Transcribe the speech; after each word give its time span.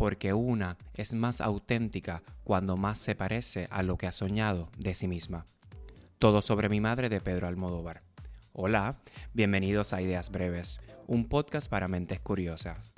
porque 0.00 0.32
una 0.32 0.78
es 0.94 1.12
más 1.12 1.42
auténtica 1.42 2.22
cuando 2.42 2.78
más 2.78 2.98
se 2.98 3.14
parece 3.14 3.68
a 3.70 3.82
lo 3.82 3.98
que 3.98 4.06
ha 4.06 4.12
soñado 4.12 4.70
de 4.78 4.94
sí 4.94 5.08
misma. 5.08 5.44
Todo 6.18 6.40
sobre 6.40 6.70
mi 6.70 6.80
madre 6.80 7.10
de 7.10 7.20
Pedro 7.20 7.46
Almodóvar. 7.46 8.00
Hola, 8.54 8.98
bienvenidos 9.34 9.92
a 9.92 10.00
Ideas 10.00 10.30
Breves, 10.30 10.80
un 11.06 11.28
podcast 11.28 11.68
para 11.68 11.86
mentes 11.86 12.18
curiosas. 12.18 12.94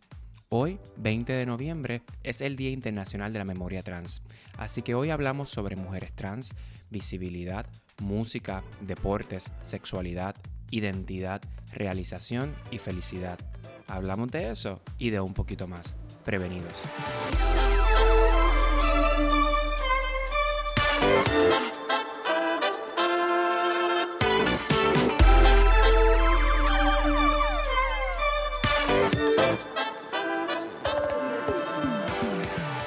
Hoy, 0.48 0.78
20 0.96 1.32
de 1.32 1.44
noviembre, 1.44 2.02
es 2.22 2.40
el 2.40 2.54
Día 2.54 2.70
Internacional 2.70 3.32
de 3.32 3.40
la 3.40 3.44
Memoria 3.44 3.82
Trans, 3.82 4.22
así 4.56 4.82
que 4.82 4.94
hoy 4.94 5.10
hablamos 5.10 5.50
sobre 5.50 5.74
mujeres 5.74 6.12
trans, 6.12 6.54
visibilidad, 6.88 7.66
música, 8.00 8.62
deportes, 8.80 9.50
sexualidad, 9.64 10.36
identidad, 10.70 11.42
realización 11.72 12.54
y 12.70 12.78
felicidad. 12.78 13.40
Hablamos 13.88 14.30
de 14.30 14.52
eso 14.52 14.80
y 14.98 15.10
de 15.10 15.18
un 15.18 15.34
poquito 15.34 15.66
más. 15.66 15.96
Prevenidos. 16.24 16.82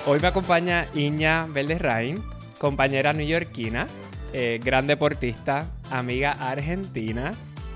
Hoy 0.07 0.19
me 0.19 0.27
acompaña 0.27 0.85
Iña 0.93 1.47
Rain, 1.53 2.23
compañera 2.59 3.11
neoyorquina, 3.11 3.87
eh, 4.33 4.59
gran 4.63 4.85
deportista, 4.85 5.67
amiga 5.89 6.31
argentina 6.31 7.33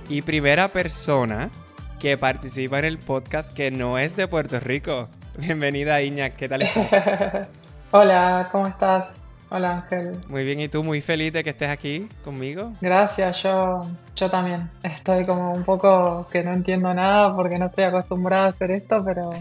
y 0.09 0.21
primera 0.21 0.67
persona 0.67 1.49
que 1.99 2.17
participa 2.17 2.79
en 2.79 2.85
el 2.85 2.97
podcast 2.99 3.53
que 3.53 3.71
no 3.71 3.97
es 3.97 4.15
de 4.15 4.27
Puerto 4.27 4.59
Rico. 4.59 5.09
Bienvenida 5.37 6.01
Iña, 6.01 6.31
¿qué 6.31 6.49
tal 6.49 6.63
estás? 6.63 7.47
Hola, 7.91 8.49
¿cómo 8.51 8.67
estás? 8.67 9.19
Hola 9.49 9.77
Ángel. 9.77 10.19
Muy 10.27 10.43
bien, 10.43 10.59
¿y 10.59 10.69
tú? 10.69 10.83
Muy 10.83 11.01
feliz 11.01 11.33
de 11.33 11.43
que 11.43 11.49
estés 11.51 11.69
aquí 11.69 12.07
conmigo. 12.23 12.73
Gracias, 12.81 13.41
yo, 13.41 13.79
yo 14.15 14.29
también. 14.29 14.69
Estoy 14.83 15.25
como 15.25 15.53
un 15.53 15.63
poco 15.63 16.27
que 16.31 16.43
no 16.43 16.53
entiendo 16.53 16.93
nada 16.93 17.33
porque 17.33 17.57
no 17.57 17.67
estoy 17.67 17.85
acostumbrada 17.85 18.45
a 18.45 18.49
hacer 18.49 18.71
esto, 18.71 19.03
pero 19.03 19.31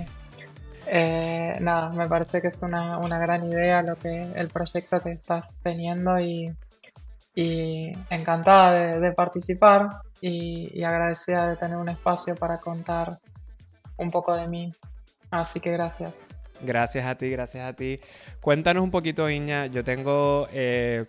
eh, 0.87 1.59
nada, 1.61 1.91
me 1.91 2.09
parece 2.09 2.41
que 2.41 2.49
es 2.49 2.63
una, 2.63 2.99
gran 3.19 3.45
idea 3.45 3.83
lo 3.83 3.97
que 3.97 4.23
el 4.23 4.49
proyecto 4.49 5.01
que 5.01 5.13
estás 5.13 5.59
teniendo 5.63 6.19
y, 6.19 6.51
encantada 8.11 8.99
de, 8.99 9.13
participar 9.13 10.01
y, 10.21 10.83
agradecida 10.83 11.51
de 11.51 11.57
tener 11.57 11.77
un 11.77 11.91
espacio 11.91 12.35
para 12.35 12.59
contar 12.59 13.19
un 13.99 14.11
poco 14.11 14.35
de 14.35 14.49
mí. 14.49 14.73
Así 15.31 15.61
que 15.61 15.71
gracias. 15.73 16.29
Gracias 16.61 17.07
a 17.07 17.15
ti, 17.17 17.31
gracias 17.31 17.69
a 17.69 17.73
ti. 17.75 18.01
Cuéntanos 18.41 18.83
un 18.83 18.91
poquito, 18.91 19.29
Iña. 19.31 19.67
Yo 19.67 19.85
tengo 19.85 20.49
eh, 20.53 21.05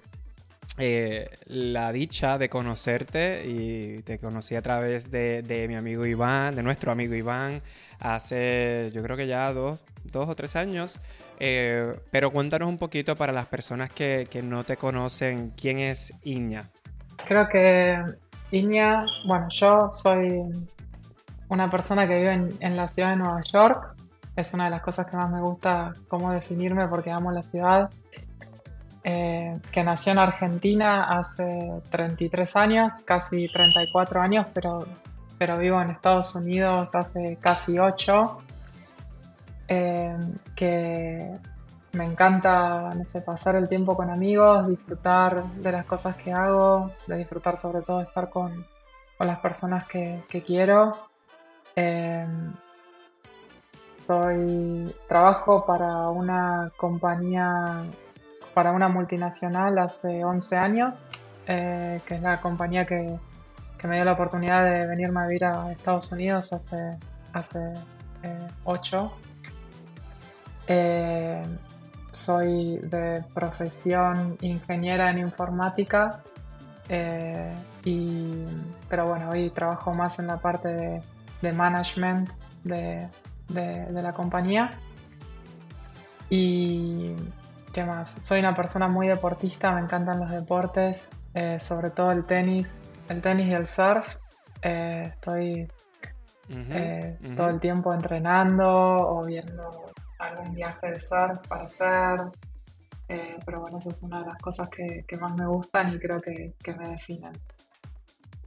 eh, 0.82 1.30
la 1.48 1.92
dicha 1.92 2.38
de 2.38 2.48
conocerte 2.50 3.44
y 3.46 4.02
te 4.04 4.18
conocí 4.18 4.56
a 4.56 4.62
través 4.62 5.12
de, 5.12 5.66
mi 5.68 5.76
amigo 5.76 6.06
Iván, 6.06 6.56
de 6.56 6.64
nuestro 6.64 6.92
amigo 6.92 7.16
Iván, 7.16 7.62
hace 8.00 8.90
yo 8.94 9.04
creo 9.04 9.18
que 9.18 9.28
ya 9.28 9.52
dos, 9.52 9.80
dos 10.06 10.30
o 10.30 10.36
tres 10.36 10.56
años. 10.56 11.00
Eh, 11.40 12.00
pero 12.12 12.32
cuéntanos 12.32 12.70
un 12.70 12.78
poquito 12.78 13.16
para 13.16 13.34
las 13.34 13.48
personas 13.48 13.92
que, 13.92 14.28
no 14.42 14.64
te 14.64 14.78
conocen, 14.78 15.52
¿quién 15.58 15.80
es 15.80 16.14
Iña? 16.24 16.70
Creo 17.28 17.50
que 17.50 18.02
Iña, 18.52 19.06
bueno, 19.26 19.48
yo 19.50 19.90
soy 19.90 20.44
una 21.50 21.70
persona 21.70 22.08
que 22.08 22.20
vive 22.20 22.34
en, 22.34 22.58
en 22.62 22.78
la 22.78 22.88
ciudad 22.88 23.10
de 23.10 23.16
Nueva 23.18 23.42
York. 23.52 23.99
Es 24.40 24.54
una 24.54 24.66
de 24.66 24.70
las 24.72 24.82
cosas 24.82 25.10
que 25.12 25.18
más 25.18 25.30
me 25.30 25.42
gusta 25.42 25.94
cómo 26.08 26.32
definirme 26.32 26.88
porque 26.88 27.12
amo 27.12 27.30
la 27.30 27.44
ciudad. 27.44 27.90
Eh, 29.04 29.60
que 29.72 29.84
nació 29.84 30.14
en 30.14 30.20
Argentina 30.20 31.04
hace 31.10 31.82
33 31.90 32.56
años, 32.56 33.02
casi 33.06 33.50
34 33.50 34.22
años, 34.22 34.48
pero, 34.54 34.88
pero 35.38 35.58
vivo 35.58 35.82
en 35.82 35.90
Estados 35.90 36.36
Unidos 36.36 36.96
hace 36.96 37.38
casi 37.42 37.80
8. 37.80 38.38
Eh, 39.68 40.18
que 40.56 41.38
me 41.92 42.06
encanta, 42.06 42.92
no 42.96 43.04
sé, 43.04 43.22
pasar 43.22 43.58
el 43.58 43.68
tiempo 43.68 43.98
con 43.98 44.10
amigos, 44.10 44.70
disfrutar 44.70 45.44
de 45.56 45.72
las 45.74 45.86
cosas 45.86 46.16
que 46.16 46.32
hago, 46.32 46.92
de 47.08 47.18
disfrutar 47.18 47.58
sobre 47.58 47.82
todo 47.82 48.02
estar 48.02 48.30
con, 48.30 48.66
con 49.18 49.28
las 49.28 49.40
personas 49.40 49.86
que, 49.86 50.24
quiero. 50.46 50.98
Eh, 51.76 52.26
trabajo 55.08 55.66
para 55.66 56.10
una 56.10 56.72
compañía 56.78 57.84
para 58.54 58.72
una 58.72 58.90
multinacional 58.90 59.78
hace 59.78 60.24
11 60.26 60.58
años, 60.58 61.10
eh, 61.48 62.02
que 62.06 62.16
es 62.16 62.22
la 62.22 62.42
compañía 62.42 62.86
que, 62.86 63.18
me 63.88 63.96
dio 63.96 64.04
la 64.04 64.12
oportunidad 64.12 64.66
de 64.66 64.86
venirme 64.86 65.22
a 65.22 65.28
vivir 65.28 65.46
a 65.46 65.72
Estados 65.72 66.12
Unidos 66.12 66.52
hace, 66.52 66.98
hace 67.32 67.74
8. 68.66 69.14
Eh, 70.68 71.42
eh, 71.42 71.44
soy 72.12 72.80
de 72.80 73.24
profesión 73.34 74.38
ingeniera 74.42 75.10
en 75.10 75.20
informática, 75.20 76.22
y, 77.86 78.46
pero 78.90 79.08
bueno, 79.08 79.30
hoy 79.30 79.52
trabajo 79.52 79.94
más 79.94 80.20
en 80.20 80.28
la 80.28 80.38
parte 80.38 81.02
de, 81.42 81.54
management 81.54 82.30
de, 82.66 83.08
de 83.50 84.02
la 84.02 84.14
compañía. 84.14 84.80
Y 86.30 87.16
¿Qué 87.74 87.84
más? 87.84 88.26
Soy 88.26 88.40
una 88.40 88.56
persona 88.56 88.88
muy 88.88 89.08
deportista, 89.08 89.72
me 89.72 89.82
encantan 89.82 90.20
los 90.20 90.32
deportes, 90.32 91.12
eh, 91.36 91.60
sobre 91.60 91.92
todo 91.92 92.12
el 92.12 92.26
tenis, 92.26 92.84
el 93.10 93.22
tenis 93.22 93.48
y 93.48 93.54
el 93.54 93.68
surf. 93.68 94.16
Eh, 94.62 95.04
estoy 95.08 95.72
eh, 96.50 97.18
todo 97.36 97.50
el 97.50 97.60
tiempo 97.60 97.94
entrenando 97.94 98.68
o 98.68 99.24
viendo 99.24 99.92
algún 100.18 100.56
viaje 100.56 100.92
de 100.92 101.00
surf 101.00 101.48
para 101.48 101.66
hacer. 101.66 102.32
pero 103.46 103.62
bueno, 103.62 103.78
esa 103.78 103.92
es 103.92 104.02
una 104.02 104.22
de 104.22 104.26
las 104.26 104.38
cosas 104.42 104.70
que, 104.70 105.18
más 105.18 105.34
me 105.38 105.46
gustan 105.46 105.94
y 105.94 106.00
creo 106.00 106.20
que, 106.20 106.56
que 106.64 106.74
me 106.74 106.90
definen. 106.90 107.34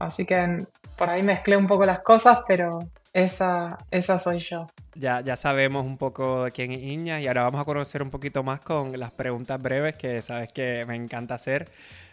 Así 0.00 0.26
que 0.26 0.66
por 0.96 1.10
ahí 1.10 1.22
mezclé 1.22 1.56
un 1.56 1.68
poco 1.68 1.86
las 1.86 2.00
cosas, 2.00 2.40
pero 2.46 2.80
esa, 3.12 3.78
esa 3.92 4.18
soy 4.18 4.40
yo. 4.40 4.66
Ya, 4.94 5.20
ya 5.20 5.36
sabemos 5.36 5.86
un 5.86 5.96
poco 5.96 6.46
quién 6.52 6.72
es 6.72 6.82
Iña 6.82 7.20
y 7.20 7.26
ahora 7.26 7.44
vamos 7.44 7.60
a 7.60 7.64
conocer 7.64 8.02
un 8.02 8.10
poquito 8.10 8.42
más 8.42 8.60
con 8.60 8.98
las 8.98 9.10
preguntas 9.10 9.60
breves 9.60 9.96
que 9.96 10.20
sabes 10.20 10.52
que 10.52 10.84
me 10.86 10.96
encanta 10.96 11.34
hacer. 11.34 11.68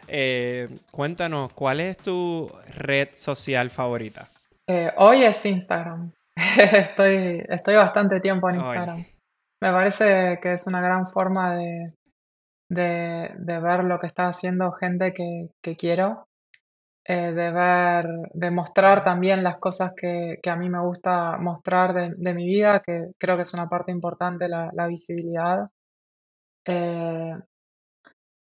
Eh, 0.07 0.69
cuéntanos, 0.91 1.51
¿cuál 1.53 1.81
es 1.81 1.97
tu 1.97 2.49
red 2.77 3.09
social 3.13 3.69
favorita? 3.69 4.29
Eh, 4.67 4.91
hoy 4.97 5.23
es 5.23 5.45
Instagram. 5.45 6.11
estoy, 6.73 7.43
estoy 7.49 7.75
bastante 7.75 8.19
tiempo 8.19 8.49
en 8.49 8.55
Instagram. 8.55 9.05
Me 9.61 9.71
parece 9.71 10.39
que 10.41 10.53
es 10.53 10.65
una 10.67 10.79
gran 10.79 11.05
forma 11.05 11.57
de, 11.57 11.87
de, 12.69 13.59
ver 13.59 13.83
lo 13.83 13.99
que 13.99 14.07
está 14.07 14.27
haciendo 14.27 14.71
gente 14.71 15.13
que, 15.13 15.49
que 15.61 15.75
quiero 15.75 16.28
eh, 17.05 17.31
de 17.31 17.51
ver, 17.51 18.07
de 18.33 18.51
mostrar 18.51 19.03
también 19.03 19.43
las 19.43 19.57
cosas 19.57 19.95
que, 19.95 20.39
a 20.47 20.55
mí 20.55 20.69
me 20.69 20.81
gusta 20.81 21.37
mostrar 21.37 22.15
de, 22.15 22.33
mi 22.33 22.45
vida, 22.45 22.81
que 22.85 23.11
creo 23.17 23.35
que 23.35 23.43
es 23.43 23.53
una 23.53 23.67
parte 23.67 23.91
importante 23.91 24.47
la, 24.47 24.87
visibilidad. 24.87 25.69
Eh, 26.65 27.33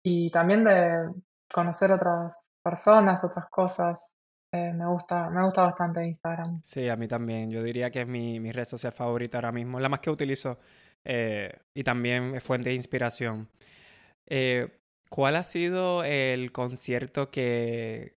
y 0.04 0.30
también 0.30 0.64
de 0.64 1.10
conocer 1.52 1.92
otras 1.92 2.50
personas, 2.64 3.24
otras 3.24 3.50
cosas. 3.50 4.16
Eh, 4.54 4.72
me, 4.74 4.88
gusta, 4.88 5.30
me 5.30 5.44
gusta 5.44 5.64
bastante 5.64 6.06
Instagram. 6.06 6.62
Sí, 6.62 6.88
a 6.88 6.96
mí 6.96 7.08
también. 7.08 7.50
Yo 7.50 7.62
diría 7.64 7.90
que 7.90 8.02
es 8.02 8.08
mi, 8.08 8.52
red 8.52 8.66
social 8.66 8.94
favorita 8.94 9.40
ahora 9.40 9.52
mismo, 9.52 9.80
la 9.80 9.90
más 9.90 10.00
que 10.00 10.10
utilizo 10.10 10.60
y 11.74 11.84
también 11.84 12.36
es 12.36 12.44
fuente 12.44 12.70
de 12.70 12.76
inspiración. 12.76 13.50
¿Cuál 15.10 15.36
ha 15.36 15.44
sido 15.44 16.04
el 16.04 16.52
concierto 16.52 17.30
que, 17.32 18.15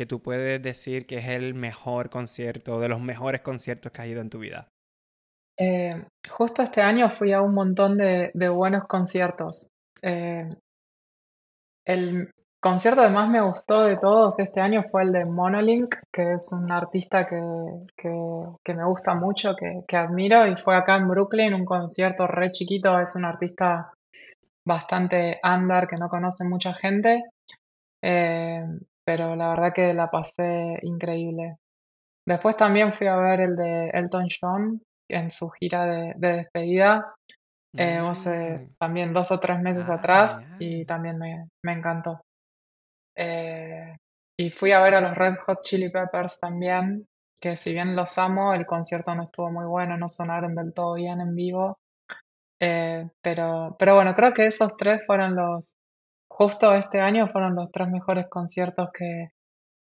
que 0.00 0.06
tú 0.06 0.22
puedes 0.22 0.62
decir 0.62 1.06
que 1.06 1.18
es 1.18 1.28
el 1.28 1.52
mejor 1.52 2.08
concierto, 2.08 2.80
de 2.80 2.88
los 2.88 3.02
mejores 3.02 3.42
conciertos 3.42 3.92
que 3.92 4.00
has 4.00 4.08
ido 4.08 4.22
en 4.22 4.30
tu 4.30 4.38
vida? 4.38 4.66
Eh, 5.58 6.06
justo 6.26 6.62
este 6.62 6.80
año 6.80 7.10
fui 7.10 7.34
a 7.34 7.42
un 7.42 7.54
montón 7.54 7.98
de, 7.98 8.30
buenos 8.48 8.86
conciertos. 8.86 9.68
Eh, 10.00 10.56
el 11.84 12.30
concierto 12.62 13.02
que 13.02 13.10
más 13.10 13.28
me 13.28 13.42
gustó 13.42 13.84
de 13.84 13.98
todos 13.98 14.38
este 14.38 14.62
año 14.62 14.80
fue 14.80 15.02
el 15.02 15.12
de 15.12 15.26
Monolink, 15.26 15.96
que 16.10 16.32
es 16.32 16.50
un 16.50 16.72
artista 16.72 17.26
que, 17.26 17.36
me 17.36 18.84
gusta 18.86 19.14
mucho, 19.14 19.54
que, 19.86 19.96
admiro, 19.98 20.46
y 20.46 20.56
fue 20.56 20.76
acá 20.76 20.96
en 20.96 21.08
Brooklyn, 21.08 21.52
un 21.52 21.66
concierto 21.66 22.26
re 22.26 22.52
chiquito, 22.52 22.98
es 22.98 23.16
un 23.16 23.26
artista 23.26 23.92
bastante 24.64 25.40
under 25.44 25.86
que 25.86 25.96
no 25.96 26.08
conoce 26.08 26.44
mucha 26.44 26.72
gente. 26.72 27.22
Eh, 28.00 28.64
pero 29.10 29.34
la 29.34 29.48
verdad 29.48 29.72
que 29.74 29.92
la 29.92 30.08
pasé 30.08 30.78
increíble. 30.82 31.56
Después 32.24 32.56
también 32.56 32.92
fui 32.92 33.08
a 33.08 33.16
ver 33.16 33.40
el 33.40 33.56
de 33.56 33.88
Elton 33.88 34.28
John 34.40 34.80
en 35.08 35.32
su 35.32 35.50
gira 35.50 35.84
de, 35.84 36.14
despedida, 36.16 37.12
eh, 37.76 37.96
hace 37.96 38.58
Mm. 38.58 38.74
también 38.78 39.12
dos 39.12 39.32
o 39.32 39.40
tres 39.40 39.60
meses 39.60 39.90
Ah, 39.90 39.94
atrás 39.94 40.46
y 40.60 40.84
también 40.84 41.18
me, 41.18 41.48
me 41.64 41.72
encantó. 41.72 42.20
Eh, 43.16 43.96
y 44.38 44.50
fui 44.50 44.70
a 44.70 44.80
ver 44.80 44.94
a 44.94 45.00
los 45.00 45.18
Red 45.18 45.38
Hot 45.44 45.62
Chili 45.64 45.90
Peppers 45.90 46.38
también, 46.38 47.04
que 47.40 47.56
si 47.56 47.72
bien 47.72 47.96
los 47.96 48.16
amo, 48.16 48.54
el 48.54 48.64
concierto 48.64 49.12
no 49.16 49.24
estuvo 49.24 49.50
muy 49.50 49.66
bueno, 49.66 49.96
no 49.96 50.08
sonaron 50.08 50.54
del 50.54 50.72
todo 50.72 50.94
bien 50.94 51.20
en 51.20 51.34
vivo. 51.34 51.78
Eh, 52.60 53.10
pero, 53.20 53.74
pero 53.76 53.96
bueno, 53.96 54.14
creo 54.14 54.32
que 54.32 54.46
esos 54.46 54.76
tres 54.76 55.04
fueron 55.04 55.34
los, 55.34 55.74
justo 56.40 56.74
este 56.74 57.00
año 57.00 57.26
fueron 57.26 57.54
los 57.54 57.70
tres 57.70 57.88
mejores 57.90 58.26
conciertos 58.30 58.88
que, 58.96 59.28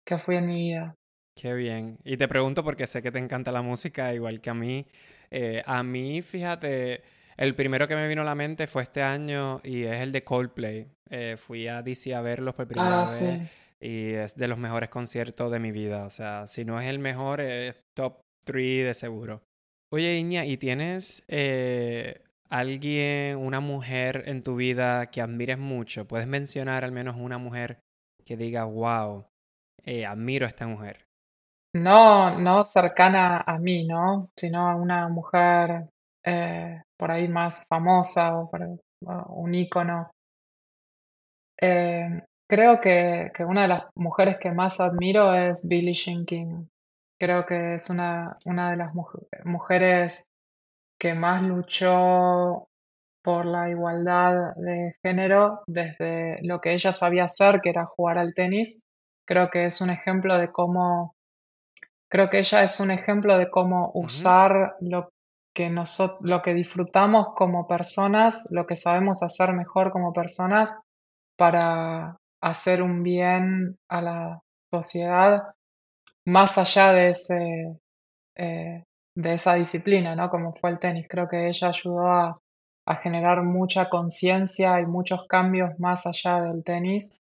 que 0.06 0.18
fui 0.18 0.36
en 0.36 0.48
mi 0.48 0.56
vida. 0.56 0.95
Qué 1.33 1.53
bien. 1.53 1.98
Y 2.03 2.18
te 2.18 2.27
pregunto 2.27 2.62
porque 2.62 2.88
sé 2.88 3.01
que 3.01 3.09
te 3.12 3.19
encanta 3.19 3.53
la 3.53 3.62
música, 3.62 4.13
igual 4.13 4.42
que 4.42 4.50
a 4.50 4.53
mí. 4.53 4.86
Eh, 5.30 5.62
a 5.65 5.81
mí, 5.81 6.21
fíjate, 6.21 7.03
el 7.38 7.56
primero 7.56 7.88
que 7.88 7.95
me 7.95 8.09
vino 8.09 8.21
a 8.24 8.25
la 8.25 8.36
mente 8.36 8.68
fue 8.68 8.83
este 8.83 9.01
año 9.01 9.62
y 9.63 9.83
es 9.83 10.01
el 10.01 10.12
de 10.12 10.25
Coldplay. 10.25 10.88
Eh, 11.09 11.38
fui 11.38 11.69
a 11.69 11.81
DC 11.81 12.13
a 12.13 12.21
verlos 12.21 12.54
por 12.54 12.68
primera 12.68 13.04
Ah, 13.04 13.06
vez 13.06 13.12
sí. 13.12 13.47
y 13.80 14.12
es 14.12 14.36
de 14.36 14.50
los 14.50 14.57
mejores 14.57 14.89
conciertos 14.89 15.51
de 15.54 15.59
mi 15.59 15.71
vida. 15.71 16.04
O 16.06 16.09
sea, 16.09 16.47
si 16.47 16.65
no 16.65 16.81
es 16.81 16.88
el 16.89 17.00
mejor, 17.00 17.39
es 17.39 17.77
top 17.95 18.19
3 18.44 18.86
de 18.88 18.94
seguro. 18.94 19.42
Oye, 19.94 20.18
Iña, 20.18 20.45
¿y 20.45 20.57
tienes 20.57 21.24
eh, 21.30 22.21
alguien, 22.51 23.38
una 23.38 23.59
mujer 23.59 24.24
en 24.27 24.44
tu 24.44 24.56
vida 24.56 25.07
que 25.12 25.21
admires 25.21 25.57
mucho? 25.57 26.07
¿Puedes 26.07 26.27
mencionar 26.27 26.83
al 26.86 26.92
menos 26.92 27.15
una 27.18 27.38
mujer 27.39 27.80
que 28.25 28.38
diga, 28.38 28.65
wow, 28.65 29.25
eh, 29.86 30.06
admiro 30.06 30.45
a 30.45 30.50
esta 30.50 30.68
mujer? 30.68 31.06
No, 31.75 32.39
no 32.39 32.63
cercana 32.63 33.42
a 33.45 33.57
mí, 33.57 33.86
¿no? 33.86 34.30
Sino 34.38 34.69
a 34.69 34.75
una 34.75 35.09
mujer 35.09 35.89
eh, 36.25 36.81
por 36.98 37.12
ahí 37.12 37.27
más 37.27 37.65
famosa 37.68 38.38
o, 38.39 38.50
por- 38.50 38.80
un 39.30 39.54
ícono. 39.56 40.12
Eh, 41.62 42.24
creo 42.50 42.80
que, 42.80 43.31
que 43.33 43.45
una 43.45 43.63
de 43.63 43.68
las 43.69 43.86
mujeres 43.95 44.38
que 44.38 44.51
más 44.51 44.80
admiro 44.80 45.33
es 45.33 45.68
Billie 45.68 45.94
Jean 45.94 46.25
King. 46.25 46.65
Creo 47.19 47.45
que 47.45 47.75
es 47.75 47.89
una, 47.89 48.38
una 48.45 48.71
de 48.71 48.77
las 48.77 48.94
muj- 48.94 49.27
mujeres 49.45 50.25
que 51.01 51.15
más 51.15 51.44
luchó 51.44 52.69
por 53.24 53.45
la 53.45 53.69
igualdad 53.69 54.56
de 54.57 54.95
género 55.03 55.62
desde 55.68 56.39
lo 56.44 56.62
que 56.62 56.74
ella 56.74 56.94
sabía 56.94 57.25
hacer, 57.25 57.62
que 57.62 57.71
era 57.71 57.86
jugar 57.86 58.19
al 58.19 58.33
tenis. 58.36 58.81
Creo 59.27 59.50
que 59.51 59.65
es 59.65 59.81
un 59.81 59.92
ejemplo 59.92 60.38
de 60.38 60.51
cómo 60.51 61.15
Creo 62.09 62.30
que 62.30 62.39
ella 62.39 62.63
es 62.63 62.80
un 62.80 62.92
ejemplo 62.92 63.38
de 63.38 63.50
cómo 63.50 63.92
usar 63.95 64.75
lo 64.81 65.09
que 65.56 65.69
noso- 65.69 66.18
lo 66.21 66.42
que 66.42 66.53
disfrutamos 66.53 67.30
como 67.36 67.68
personas, 67.68 68.47
lo 68.51 68.68
que 68.68 68.75
sabemos 68.75 69.24
hacer 69.24 69.54
mejor 69.54 69.92
como 69.92 70.13
personas 70.13 70.80
para 71.38 72.18
hacer 72.42 72.81
un 72.83 73.04
bien 73.04 73.77
a 73.89 74.01
la 74.01 74.42
sociedad 74.71 75.54
más 76.25 76.57
allá 76.57 76.94
de 76.94 77.09
ese, 77.12 77.80
eh, 78.38 78.83
de 79.15 79.33
esa 79.33 79.55
disciplina, 79.55 80.15
¿no? 80.15 80.29
Como 80.29 80.53
fue 80.53 80.69
el 80.69 80.79
tenis. 80.79 81.07
Creo 81.09 81.27
que 81.27 81.47
ella 81.47 81.69
ayudó 81.69 82.07
a, 82.07 82.39
a 82.87 82.95
generar 82.95 83.43
mucha 83.43 83.89
conciencia 83.89 84.79
y 84.79 84.85
muchos 84.85 85.27
cambios 85.27 85.79
más 85.79 86.05
allá 86.05 86.41
del 86.41 86.63
tenis 86.63 87.17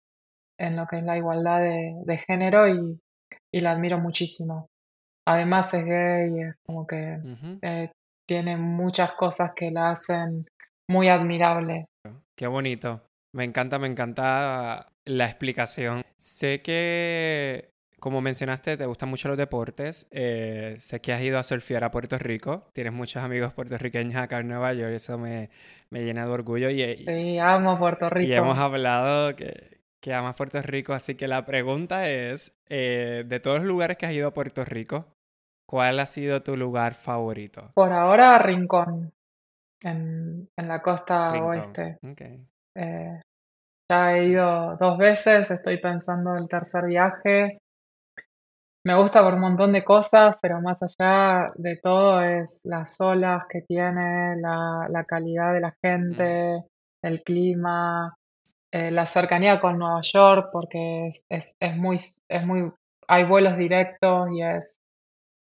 en 0.59 0.77
lo 0.77 0.87
que 0.87 0.99
es 0.99 1.05
la 1.05 1.17
igualdad 1.17 1.61
de, 1.61 1.95
de 2.05 2.19
género 2.19 2.69
y, 2.69 3.01
y 3.53 3.61
la 3.61 3.73
admiro 3.73 3.99
muchísimo. 3.99 4.67
Además 5.27 5.73
es 5.75 5.85
gay, 5.85 6.41
es 6.41 6.55
como 6.67 6.87
que 6.87 7.19
eh, 7.63 7.91
tiene 8.27 8.57
muchas 8.57 9.13
cosas 9.13 9.53
que 9.55 9.71
la 9.71 9.91
hacen 9.91 10.47
muy 10.89 11.09
admirable. 11.09 11.87
Qué 12.35 12.47
bonito. 12.47 13.03
Me 13.35 13.45
encanta, 13.45 13.79
me 13.79 13.89
encanta 13.89 14.91
la 15.05 15.25
explicación. 15.27 16.03
Sé 16.19 16.63
que, 16.63 17.71
como 18.01 18.21
mencionaste, 18.21 18.77
te 18.77 18.87
gustan 18.87 19.09
mucho 19.09 19.29
los 19.29 19.37
deportes. 19.37 20.07
Eh, 20.11 20.75
sé 20.79 21.01
que 21.01 21.13
has 21.13 21.21
ido 21.23 21.39
a 21.39 21.43
surfear 21.43 21.85
a 21.85 21.91
Puerto 21.91 22.19
Rico. 22.19 22.69
Tienes 22.73 22.93
muchos 22.93 23.23
amigos 23.23 23.53
puertorriqueños 23.55 24.17
acá 24.17 24.39
en 24.39 24.49
Nueva 24.49 24.73
York. 24.75 24.93
Eso 24.93 25.19
me, 25.19 25.51
me 25.91 26.05
llena 26.05 26.25
de 26.27 26.33
orgullo. 26.33 26.71
Y, 26.71 26.97
Sí, 26.97 27.39
amo 27.39 27.77
Puerto 27.79 28.09
y 28.21 28.33
hemos 28.33 28.57
Rico. 28.57 28.65
hablado 28.67 29.35
que, 29.37 29.81
que 30.01 30.15
amas 30.15 30.37
Puerto 30.37 30.61
Rico. 30.63 30.93
Así 30.93 31.15
que 31.17 31.29
la 31.29 31.45
pregunta 31.45 32.09
es, 32.09 32.57
eh, 32.69 33.25
de 33.27 33.41
todos 33.41 33.59
los 33.59 33.67
lugares 33.67 33.97
que 33.97 34.07
has 34.07 34.13
ido 34.13 34.29
a 34.29 34.35
Puerto 34.35 34.65
Rico, 34.65 35.07
¿cuál 35.69 35.99
ha 36.01 36.07
sido 36.07 36.41
tu 36.41 36.57
lugar 36.57 36.95
favorito? 36.95 37.71
Por 37.75 37.93
ahora, 37.93 38.39
Rincón, 38.39 39.11
en, 39.83 40.49
en 40.57 40.69
la 40.69 40.81
costa 40.83 41.33
Rincón. 41.33 41.49
oeste. 41.51 41.99
Ok. 42.07 42.21
Eh, 42.77 43.21
ya 43.91 44.13
he 44.17 44.27
ido 44.27 44.77
dos 44.77 44.99
veces, 44.99 45.51
estoy 45.51 45.79
pensando 45.79 46.37
el 46.37 46.47
tercer 46.49 46.85
viaje. 46.87 47.59
Me 48.89 48.95
gusta 48.95 49.23
por 49.23 49.35
un 49.35 49.41
montón 49.41 49.75
de 49.75 49.85
cosas, 49.85 50.39
pero 50.41 50.63
más 50.63 50.79
allá 50.83 51.53
de 51.57 51.77
todo 51.77 52.23
es 52.23 52.63
las 52.65 52.99
olas 53.03 53.45
que 53.47 53.61
tiene, 53.61 54.37
la, 54.41 54.87
la 54.89 55.05
calidad 55.05 55.53
de 55.53 55.61
la 55.61 55.77
Mm, 56.11 56.33
gente, 56.33 56.61
el 57.03 57.23
clima, 57.23 58.17
eh, 58.73 58.91
la 58.91 59.05
cercanía 59.05 59.61
con 59.61 59.79
Nueva 59.79 60.01
York, 60.03 60.49
porque 60.53 61.09
es, 61.09 61.27
es, 61.29 61.57
es 61.61 61.77
muy, 61.77 61.97
es 62.29 62.47
muy, 62.47 62.73
hay 63.09 63.25
vuelos 63.27 63.59
directos 63.59 64.31
y 64.33 64.43
es, 64.43 64.79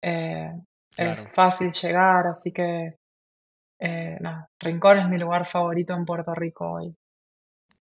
eh, 0.02 0.52
claro. 0.96 1.12
es 1.12 1.34
fácil 1.34 1.72
llegar, 1.72 2.26
así 2.28 2.52
que 2.52 2.96
eh, 3.80 4.18
nada, 4.20 4.48
Rincón 4.60 4.98
es 4.98 5.08
mi 5.08 5.18
lugar 5.18 5.44
favorito 5.46 5.94
en 5.94 6.06
Puerto 6.06 6.34
Rico 6.34 6.72
hoy. 6.72 6.96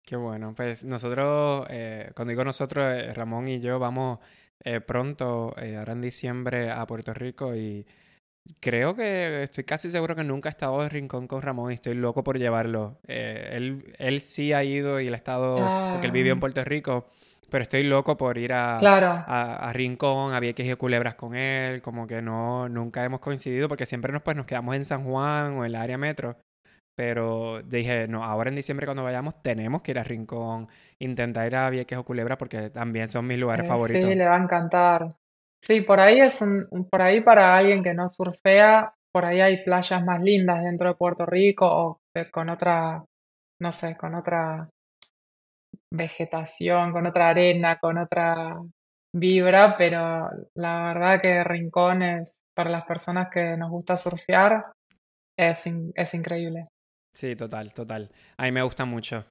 Qué 0.04 0.16
bueno, 0.16 0.54
pues 0.56 0.82
nosotros, 0.84 1.66
cuando 2.14 2.30
digo 2.30 2.44
nosotros, 2.44 3.14
Ramón 3.14 3.48
y 3.48 3.60
yo 3.60 3.78
vamos 3.78 4.18
eh, 4.64 4.80
pronto, 4.80 5.54
eh, 5.58 5.76
ahora 5.76 5.92
en 5.92 6.00
diciembre, 6.02 6.70
a 6.70 6.86
Puerto 6.86 7.12
Rico 7.14 7.54
y 7.56 7.86
creo 8.60 8.94
que 8.94 9.42
estoy 9.44 9.64
casi 9.64 9.90
seguro 9.90 10.16
que 10.16 10.24
nunca 10.24 10.48
he 10.48 10.52
estado 10.52 10.82
de 10.82 10.88
rincón 10.88 11.26
con 11.28 11.42
Ramón 11.42 11.70
y 11.70 11.74
estoy 11.74 11.94
loco 11.94 12.24
por 12.24 12.38
llevarlo. 12.38 12.98
Eh, 13.06 13.50
él, 13.52 13.94
él 13.98 14.20
sí 14.20 14.52
ha 14.52 14.64
ido 14.64 15.00
y 15.00 15.08
él 15.08 15.14
ha 15.14 15.16
estado, 15.16 15.74
porque 15.90 16.06
él 16.06 16.12
vivió 16.12 16.32
en 16.32 16.38
Ah, 16.38 16.40
Puerto 16.40 16.64
Rico, 16.64 17.06
pero 17.50 17.62
estoy 17.62 17.82
loco 17.84 18.16
por 18.16 18.38
ir 18.38 18.52
a, 18.52 18.78
claro, 18.78 19.24
a, 19.26 19.68
a 19.68 19.72
Rincón, 19.72 20.34
a 20.34 20.40
Vieques 20.40 20.66
y 20.70 20.74
Culebras 20.76 21.14
con 21.16 21.34
él, 21.34 21.82
como 21.82 22.06
que 22.06 22.22
no, 22.22 22.68
nunca 22.68 23.04
hemos 23.04 23.20
coincidido 23.20 23.68
porque 23.68 23.86
siempre 23.86 24.12
nos, 24.12 24.22
pues, 24.22 24.36
nos 24.36 24.46
quedamos 24.46 24.76
en 24.76 24.84
San 24.84 25.04
Juan 25.04 25.58
o 25.58 25.64
en 25.64 25.72
la 25.72 25.82
área 25.82 25.98
metro. 25.98 26.36
Pero 27.00 27.62
dije, 27.62 28.08
no, 28.08 28.24
ahora 28.24 28.50
en 28.50 28.56
diciembre 28.56 28.86
cuando 28.86 29.02
vayamos 29.04 29.42
tenemos 29.42 29.80
que 29.82 29.92
ir 29.92 29.98
a 29.98 30.04
Rincón, 30.04 30.68
intentar 30.98 31.46
ir 31.46 31.56
a 31.56 31.70
Vieques 31.70 31.98
o 31.98 32.04
Culebra 32.04 32.36
porque 32.38 32.68
también 32.70 33.08
son 33.08 33.26
mis 33.26 33.38
lugares 33.38 33.64
eh, 33.64 33.76
sí, 33.76 34.02
favoritos. 34.04 34.14
le 34.14 34.26
va 34.26 34.36
a 34.36 34.42
encantar. 34.42 35.08
Sí, 35.62 35.82
por 35.82 36.00
ahí 36.00 36.20
es 36.20 36.40
un, 36.42 36.66
por 36.90 37.02
ahí 37.02 37.20
para 37.20 37.56
alguien 37.56 37.82
que 37.82 37.94
no 37.94 38.08
surfea, 38.08 38.94
por 39.12 39.24
ahí 39.24 39.40
hay 39.40 39.62
playas 39.64 40.04
más 40.04 40.20
lindas 40.22 40.62
dentro 40.62 40.88
de 40.88 40.94
Puerto 40.94 41.26
Rico 41.26 41.66
o 41.66 41.98
eh, 42.16 42.30
con 42.30 42.48
otra, 42.48 43.04
no 43.60 43.72
sé, 43.72 43.96
con 43.96 44.14
otra 44.14 44.68
vegetación, 45.92 46.92
con 46.92 47.06
otra 47.06 47.28
arena, 47.28 47.78
con 47.78 47.98
otra 47.98 48.56
vibra, 49.14 49.76
pero 49.76 50.28
la 50.54 50.84
verdad 50.92 51.20
que 51.20 51.44
Rincón 51.44 52.02
es, 52.02 52.42
para 52.54 52.70
las 52.70 52.84
personas 52.84 53.28
que 53.30 53.56
nos 53.56 53.70
gusta 53.70 53.96
surfear, 53.96 54.72
es, 55.38 55.66
in- 55.66 55.92
es 55.96 56.14
increíble. 56.14 56.66
Sí, 57.20 57.36
total, 57.36 57.74
total. 57.74 58.10
A 58.38 58.44
mí 58.44 58.52
me 58.52 58.62
gusta 58.62 58.86
mucho. 58.86 59.26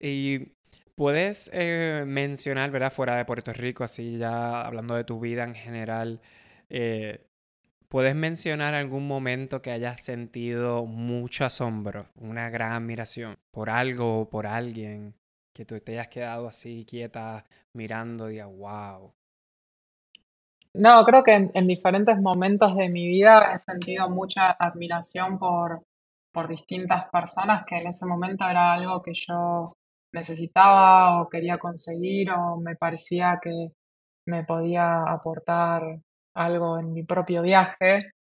Y 0.00 0.52
puedes 0.94 1.50
eh, 1.52 2.04
mencionar, 2.06 2.70
¿verdad? 2.70 2.90
Fuera 2.90 3.16
de 3.16 3.26
Puerto 3.26 3.52
Rico, 3.52 3.84
así 3.84 4.16
ya 4.16 4.62
hablando 4.62 4.94
de 4.94 5.04
tu 5.04 5.20
vida 5.20 5.44
en 5.44 5.54
general, 5.54 6.22
eh, 6.70 7.26
¿puedes 7.88 8.14
mencionar 8.14 8.72
algún 8.74 9.06
momento 9.06 9.60
que 9.60 9.70
hayas 9.70 10.02
sentido 10.02 10.86
mucho 10.86 11.44
asombro, 11.44 12.08
una 12.16 12.48
gran 12.48 12.72
admiración 12.72 13.36
por 13.50 13.68
algo 13.68 14.20
o 14.20 14.30
por 14.30 14.46
alguien, 14.46 15.14
que 15.52 15.66
tú 15.66 15.78
te 15.78 15.92
hayas 15.92 16.08
quedado 16.08 16.48
así 16.48 16.86
quieta 16.88 17.44
mirando 17.74 18.30
y 18.30 18.40
wow. 18.40 19.12
No, 20.72 21.04
creo 21.04 21.22
que 21.22 21.50
en 21.52 21.66
diferentes 21.66 22.18
momentos 22.18 22.76
de 22.76 22.88
mi 22.88 23.06
vida 23.06 23.54
he 23.54 23.58
sentido 23.58 24.08
mucha 24.08 24.52
admiración 24.52 25.38
por, 25.38 25.82
por 26.36 26.48
distintas 26.48 27.08
personas 27.10 27.64
que 27.64 27.78
en 27.78 27.86
ese 27.86 28.04
momento 28.04 28.46
era 28.46 28.74
algo 28.74 29.00
que 29.00 29.14
yo 29.14 29.70
necesitaba 30.12 31.22
o 31.22 31.30
quería 31.30 31.56
conseguir 31.56 32.30
o 32.30 32.60
me 32.60 32.76
parecía 32.76 33.38
que 33.40 33.72
me 34.28 34.44
podía 34.44 35.00
aportar 35.08 35.98
algo 36.34 36.78
en 36.78 36.92
mi 36.92 37.04
propio 37.04 37.40
viaje, 37.40 38.12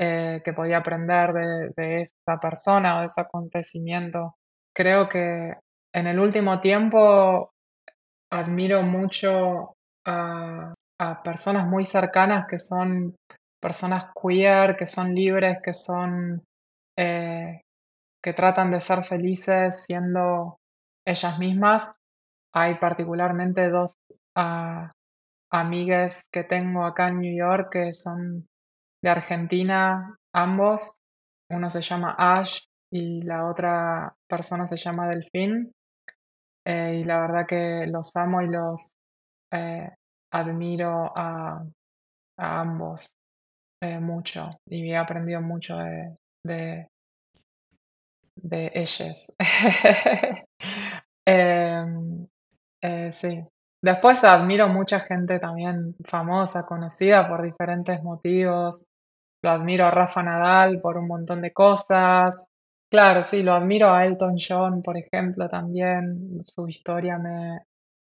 eh, 0.00 0.40
que 0.42 0.52
podía 0.54 0.78
aprender 0.78 1.34
de, 1.76 2.00
esa 2.00 2.38
persona 2.40 2.96
o 2.96 3.00
de 3.00 3.06
ese 3.08 3.20
acontecimiento. 3.20 4.34
Creo 4.74 5.10
que 5.10 5.52
en 5.94 6.06
el 6.06 6.18
último 6.20 6.58
tiempo 6.58 7.50
admiro 8.30 8.82
mucho 8.82 9.74
a, 10.06 10.72
a 10.98 11.22
personas 11.22 11.68
muy 11.68 11.84
cercanas 11.84 12.46
que 12.48 12.58
son 12.58 13.14
personas 13.60 14.10
queer, 14.14 14.74
que 14.74 14.86
son 14.86 15.14
libres, 15.14 15.58
que 15.62 15.74
son, 15.74 16.42
eh, 16.96 17.62
que 18.22 18.32
tratan 18.32 18.70
de 18.70 18.80
ser 18.80 19.02
felices 19.02 19.84
siendo 19.84 20.58
ellas 21.06 21.38
mismas. 21.38 21.96
Hay 22.54 22.76
particularmente 22.76 23.68
dos 23.68 23.94
uh, 24.36 24.88
amigues 25.50 26.28
que 26.30 26.44
tengo 26.44 26.84
acá 26.84 27.08
en 27.08 27.20
New 27.20 27.36
York 27.36 27.70
que 27.72 27.92
son 27.92 28.46
de 29.02 29.10
Argentina, 29.10 30.16
ambos. 30.32 31.00
Uno 31.50 31.68
se 31.68 31.82
llama 31.82 32.14
Ash 32.18 32.60
y 32.90 33.22
la 33.22 33.46
otra 33.50 34.14
persona 34.28 34.66
se 34.66 34.76
llama 34.76 35.08
Delfín. 35.08 35.72
Eh, 36.64 37.00
y 37.00 37.04
la 37.04 37.20
verdad 37.20 37.46
que 37.46 37.86
los 37.88 38.14
amo 38.16 38.40
y 38.40 38.48
los 38.48 38.94
eh, 39.52 39.90
admiro 40.32 41.12
a, 41.16 41.64
ambos 42.38 43.16
eh, 43.82 43.98
mucho 43.98 44.50
y 44.66 44.90
he 44.90 44.96
aprendido 44.96 45.40
mucho 45.42 45.76
de, 45.78 46.16
de, 46.44 46.88
de 48.36 48.70
ellas. 48.74 49.34
Em, 51.24 52.26
sí. 53.12 53.44
Después 53.80 54.24
admiro 54.24 54.68
mucha 54.68 54.98
gente 54.98 55.38
también 55.38 55.94
famosa, 56.04 56.66
conocida 56.66 57.28
por 57.28 57.42
diferentes 57.42 58.02
motivos. 58.02 58.88
Lo 59.42 59.50
admiro 59.50 59.86
a 59.86 59.90
Rafa 59.92 60.22
Nadal 60.22 60.80
por 60.80 60.96
un 60.98 61.06
montón 61.06 61.42
de 61.42 61.52
cosas. 61.52 62.46
Claro, 62.90 63.22
sí, 63.22 63.42
lo 63.44 63.54
admiro 63.54 63.90
a 63.90 64.04
Elton 64.04 64.36
John, 64.36 64.82
por 64.82 64.96
ejemplo, 64.96 65.48
también. 65.48 66.40
Su 66.44 66.68
historia 66.68 67.18
me, 67.18 67.60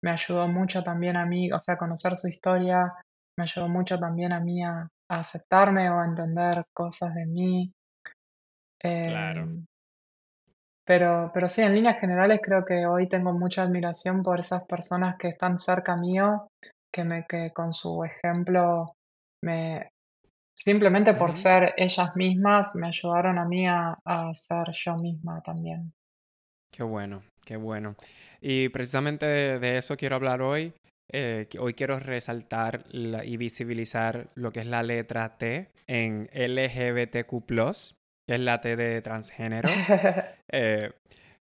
me 0.03 0.11
ayudó 0.13 0.47
mucho 0.49 0.83
también 0.85 1.17
a 1.17 1.27
mí, 1.27 1.53
o 1.53 1.59
sea, 1.59 1.77
conocer 1.77 2.17
su 2.17 2.29
historia 2.29 2.93
me 3.41 3.45
ayudó 3.45 3.69
mucho 3.69 3.99
también 3.99 4.33
a 4.35 4.41
mí 4.41 4.63
a, 4.63 4.87
aceptarme 5.09 5.89
o 5.91 5.99
a 5.99 6.05
entender 6.05 6.63
cosas 6.75 7.15
de 7.15 7.27
mí. 7.27 7.73
Claro. 8.81 9.43
Em, 9.43 9.67
pero, 10.85 11.31
pero 11.33 11.49
sí, 11.49 11.63
en 11.63 11.75
líneas 11.75 12.01
generales 12.01 12.41
creo 12.43 12.65
que 12.65 12.87
hoy 12.87 13.09
tengo 13.09 13.33
mucha 13.33 13.63
admiración 13.63 14.23
por 14.23 14.41
esas 14.41 14.67
personas 14.67 15.17
que 15.17 15.29
están 15.29 15.59
cerca 15.59 15.97
mío, 15.97 16.49
que 16.93 17.05
me, 17.05 17.27
que 17.27 17.53
con 17.53 17.73
su 17.73 18.03
ejemplo 18.05 18.95
me, 19.45 19.91
Simplemente 20.63 21.15
por 21.15 21.33
ser 21.33 21.73
ellas 21.79 22.15
mismas 22.17 22.75
me 22.75 22.89
ayudaron 22.89 23.39
a 23.39 23.47
mí 23.47 23.67
a, 23.67 23.97
ser 24.35 24.71
yo 24.73 24.95
misma 24.97 25.41
también. 25.43 25.83
Qué 26.71 26.83
bueno, 26.83 27.23
qué 27.47 27.57
bueno. 27.57 27.95
Y 28.43 28.69
precisamente 28.69 29.25
de, 29.25 29.79
eso 29.79 29.97
quiero 29.97 30.17
hablar 30.17 30.43
hoy. 30.43 30.75
Eh, 31.11 31.49
hoy 31.59 31.73
quiero 31.73 31.99
resaltar 31.99 32.85
y 32.93 33.37
visibilizar 33.39 34.29
lo 34.35 34.53
que 34.53 34.61
es 34.61 34.67
la 34.67 34.83
letra 34.83 35.39
T 35.39 35.71
en 35.87 36.29
LGBTQ, 36.35 37.47
que 38.31 38.37
es 38.37 38.41
la 38.43 38.61
T 38.61 38.77
de 38.77 39.03
transgéneros. 39.03 39.73
Eh, 40.53 40.91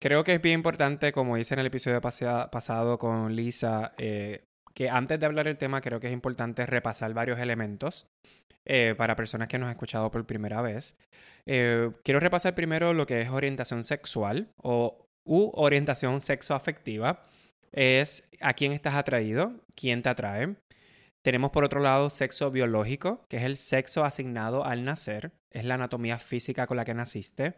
creo 0.01 0.23
que 0.23 0.35
es 0.35 0.41
bien 0.41 0.55
importante, 0.55 1.13
como 1.13 1.37
hice 1.37 1.53
en 1.53 1.61
el 1.61 1.67
episodio 1.67 2.01
pasado 2.01 2.97
con 2.97 3.33
Lisa, 3.33 3.93
eh, 3.97 4.43
que 4.73 4.89
antes 4.89 5.19
de 5.19 5.25
hablar 5.25 5.45
del 5.45 5.57
tema 5.57 5.79
creo 5.79 6.01
que 6.01 6.07
es 6.07 6.13
importante 6.13 6.65
repasar 6.65 7.13
varios 7.13 7.39
elementos 7.39 8.07
eh, 8.65 8.93
para 8.97 9.15
personas 9.15 9.47
que 9.47 9.57
nos 9.57 9.67
han 9.67 9.71
escuchado 9.71 10.11
por 10.11 10.25
primera 10.25 10.61
vez. 10.61 10.97
Eh, 11.45 11.91
quiero 12.03 12.19
repasar 12.19 12.55
primero 12.55 12.93
lo 12.93 13.05
que 13.05 13.21
es 13.21 13.29
orientación 13.29 13.83
sexual 13.83 14.49
o 14.57 15.07
u 15.25 15.51
orientación 15.53 16.19
sexoafectiva. 16.19 17.25
Es 17.71 18.27
a 18.41 18.53
quién 18.53 18.73
estás 18.73 18.95
atraído, 18.95 19.61
quién 19.75 20.01
te 20.01 20.09
atrae. 20.09 20.55
Tenemos 21.25 21.49
por 21.49 21.63
otro 21.63 21.79
lado 21.79 22.11
sexo 22.11 22.51
biológico, 22.51 23.25
que 23.29 23.37
es 23.37 23.43
el 23.43 23.57
sexo 23.57 24.05
asignado 24.05 24.63
al 24.63 24.83
nacer, 24.83 25.31
es 25.51 25.65
la 25.65 25.73
anatomía 25.73 26.19
física 26.19 26.67
con 26.67 26.77
la 26.77 26.85
que 26.85 26.93
naciste. 26.93 27.55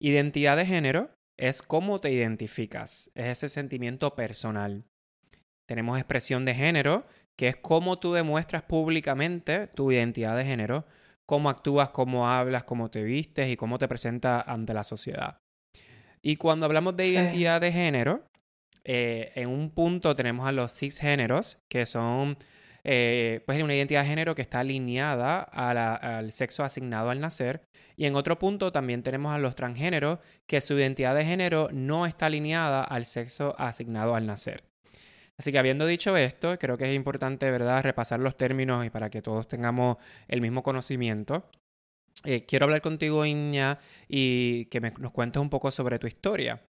Identidad 0.00 0.56
de 0.56 0.64
género 0.64 1.10
es 1.38 1.60
cómo 1.60 2.00
te 2.00 2.10
identificas, 2.10 3.10
es 3.14 3.26
ese 3.26 3.50
sentimiento 3.50 4.14
personal. 4.14 4.86
Tenemos 5.68 5.98
expresión 5.98 6.46
de 6.46 6.54
género, 6.54 7.06
que 7.38 7.48
es 7.48 7.56
cómo 7.56 7.98
tú 7.98 8.14
demuestras 8.14 8.62
públicamente 8.62 9.66
tu 9.66 9.92
identidad 9.92 10.34
de 10.34 10.46
género, 10.46 10.86
cómo 11.26 11.50
actúas, 11.50 11.90
cómo 11.90 12.30
hablas, 12.30 12.64
cómo 12.64 12.90
te 12.90 13.02
vistes 13.02 13.50
y 13.50 13.58
cómo 13.58 13.76
te 13.76 13.88
presentas 13.88 14.48
ante 14.48 14.72
la 14.72 14.84
sociedad. 14.84 15.36
Y 16.22 16.36
cuando 16.36 16.64
hablamos 16.64 16.96
de 16.96 17.08
identidad 17.08 17.60
de 17.60 17.72
género, 17.72 18.26
eh, 18.84 19.32
en 19.34 19.50
un 19.50 19.68
punto 19.68 20.14
tenemos 20.14 20.46
a 20.46 20.52
los 20.52 20.72
cisgéneros, 20.72 21.58
que 21.70 21.84
son 21.84 22.38
eh, 22.88 23.42
pues 23.46 23.60
una 23.60 23.74
identidad 23.74 24.02
de 24.02 24.08
género 24.08 24.36
que 24.36 24.42
está 24.42 24.60
alineada 24.60 25.40
al 25.40 26.30
sexo 26.30 26.62
asignado 26.62 27.10
al 27.10 27.20
nacer. 27.20 27.62
Y 27.96 28.06
en 28.06 28.14
otro 28.14 28.38
punto 28.38 28.70
también 28.70 29.02
tenemos 29.02 29.34
a 29.34 29.38
los 29.38 29.56
transgéneros, 29.56 30.20
que 30.46 30.60
su 30.60 30.74
identidad 30.74 31.16
de 31.16 31.24
género 31.24 31.68
no 31.72 32.06
está 32.06 32.26
alineada 32.26 32.84
al 32.84 33.04
sexo 33.06 33.56
asignado 33.58 34.14
al 34.14 34.26
nacer. 34.26 34.62
Así 35.36 35.50
que 35.50 35.58
habiendo 35.58 35.84
dicho 35.84 36.16
esto, 36.16 36.56
creo 36.60 36.78
que 36.78 36.88
es 36.88 36.94
importante, 36.94 37.50
¿verdad?, 37.50 37.82
repasar 37.82 38.20
los 38.20 38.36
términos 38.36 38.86
y 38.86 38.90
para 38.90 39.10
que 39.10 39.20
todos 39.20 39.48
tengamos 39.48 39.96
el 40.28 40.40
mismo 40.40 40.62
conocimiento. 40.62 41.50
Eh, 42.24 42.46
quiero 42.46 42.66
hablar 42.66 42.82
contigo, 42.82 43.26
Iña, 43.26 43.80
y 44.08 44.66
que 44.66 44.80
nos 44.80 45.10
cuentes 45.10 45.42
un 45.42 45.50
poco 45.50 45.72
sobre 45.72 45.98
tu 45.98 46.06
historia. 46.06 46.62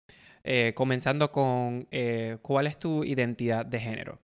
Eh, 0.44 0.72
comenzando 0.74 1.30
con 1.30 1.86
cuál 2.40 2.68
es 2.68 2.78
tu 2.78 3.04
identidad 3.04 3.66
de 3.66 3.80
género. 3.80 4.25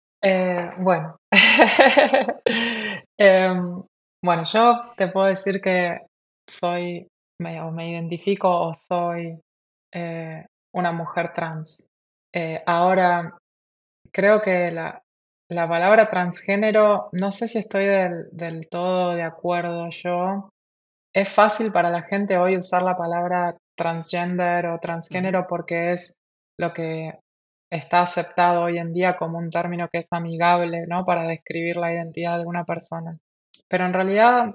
Bueno, 0.79 1.17
em, 3.19 3.83
bueno, 4.23 4.43
yo 4.43 4.93
te 4.95 5.07
puedo 5.07 5.27
decir 5.27 5.61
que 5.61 5.99
soy, 6.49 7.07
me, 7.41 7.61
o 7.61 7.71
me 7.71 7.89
identifico 7.91 8.49
o 8.49 8.73
soy 8.73 9.39
una 10.73 10.91
mujer 10.91 11.31
trans. 11.33 11.87
ahora 12.65 13.37
creo 14.13 14.41
que 14.41 14.71
la, 14.71 15.01
palabra 15.49 16.07
transgénero, 16.09 17.09
no 17.11 17.31
sé 17.31 17.47
si 17.47 17.59
estoy 17.59 17.85
del, 17.85 18.67
todo 18.69 19.15
de 19.15 19.23
acuerdo 19.23 19.89
yo. 19.89 20.49
Es 21.13 21.29
fácil 21.29 21.71
para 21.71 21.89
la 21.89 22.03
gente 22.03 22.37
hoy 22.37 22.57
usar 22.57 22.81
la 22.81 22.97
palabra 22.97 23.55
transgender 23.77 24.67
o 24.67 24.79
transgénero 24.79 25.45
porque 25.47 25.93
es 25.93 26.17
lo 26.59 26.73
que 26.73 27.19
está 27.73 28.01
aceptado 28.01 28.61
hoy 28.61 28.77
en 28.77 28.93
día 28.93 29.17
como 29.17 29.39
un 29.39 29.49
término 29.49 29.89
que 29.91 29.99
es 29.99 30.07
amigable, 30.11 30.85
¿no? 30.87 31.03
Para 31.03 31.23
describir 31.23 31.77
la 31.77 31.91
identidad 31.91 32.37
de 32.37 32.45
una 32.45 32.65
persona. 32.65 33.17
Pero 33.67 33.85
en 33.85 33.93
realidad 33.93 34.53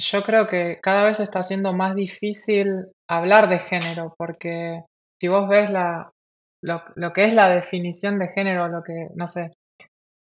yo 0.00 0.22
creo 0.22 0.46
que 0.46 0.78
cada 0.80 1.04
vez 1.04 1.20
está 1.20 1.42
siendo 1.42 1.74
más 1.74 1.94
difícil 1.94 2.86
hablar 3.06 3.50
de 3.50 3.58
género 3.58 4.14
porque 4.16 4.82
si 5.20 5.28
vos 5.28 5.46
ves 5.46 5.70
la, 5.70 6.10
lo, 6.62 7.12
que 7.12 7.26
es 7.26 7.34
la 7.34 7.50
definición 7.50 8.18
de 8.18 8.28
género, 8.28 8.68
lo 8.68 8.82
que, 8.82 9.08
no 9.14 9.28
sé, 9.28 9.50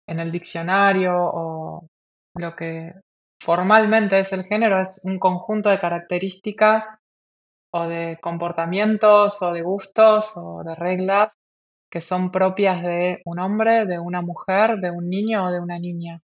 en 0.08 0.20
el 0.20 0.32
diccionario 0.32 1.14
o 1.18 1.88
lo 2.38 2.56
que 2.56 2.94
formalmente 3.42 4.20
es 4.20 4.32
el 4.32 4.46
género, 4.46 4.80
es 4.80 5.02
un 5.04 5.20
conjunto 5.20 5.70
de 5.70 5.80
características 5.80 7.00
o 7.74 7.86
de 7.88 8.18
comportamientos 8.22 9.42
o 9.42 9.52
de 9.52 9.62
gustos 9.62 10.38
o 10.38 10.64
de 10.64 10.76
reglas 10.76 11.34
que 11.94 12.02
son 12.02 12.32
propias 12.32 12.82
de 12.82 13.22
un 13.24 13.38
hombre, 13.38 13.86
de 13.86 14.00
una 14.00 14.24
mujer, 14.24 14.80
de 14.80 14.90
un 14.90 15.12
niño 15.12 15.46
o 15.46 15.52
de 15.52 15.60
una 15.60 15.78
niña. 15.78 16.20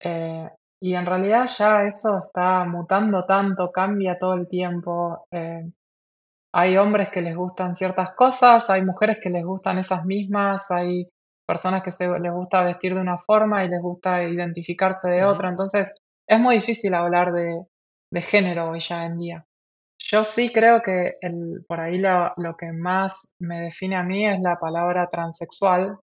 Eh, 0.00 0.48
y 0.80 0.94
en 0.94 1.04
realidad 1.04 1.44
ya 1.58 1.82
eso 1.82 2.22
está 2.24 2.64
mutando 2.64 3.26
tanto, 3.26 3.70
cambia 3.70 4.16
todo 4.18 4.32
el 4.32 4.48
tiempo. 4.48 5.26
Eh, 5.30 5.70
hay 6.54 6.78
hombres 6.78 7.10
que 7.10 7.20
les 7.20 7.36
gustan 7.36 7.74
ciertas 7.74 8.14
cosas, 8.14 8.70
hay 8.70 8.82
mujeres 8.82 9.18
que 9.22 9.28
les 9.28 9.44
gustan 9.44 9.76
esas 9.76 10.06
mismas, 10.06 10.70
hay 10.70 11.06
personas 11.46 11.82
que 11.82 11.92
se, 11.92 12.08
les 12.18 12.32
gusta 12.32 12.62
vestir 12.62 12.94
de 12.94 13.02
una 13.02 13.18
forma 13.18 13.66
y 13.66 13.68
les 13.68 13.82
gusta 13.82 14.24
identificarse 14.24 15.10
de 15.10 15.22
otra. 15.22 15.50
Entonces, 15.50 15.98
es 16.26 16.40
muy 16.40 16.54
difícil 16.54 16.94
hablar 16.94 17.30
de, 17.34 17.66
género 18.22 18.70
hoy 18.70 18.80
ya 18.80 19.04
en 19.04 19.18
día. 19.18 19.44
Yo 20.12 20.24
sí 20.24 20.52
creo 20.52 20.82
que 20.82 21.14
por 21.66 21.80
ahí 21.80 21.96
lo, 21.96 22.34
lo, 22.36 22.54
que 22.54 22.70
más 22.70 23.34
me 23.38 23.62
define 23.62 23.96
a 23.96 24.02
mí 24.02 24.26
es 24.26 24.38
la 24.40 24.56
palabra 24.56 25.08
transexual, 25.08 25.98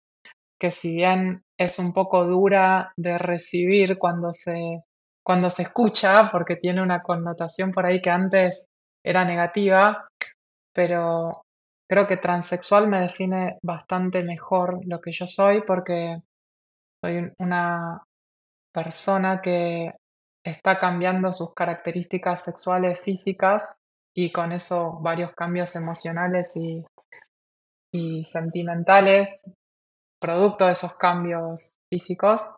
que 0.58 0.72
si 0.72 0.96
bien 0.96 1.44
es 1.56 1.78
un 1.78 1.92
poco 1.92 2.24
dura 2.24 2.92
de 2.96 3.18
recibir 3.18 3.98
cuando 3.98 4.32
se, 4.32 4.82
cuando 5.24 5.48
se 5.48 5.62
escucha, 5.62 6.28
porque 6.28 6.56
tiene 6.56 6.82
una 6.82 7.02
connotación 7.02 7.70
por 7.70 7.86
ahí 7.86 8.02
que 8.02 8.10
antes 8.10 8.66
era 9.04 9.24
negativa, 9.24 10.04
pero 10.74 11.30
creo 11.88 12.08
que 12.08 12.16
transexual 12.16 12.88
me 12.88 13.00
define 13.00 13.58
bastante 13.62 14.24
mejor 14.24 14.80
lo 14.86 15.00
que 15.00 15.12
yo 15.12 15.26
soy 15.26 15.62
porque 15.62 16.16
soy 17.04 17.30
una 17.38 18.02
persona 18.74 19.40
que 19.40 19.92
está 20.44 20.80
cambiando 20.80 21.32
sus 21.32 21.54
características 21.54 22.42
sexuales 22.42 23.00
físicas 23.00 23.76
y 24.16 24.32
con 24.32 24.52
eso 24.52 24.98
varios 25.00 25.32
cambios 25.34 25.76
emocionales 25.76 26.56
y, 26.56 26.84
y 27.92 28.24
sentimentales 28.24 29.40
producto 30.20 30.66
de 30.66 30.72
esos 30.72 30.96
cambios 30.98 31.76
físicos 31.90 32.56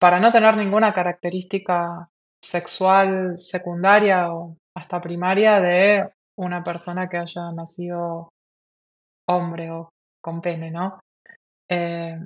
para 0.00 0.18
no 0.18 0.32
tener 0.32 0.56
ninguna 0.56 0.92
característica 0.92 2.08
sexual 2.42 3.38
secundaria 3.38 4.32
o 4.32 4.56
hasta 4.76 5.00
primaria 5.00 5.60
de 5.60 6.10
una 6.38 6.64
persona 6.64 7.08
que 7.08 7.18
haya 7.18 7.52
nacido 7.52 8.30
hombre 9.28 9.70
o 9.70 9.90
con 10.22 10.40
pene, 10.40 10.70
¿no? 10.70 11.00
Eh, 11.70 12.18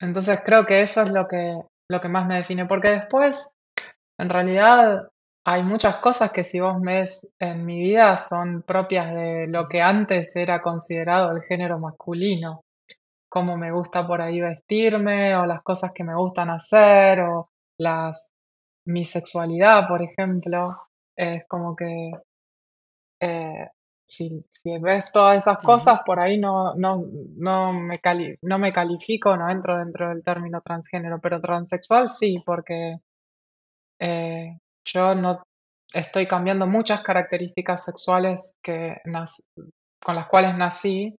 entonces 0.00 0.42
creo 0.44 0.66
que 0.66 0.80
eso 0.80 1.02
es 1.02 1.10
lo 1.10 1.26
que, 1.26 1.60
lo 1.90 2.00
que 2.00 2.08
más 2.08 2.26
me 2.26 2.36
define, 2.36 2.66
porque 2.66 2.88
después, 2.88 3.52
en 4.18 4.28
realidad, 4.28 5.08
hay 5.50 5.62
muchas 5.62 5.96
cosas 5.96 6.30
que 6.30 6.44
si 6.44 6.60
vos 6.60 6.76
ves 6.82 7.34
en 7.38 7.64
mi 7.64 7.80
vida 7.80 8.16
son 8.16 8.62
propias 8.62 9.14
de 9.14 9.46
lo 9.48 9.66
que 9.66 9.80
antes 9.80 10.36
era 10.36 10.60
considerado 10.60 11.34
el 11.34 11.42
género 11.42 11.78
masculino, 11.78 12.64
cómo 13.30 13.56
me 13.56 13.72
gusta 13.72 14.06
por 14.06 14.20
ahí 14.20 14.42
vestirme 14.42 15.34
o 15.36 15.46
las 15.46 15.62
cosas 15.62 15.94
que 15.94 16.04
me 16.04 16.14
gustan 16.14 16.50
hacer 16.50 17.22
o 17.22 17.48
las 17.78 18.30
mi 18.84 19.06
sexualidad, 19.06 19.88
por 19.88 20.02
ejemplo, 20.02 20.64
es 21.16 21.46
como 21.48 21.74
que 21.74 22.10
eh, 23.20 23.70
si, 24.04 24.44
ves 24.82 25.12
todas 25.12 25.38
esas 25.38 25.60
cosas, 25.60 26.00
por 26.04 26.20
ahí 26.20 26.38
no, 26.38 26.74
no, 26.74 26.96
no, 27.38 27.72
me 27.72 27.98
no 28.42 28.58
me 28.58 28.70
califico, 28.70 29.34
no 29.34 29.50
entro 29.50 29.78
dentro 29.78 30.10
del 30.10 30.22
término 30.22 30.60
transgénero, 30.60 31.18
pero 31.22 31.40
transexual 31.40 32.10
sí, 32.10 32.42
porque 32.44 32.98
eh, 33.98 34.58
yo 34.92 35.14
no 35.14 35.42
estoy 35.92 36.26
cambiando 36.26 36.66
muchas 36.66 37.02
características 37.02 37.84
sexuales 37.84 38.56
que 38.62 38.96
con 40.02 40.14
las 40.14 40.26
cuales 40.28 40.56
nací, 40.56 41.16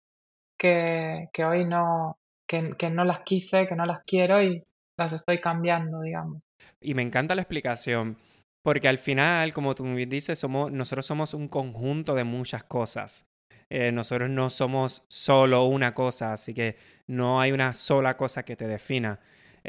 que, 0.57 1.29
que 1.33 1.45
hoy 1.45 1.65
no, 1.65 2.17
que, 2.47 2.75
que 2.77 2.89
no 2.89 3.05
las 3.05 3.21
quise, 3.21 3.67
que 3.67 3.75
no 3.75 3.85
las 3.85 4.01
quiero 4.05 4.41
y 4.41 4.63
las 4.97 5.13
estoy 5.13 5.39
cambiando, 5.39 6.01
digamos. 6.01 6.41
Y 6.81 6.93
me 6.93 7.01
encanta 7.01 7.35
la 7.35 7.41
explicación, 7.41 8.17
porque 8.63 8.87
al 8.87 8.97
final, 8.97 9.53
como 9.53 9.75
tú 9.75 9.83
dices, 9.95 10.37
somos, 10.37 10.71
nosotros 10.71 11.05
somos 11.05 11.33
un 11.33 11.47
conjunto 11.47 12.15
de 12.15 12.23
muchas 12.23 12.63
cosas. 12.63 13.25
Eh, 13.69 13.91
nosotros 13.91 14.29
no 14.29 14.49
somos 14.49 15.03
solo 15.07 15.65
una 15.65 15.93
cosa, 15.93 16.33
así 16.33 16.53
que 16.53 16.75
no 17.07 17.39
hay 17.39 17.51
una 17.51 17.73
sola 17.73 18.17
cosa 18.17 18.43
que 18.43 18.55
te 18.55 18.67
defina. 18.67 19.19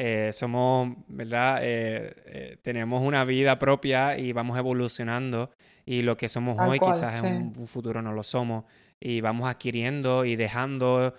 Eh, 0.03 0.33
somos, 0.33 0.95
¿verdad? 1.09 1.59
Eh, 1.61 2.57
tenemos 2.63 3.03
una 3.03 3.23
vida 3.23 3.59
propia 3.59 4.17
y 4.17 4.31
vamos 4.31 4.57
evolucionando 4.57 5.51
y 5.85 6.01
lo 6.01 6.17
que 6.17 6.27
somos 6.27 6.57
hoy 6.59 6.79
quizás 6.79 7.23
en 7.23 7.53
un, 7.55 7.67
futuro 7.67 8.01
no 8.01 8.11
lo 8.11 8.23
somos 8.23 8.65
y 8.99 9.21
vamos 9.21 9.47
adquiriendo 9.47 10.25
y 10.25 10.35
dejando 10.35 11.13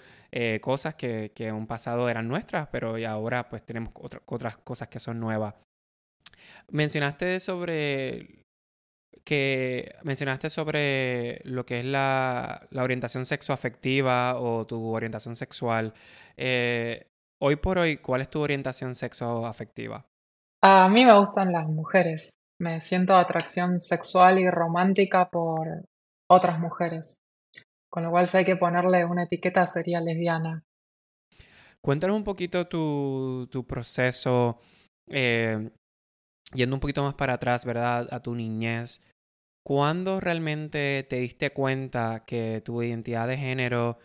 cosas 0.60 0.96
que, 0.96 1.30
que, 1.32 1.46
en 1.46 1.54
un 1.54 1.66
pasado 1.68 2.08
eran 2.08 2.26
nuestras, 2.26 2.66
pero 2.72 2.96
ahora 3.06 3.48
pues 3.48 3.64
tenemos 3.64 3.92
otras 4.26 4.56
cosas 4.56 4.88
que 4.88 4.98
son 4.98 5.20
nuevas. 5.20 5.54
Mencionaste 6.70 7.38
sobre 7.38 8.42
que 9.24 9.94
mencionaste 10.02 10.50
sobre 10.50 11.40
lo 11.44 11.64
que 11.64 11.80
es 11.80 11.84
la, 11.84 12.66
orientación 12.72 13.24
sexoafectiva 13.24 14.40
o 14.40 14.66
tu 14.66 14.92
orientación 14.92 15.36
sexual. 15.36 15.94
Eh, 16.36 17.06
hoy 17.42 17.56
por 17.56 17.78
hoy, 17.78 17.96
¿cuál 17.96 18.20
es 18.20 18.30
tu 18.30 18.40
orientación 18.40 18.94
sexoafectiva? 18.94 20.06
A 20.62 20.88
mí 20.88 21.04
me 21.04 21.18
gustan 21.18 21.52
las 21.52 21.66
mujeres. 21.66 22.30
Me 22.60 22.80
siento 22.80 23.16
atracción 23.16 23.80
sexual 23.80 24.38
y 24.38 24.48
romántica 24.48 25.28
por 25.28 25.84
otras 26.30 26.60
mujeres. 26.60 27.18
Con 27.90 28.04
lo 28.04 28.10
cual, 28.10 28.28
si 28.28 28.38
hay 28.38 28.44
que 28.44 28.56
ponerle 28.56 29.04
una 29.04 29.24
etiqueta, 29.24 29.66
sería 29.66 30.00
lesbiana. 30.00 30.62
Cuéntanos 31.80 32.16
un 32.16 32.22
poquito 32.22 32.68
tu, 32.68 33.48
tu 33.50 33.66
proceso 33.66 34.60
eh, 35.08 35.68
yendo 36.54 36.76
un 36.76 36.80
poquito 36.80 37.02
más 37.02 37.14
para 37.14 37.34
atrás, 37.34 37.64
¿verdad? 37.64 38.06
A 38.12 38.20
tu 38.20 38.36
niñez, 38.36 39.02
¿cuándo 39.64 40.20
realmente 40.20 41.04
te 41.10 41.16
diste 41.16 41.50
cuenta 41.50 42.22
que 42.24 42.62
tu 42.64 42.80
identidad 42.84 43.26
de 43.26 43.36
género 43.36 43.98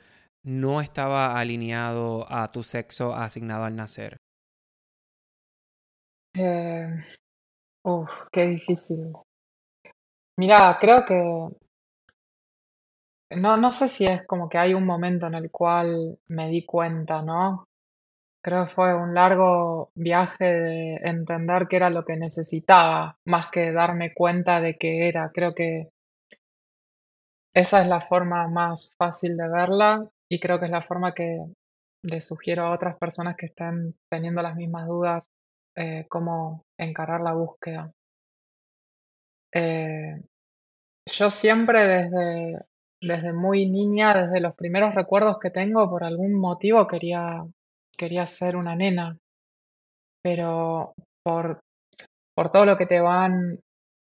no 0.48 0.80
estaba 0.80 1.38
alineado 1.38 2.26
a 2.32 2.50
tu 2.50 2.64
sexo 2.64 3.14
asignado 3.14 3.66
al 3.66 3.76
nacer? 3.76 4.16
Eh, 6.34 6.88
uf, 7.84 8.28
qué 8.32 8.48
difícil. 8.48 9.12
Mira, 10.38 10.78
creo 10.80 11.04
que 11.04 11.50
no, 13.36 13.58
no 13.58 13.72
sé 13.74 13.90
si 13.90 14.06
es 14.06 14.26
como 14.26 14.48
que 14.48 14.58
hay 14.58 14.74
un 14.74 14.86
momento 14.86 15.28
en 15.28 15.34
el 15.34 15.52
cual 15.52 16.18
me 16.30 16.48
di 16.48 16.66
cuenta, 16.66 17.22
¿no? 17.22 17.66
Creo 18.42 18.64
que 18.64 18.72
fue 18.72 18.96
un 18.96 19.14
largo 19.14 19.90
viaje 19.96 20.46
de 20.46 20.96
entender 21.04 21.68
qué 21.68 21.76
era 21.76 21.90
lo 21.90 22.06
que 22.06 22.16
necesitaba, 22.16 23.18
más 23.26 23.50
que 23.50 23.74
darme 23.74 24.14
cuenta 24.14 24.62
de 24.62 24.78
qué 24.78 25.10
era. 25.10 25.30
Creo 25.34 25.54
que 25.54 25.90
esa 27.54 27.82
es 27.82 27.88
la 27.88 28.00
forma 28.00 28.48
más 28.48 28.96
fácil 28.98 29.36
de 29.36 29.50
verla 29.50 30.10
y 30.30 30.40
creo 30.40 30.60
que 30.60 30.66
es 30.66 30.72
la 30.72 30.82
forma 30.82 31.14
que 31.14 31.46
le 32.04 32.22
sugiero 32.22 32.66
a 32.66 32.74
otras 32.74 32.98
personas 32.98 33.36
que 33.36 33.48
estén 33.48 33.96
teniendo 34.10 34.42
las 34.42 34.56
mismas 34.56 34.88
dudas 34.88 35.28
eh, 35.76 36.06
cómo 36.10 36.64
encarar 36.80 37.22
la 37.22 37.34
búsqueda. 37.34 37.92
Eh, 39.54 40.22
yo 41.06 41.30
siempre 41.30 41.86
desde, 41.86 42.66
desde 43.02 43.34
muy 43.34 43.70
niña, 43.70 44.14
desde 44.14 44.40
los 44.40 44.56
primeros 44.56 44.96
recuerdos 44.96 45.38
que 45.40 45.52
tengo, 45.52 45.90
por 45.90 46.04
algún 46.04 46.34
motivo 46.34 46.88
quería 46.88 47.44
quería 47.98 48.28
ser 48.28 48.56
una 48.56 48.76
nena, 48.76 49.18
pero 50.24 50.94
por, 51.24 51.60
por 52.36 52.52
todo 52.52 52.66
lo 52.66 52.78
que 52.78 52.86
te 52.86 53.02
van 53.02 53.60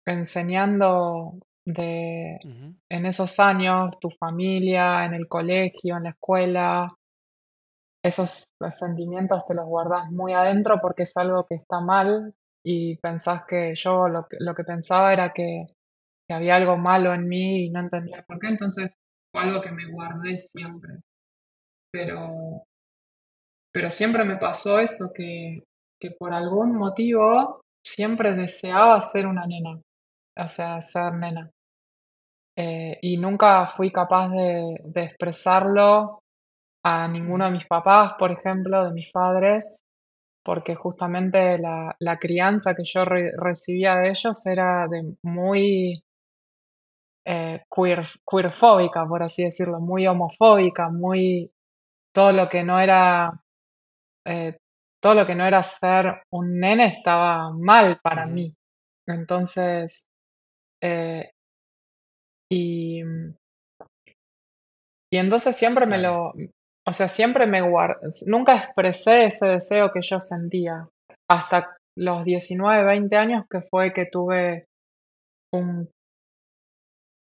enseñando 0.06 1.38
de, 1.72 2.38
en 2.88 3.06
esos 3.06 3.38
años, 3.40 3.98
tu 4.00 4.10
familia, 4.10 5.04
en 5.04 5.14
el 5.14 5.28
colegio, 5.28 5.96
en 5.96 6.04
la 6.04 6.10
escuela, 6.10 6.88
esos 8.02 8.52
sentimientos 8.70 9.46
te 9.46 9.54
los 9.54 9.66
guardas 9.66 10.10
muy 10.10 10.32
adentro 10.32 10.78
porque 10.80 11.02
es 11.02 11.16
algo 11.16 11.46
que 11.46 11.56
está 11.56 11.80
mal 11.80 12.34
y 12.64 12.96
pensás 12.96 13.44
que 13.44 13.74
yo 13.74 14.08
lo 14.08 14.26
que, 14.28 14.36
lo 14.40 14.54
que 14.54 14.64
pensaba 14.64 15.12
era 15.12 15.32
que, 15.32 15.66
que 16.26 16.34
había 16.34 16.56
algo 16.56 16.76
malo 16.76 17.12
en 17.12 17.28
mí 17.28 17.66
y 17.66 17.70
no 17.70 17.80
entendía 17.80 18.24
por 18.26 18.38
qué, 18.38 18.48
entonces 18.48 18.94
fue 19.32 19.42
algo 19.42 19.60
que 19.60 19.72
me 19.72 19.90
guardé 19.90 20.38
siempre. 20.38 21.00
Pero 21.90 22.64
pero 23.72 23.90
siempre 23.90 24.24
me 24.24 24.36
pasó 24.36 24.80
eso, 24.80 25.04
que, 25.14 25.62
por 26.18 26.32
algún 26.32 26.76
motivo 26.76 27.60
siempre 27.84 28.34
deseaba 28.34 29.00
ser 29.00 29.26
una 29.26 29.46
nena, 29.46 29.80
o 30.36 30.48
sea, 30.48 30.80
ser 30.80 31.14
nena. 31.14 31.50
Eh, 32.60 32.98
y 33.02 33.16
nunca 33.18 33.66
fui 33.66 33.92
capaz 33.92 34.30
de, 34.30 34.80
expresarlo 34.96 36.24
a 36.82 37.06
ninguno 37.06 37.44
de 37.44 37.52
mis 37.52 37.66
papás, 37.66 38.14
por 38.18 38.32
ejemplo, 38.32 38.84
de 38.84 38.92
mis 38.92 39.12
padres, 39.12 39.78
porque 40.44 40.74
justamente 40.74 41.56
la, 41.58 42.18
crianza 42.18 42.74
que 42.74 42.82
yo 42.84 43.04
recibía 43.04 43.94
de 43.96 44.08
ellos 44.08 44.44
era 44.44 44.88
de 44.88 45.14
muy 45.22 46.02
eh, 47.24 47.62
queer, 47.70 48.00
queerfóbica, 48.28 49.06
por 49.06 49.22
así 49.22 49.44
decirlo, 49.44 49.78
muy 49.78 50.08
homofóbica, 50.08 50.90
muy 50.90 51.52
todo 52.12 52.32
lo 52.32 52.48
que 52.48 52.64
no 52.64 52.80
era 52.80 53.40
eh, 54.24 54.58
todo 55.00 55.14
lo 55.14 55.26
que 55.26 55.36
no 55.36 55.46
era 55.46 55.62
ser 55.62 56.22
un 56.30 56.58
nene 56.58 56.86
estaba 56.86 57.52
mal 57.52 58.00
para 58.02 58.26
mí. 58.26 58.52
Entonces, 59.06 60.08
eh, 60.82 61.30
y, 62.50 63.02
y 65.12 65.16
entonces 65.16 65.56
siempre 65.56 65.86
me 65.86 65.98
lo, 65.98 66.32
o 66.86 66.92
sea, 66.92 67.08
siempre 67.08 67.46
me 67.46 67.60
guardé, 67.60 68.08
nunca 68.26 68.56
expresé 68.56 69.24
ese 69.24 69.46
deseo 69.46 69.92
que 69.92 70.00
yo 70.02 70.18
sentía 70.20 70.88
hasta 71.28 71.76
los 71.96 72.24
19, 72.24 72.84
20 72.84 73.16
años 73.16 73.44
que 73.50 73.60
fue 73.60 73.92
que 73.92 74.06
tuve 74.06 74.66
un 75.52 75.90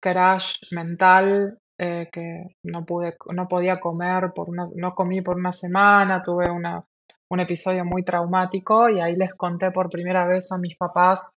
crash 0.03 0.57
mental 0.71 1.57
eh, 1.79 2.09
que 2.11 2.47
no 2.63 2.85
pude, 2.85 3.15
no 3.33 3.47
podía 3.47 3.79
comer 3.79 4.31
por 4.33 4.49
una, 4.49 4.65
no 4.75 4.93
comí 4.93 5.21
por 5.21 5.37
una 5.37 5.51
semana, 5.51 6.21
tuve 6.23 6.49
una 6.49 6.83
un 7.31 7.39
episodio 7.39 7.85
muy 7.85 8.03
traumático 8.03 8.89
y 8.89 8.99
ahí 8.99 9.15
les 9.15 9.33
conté 9.33 9.71
por 9.71 9.89
primera 9.89 10.27
vez 10.27 10.51
a 10.51 10.57
mis 10.57 10.77
papás 10.77 11.35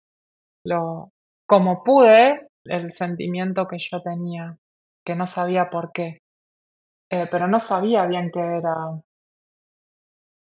lo, 0.65 1.11
como 1.47 1.83
pude 1.83 2.48
el 2.71 2.93
sentimiento 2.93 3.67
que 3.67 3.79
yo 3.79 4.03
tenía, 4.03 4.57
que 5.05 5.17
no 5.17 5.27
sabía 5.27 5.71
por 5.71 5.93
qué, 5.93 6.19
eh, 7.11 7.27
pero 7.31 7.49
no 7.49 7.59
sabía 7.61 8.07
bien 8.07 8.31
qué 8.33 8.41
era. 8.41 8.75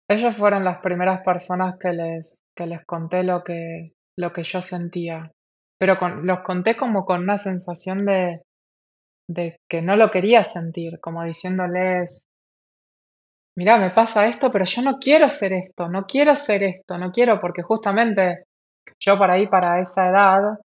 Ellos 0.08 0.36
fueron 0.36 0.64
las 0.64 0.78
primeras 0.78 1.22
personas 1.22 1.76
que 1.78 1.92
les, 1.92 2.42
que 2.54 2.66
les 2.66 2.84
conté 2.84 3.22
lo 3.22 3.42
que, 3.42 3.86
lo 4.16 4.32
que 4.32 4.42
yo 4.42 4.60
sentía, 4.60 5.32
pero 5.78 5.98
los 6.22 6.40
conté 6.40 6.76
como 6.76 7.04
con 7.04 7.22
una 7.22 7.38
sensación 7.38 8.04
de, 8.04 8.42
de 9.28 9.56
que 9.68 9.82
no 9.82 9.96
lo 9.96 10.10
quería 10.10 10.44
sentir, 10.44 11.00
como 11.00 11.24
diciéndoles, 11.24 12.26
Mira, 13.54 13.76
me 13.76 13.90
pasa 13.90 14.26
esto, 14.26 14.50
pero 14.50 14.64
yo 14.64 14.80
no 14.82 14.98
quiero 14.98 15.28
ser 15.28 15.52
esto, 15.52 15.88
no 15.88 16.06
quiero 16.06 16.34
ser 16.34 16.62
esto, 16.62 16.96
no 16.96 17.12
quiero, 17.12 17.38
porque 17.38 17.62
justamente 17.62 18.44
yo 18.98 19.18
para 19.18 19.34
ahí, 19.34 19.46
para 19.46 19.80
esa 19.80 20.08
edad, 20.08 20.58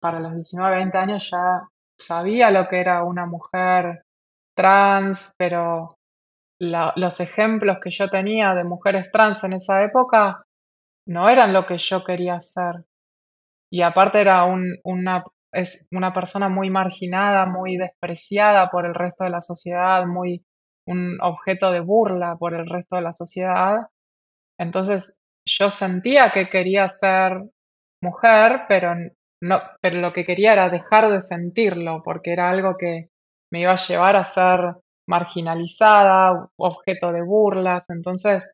para 0.00 0.20
los 0.20 0.34
19, 0.34 0.76
20 0.76 0.98
años 0.98 1.30
ya 1.30 1.68
sabía 1.98 2.50
lo 2.50 2.68
que 2.68 2.80
era 2.80 3.04
una 3.04 3.26
mujer 3.26 4.04
trans, 4.56 5.34
pero 5.38 5.96
los 6.60 7.20
ejemplos 7.20 7.78
que 7.82 7.90
yo 7.90 8.08
tenía 8.08 8.54
de 8.54 8.64
mujeres 8.64 9.10
trans 9.12 9.44
en 9.44 9.54
esa 9.54 9.82
época 9.82 10.44
no 11.06 11.28
eran 11.28 11.52
lo 11.52 11.66
que 11.66 11.78
yo 11.78 12.04
quería 12.04 12.40
ser. 12.40 12.84
Y 13.70 13.82
aparte 13.82 14.20
era 14.20 14.44
una, 14.44 15.24
una 15.90 16.12
persona 16.12 16.48
muy 16.48 16.70
marginada, 16.70 17.46
muy 17.46 17.76
despreciada 17.76 18.70
por 18.70 18.86
el 18.86 18.94
resto 18.94 19.24
de 19.24 19.30
la 19.30 19.40
sociedad, 19.40 20.06
muy 20.06 20.44
un 20.86 21.18
objeto 21.20 21.72
de 21.72 21.80
burla 21.80 22.36
por 22.38 22.54
el 22.54 22.68
resto 22.68 22.96
de 22.96 23.02
la 23.02 23.12
sociedad. 23.12 23.88
Entonces 24.58 25.22
yo 25.46 25.70
sentía 25.70 26.30
que 26.30 26.48
quería 26.48 26.88
ser 26.88 27.42
mujer, 28.02 28.62
pero 28.68 28.94
no, 29.42 29.60
pero 29.80 30.00
lo 30.00 30.12
que 30.12 30.24
quería 30.24 30.52
era 30.52 30.70
dejar 30.70 31.10
de 31.10 31.20
sentirlo, 31.20 32.02
porque 32.02 32.32
era 32.32 32.48
algo 32.48 32.76
que 32.76 33.10
me 33.52 33.60
iba 33.60 33.72
a 33.72 33.76
llevar 33.76 34.16
a 34.16 34.24
ser 34.24 34.58
marginalizada, 35.06 36.48
objeto 36.56 37.12
de 37.12 37.22
burlas. 37.22 37.84
Entonces, 37.88 38.52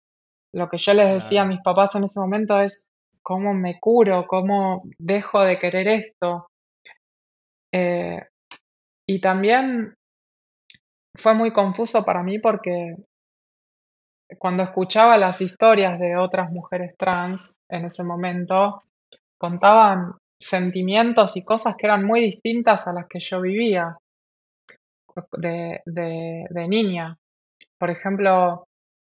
lo 0.53 0.69
que 0.69 0.79
yo 0.79 0.95
les 0.95 1.13
decía 1.13 1.43
a 1.43 1.47
mis 1.47 1.61
papás 1.63 1.95
en 1.95 2.05
ese 2.05 2.21
momento 2.21 2.59
es, 2.61 2.89
¿cómo 3.23 3.55
me 3.55 3.79
curo? 3.79 4.27
¿Cómo 4.27 4.83
dejo 4.99 5.41
de 5.41 5.59
querer 5.59 5.89
esto? 5.89 6.49
Eh, 7.73 8.21
y 9.07 9.21
también 9.21 9.95
fue 11.17 11.35
muy 11.35 11.53
confuso 11.53 12.05
para 12.05 12.23
mí 12.23 12.39
porque 12.39 12.97
cuando 14.39 14.63
escuchaba 14.63 15.17
las 15.17 15.41
historias 15.41 15.99
de 15.99 16.17
otras 16.17 16.51
mujeres 16.51 16.97
trans 16.97 17.57
en 17.69 17.85
ese 17.85 18.05
momento, 18.05 18.81
contaban 19.39 20.15
sentimientos 20.41 21.37
y 21.37 21.45
cosas 21.45 21.77
que 21.77 21.87
eran 21.87 22.05
muy 22.05 22.21
distintas 22.21 22.89
a 22.89 22.93
las 22.93 23.07
que 23.07 23.21
yo 23.21 23.41
vivía 23.41 23.95
de, 25.33 25.81
de, 25.85 26.69
niña. 26.69 27.17
Por 27.79 27.91
ejemplo, 27.91 28.65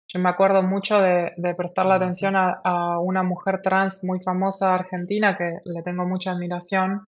yo 0.08 0.20
me 0.20 0.28
acuerdo 0.28 0.62
mucho 0.62 1.00
de, 1.00 1.32
de 1.36 1.54
prestarle 1.54 1.94
atención 1.94 2.34
a, 2.36 2.98
una 2.98 3.22
mujer 3.22 3.60
trans 3.62 4.04
muy 4.04 4.20
famosa 4.22 4.74
argentina 4.74 5.36
que 5.36 5.58
le 5.64 5.82
tengo 5.82 6.04
mucha 6.04 6.32
admiración. 6.32 7.04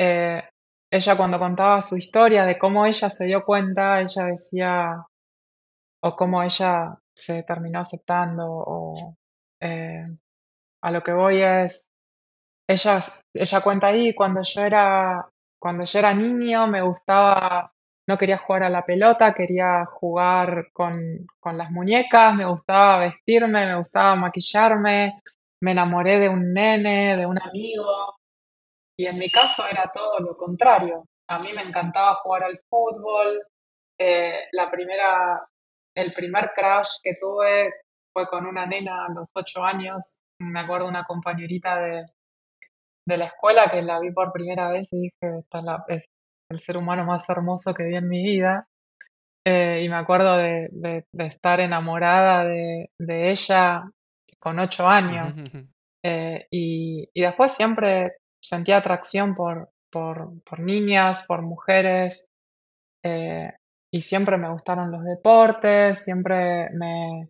Eh, 0.00 0.42
ella 0.90 1.16
cuando 1.16 1.38
contaba 1.38 1.82
su 1.82 1.96
historia 1.96 2.44
de 2.44 2.58
cómo 2.58 2.86
ella 2.86 3.10
se 3.10 3.26
dio 3.26 3.44
cuenta, 3.44 4.00
ella 4.00 4.24
decía, 4.24 5.04
o 6.02 6.10
cómo 6.12 6.42
ella 6.42 6.98
se 7.14 7.42
terminó 7.42 7.80
aceptando, 7.80 8.46
o 8.46 9.14
eh, 9.60 10.04
a 10.82 10.90
lo 10.90 11.02
que 11.02 11.12
voy 11.12 11.42
es, 11.42 11.90
ella, 12.68 13.00
ella 13.34 13.60
cuenta 13.62 13.88
ahí, 13.88 14.14
cuando 14.14 14.42
yo 14.42 14.60
era, 14.62 15.28
cuando 15.58 15.84
yo 15.84 15.98
era 15.98 16.14
niño 16.14 16.66
me 16.66 16.82
gustaba, 16.82 17.72
no 18.06 18.18
quería 18.18 18.38
jugar 18.38 18.64
a 18.64 18.70
la 18.70 18.84
pelota, 18.84 19.34
quería 19.34 19.84
jugar 19.86 20.68
con, 20.72 21.26
con 21.40 21.58
las 21.58 21.70
muñecas, 21.70 22.34
me 22.34 22.44
gustaba 22.46 22.98
vestirme, 22.98 23.66
me 23.66 23.76
gustaba 23.76 24.14
maquillarme, 24.16 25.14
me 25.62 25.72
enamoré 25.72 26.18
de 26.18 26.28
un 26.28 26.52
nene, 26.52 27.16
de 27.16 27.26
un 27.26 27.40
amigo, 27.42 28.18
y 28.98 29.06
en 29.06 29.18
mi 29.18 29.30
caso 29.30 29.66
era 29.66 29.90
todo 29.92 30.18
lo 30.20 30.36
contrario. 30.36 31.04
A 31.28 31.38
mí 31.38 31.52
me 31.52 31.62
encantaba 31.62 32.14
jugar 32.16 32.44
al 32.44 32.58
fútbol. 32.68 33.42
Eh, 33.98 34.48
la 34.52 34.70
primera, 34.70 35.48
el 35.94 36.12
primer 36.12 36.52
crash 36.54 36.88
que 37.02 37.12
tuve 37.20 37.72
fue 38.12 38.26
con 38.26 38.46
una 38.46 38.66
nena 38.66 39.06
a 39.06 39.12
los 39.12 39.30
ocho 39.34 39.62
años. 39.62 40.20
Me 40.40 40.60
acuerdo 40.60 40.88
una 40.88 41.04
compañerita 41.04 41.80
de, 41.80 42.04
de 43.08 43.16
la 43.16 43.24
escuela 43.26 43.70
que 43.70 43.80
la 43.82 43.98
vi 44.00 44.12
por 44.12 44.32
primera 44.32 44.70
vez 44.70 44.88
y 44.92 45.00
dije, 45.00 45.38
esta 45.38 45.84
es, 45.88 46.04
el 46.50 46.60
ser 46.60 46.76
humano 46.76 47.04
más 47.04 47.28
hermoso 47.28 47.74
que 47.74 47.84
vi 47.84 47.96
en 47.96 48.08
mi 48.08 48.22
vida. 48.22 48.68
Eh, 49.46 49.82
y 49.82 49.88
me 49.88 49.96
acuerdo 49.96 50.36
de, 50.36 50.68
de, 50.70 51.26
estar 51.26 51.60
enamorada 51.60 52.44
de, 52.44 52.90
de, 52.98 53.30
ella 53.30 53.90
con 54.38 54.58
ocho 54.58 54.86
años. 54.86 55.44
Eh, 56.04 56.46
y, 56.52 57.08
y, 57.12 57.22
después 57.22 57.50
siempre 57.50 58.18
sentía 58.40 58.76
atracción 58.76 59.34
por, 59.34 59.68
por, 59.90 60.40
por 60.44 60.60
niñas, 60.60 61.24
por 61.26 61.42
mujeres, 61.42 62.28
eh, 63.04 63.50
y 63.92 64.00
siempre 64.00 64.38
me 64.38 64.48
gustaron 64.48 64.92
los 64.92 65.02
deportes, 65.02 66.04
siempre 66.04 66.70
me, 66.70 67.28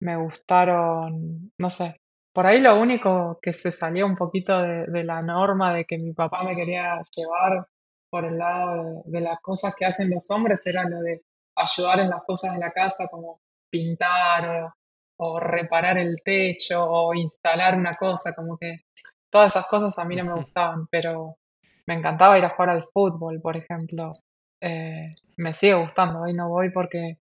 me 0.00 0.16
gustaron, 0.16 1.50
no 1.58 1.70
sé, 1.70 1.96
por 2.38 2.46
ahí 2.46 2.60
lo 2.60 2.80
único 2.80 3.40
que 3.42 3.52
se 3.52 3.72
salió 3.72 4.06
un 4.06 4.14
poquito 4.14 4.62
de, 4.62 5.02
la 5.02 5.20
norma 5.22 5.74
de 5.74 5.84
que 5.84 5.98
mi 5.98 6.12
papá 6.12 6.44
me 6.44 6.54
quería 6.54 7.02
llevar 7.16 7.66
por 8.08 8.24
el 8.24 8.38
lado 8.38 9.02
de, 9.06 9.20
las 9.20 9.40
cosas 9.40 9.74
que 9.76 9.84
hacen 9.84 10.08
los 10.08 10.30
hombres 10.30 10.64
era 10.64 10.88
lo 10.88 11.00
de 11.00 11.24
ayudar 11.56 11.98
en 11.98 12.10
las 12.10 12.22
cosas 12.22 12.54
de 12.54 12.60
la 12.60 12.70
casa, 12.70 13.08
como 13.10 13.40
pintar 13.68 14.72
o 15.16 15.40
reparar 15.40 15.98
el 15.98 16.22
techo 16.22 16.88
o 16.88 17.12
instalar 17.12 17.76
una 17.76 17.94
cosa, 17.94 18.32
como 18.36 18.56
que 18.56 18.82
todas 19.30 19.56
esas 19.56 19.66
cosas 19.66 19.98
a 19.98 20.04
mí 20.04 20.14
no 20.14 20.26
me 20.26 20.34
gustaban, 20.34 20.86
pero 20.86 21.38
me 21.86 21.94
encantaba 21.94 22.38
ir 22.38 22.44
a 22.44 22.50
jugar 22.50 22.70
al 22.70 22.84
fútbol, 22.84 23.40
por 23.40 23.56
ejemplo. 23.56 24.12
Eh, 24.60 25.12
me 25.38 25.52
sigue 25.52 25.74
gustando, 25.74 26.20
hoy 26.20 26.34
no 26.34 26.48
voy 26.50 26.70
porque 26.70 27.18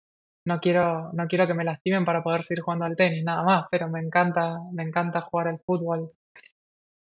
no 0.46 0.58
quiero, 0.60 1.12
no 1.12 1.26
quiero 1.26 1.46
que 1.46 1.54
me 1.54 1.64
lastimen 1.64 2.04
para 2.04 2.22
poder 2.22 2.42
seguir 2.42 2.62
jugando 2.62 2.84
al 2.84 2.96
tenis, 2.96 3.24
nada 3.24 3.42
más, 3.42 3.66
pero 3.70 3.88
me 3.88 4.00
encanta, 4.00 4.58
me 4.72 4.82
encanta 4.82 5.22
jugar 5.22 5.48
al 5.48 5.60
fútbol. 5.60 6.12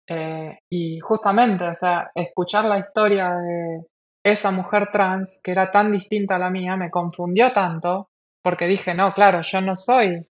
Eh, 0.06 0.58
y 0.70 0.98
justamente, 1.00 1.64
o 1.64 1.74
sea, 1.74 2.10
escuchar 2.14 2.64
la 2.64 2.78
historia 2.78 3.30
de 3.30 3.82
esa 4.24 4.50
mujer 4.50 4.88
trans 4.90 5.40
que 5.44 5.50
era 5.52 5.70
tan 5.70 5.90
distinta 5.90 6.36
a 6.36 6.38
la 6.38 6.50
mía 6.50 6.76
me 6.76 6.90
confundió 6.90 7.52
tanto 7.52 8.10
porque 8.42 8.66
dije, 8.66 8.94
no, 8.94 9.12
claro, 9.12 9.42
yo 9.42 9.60
no 9.60 9.74
soy 9.74 10.26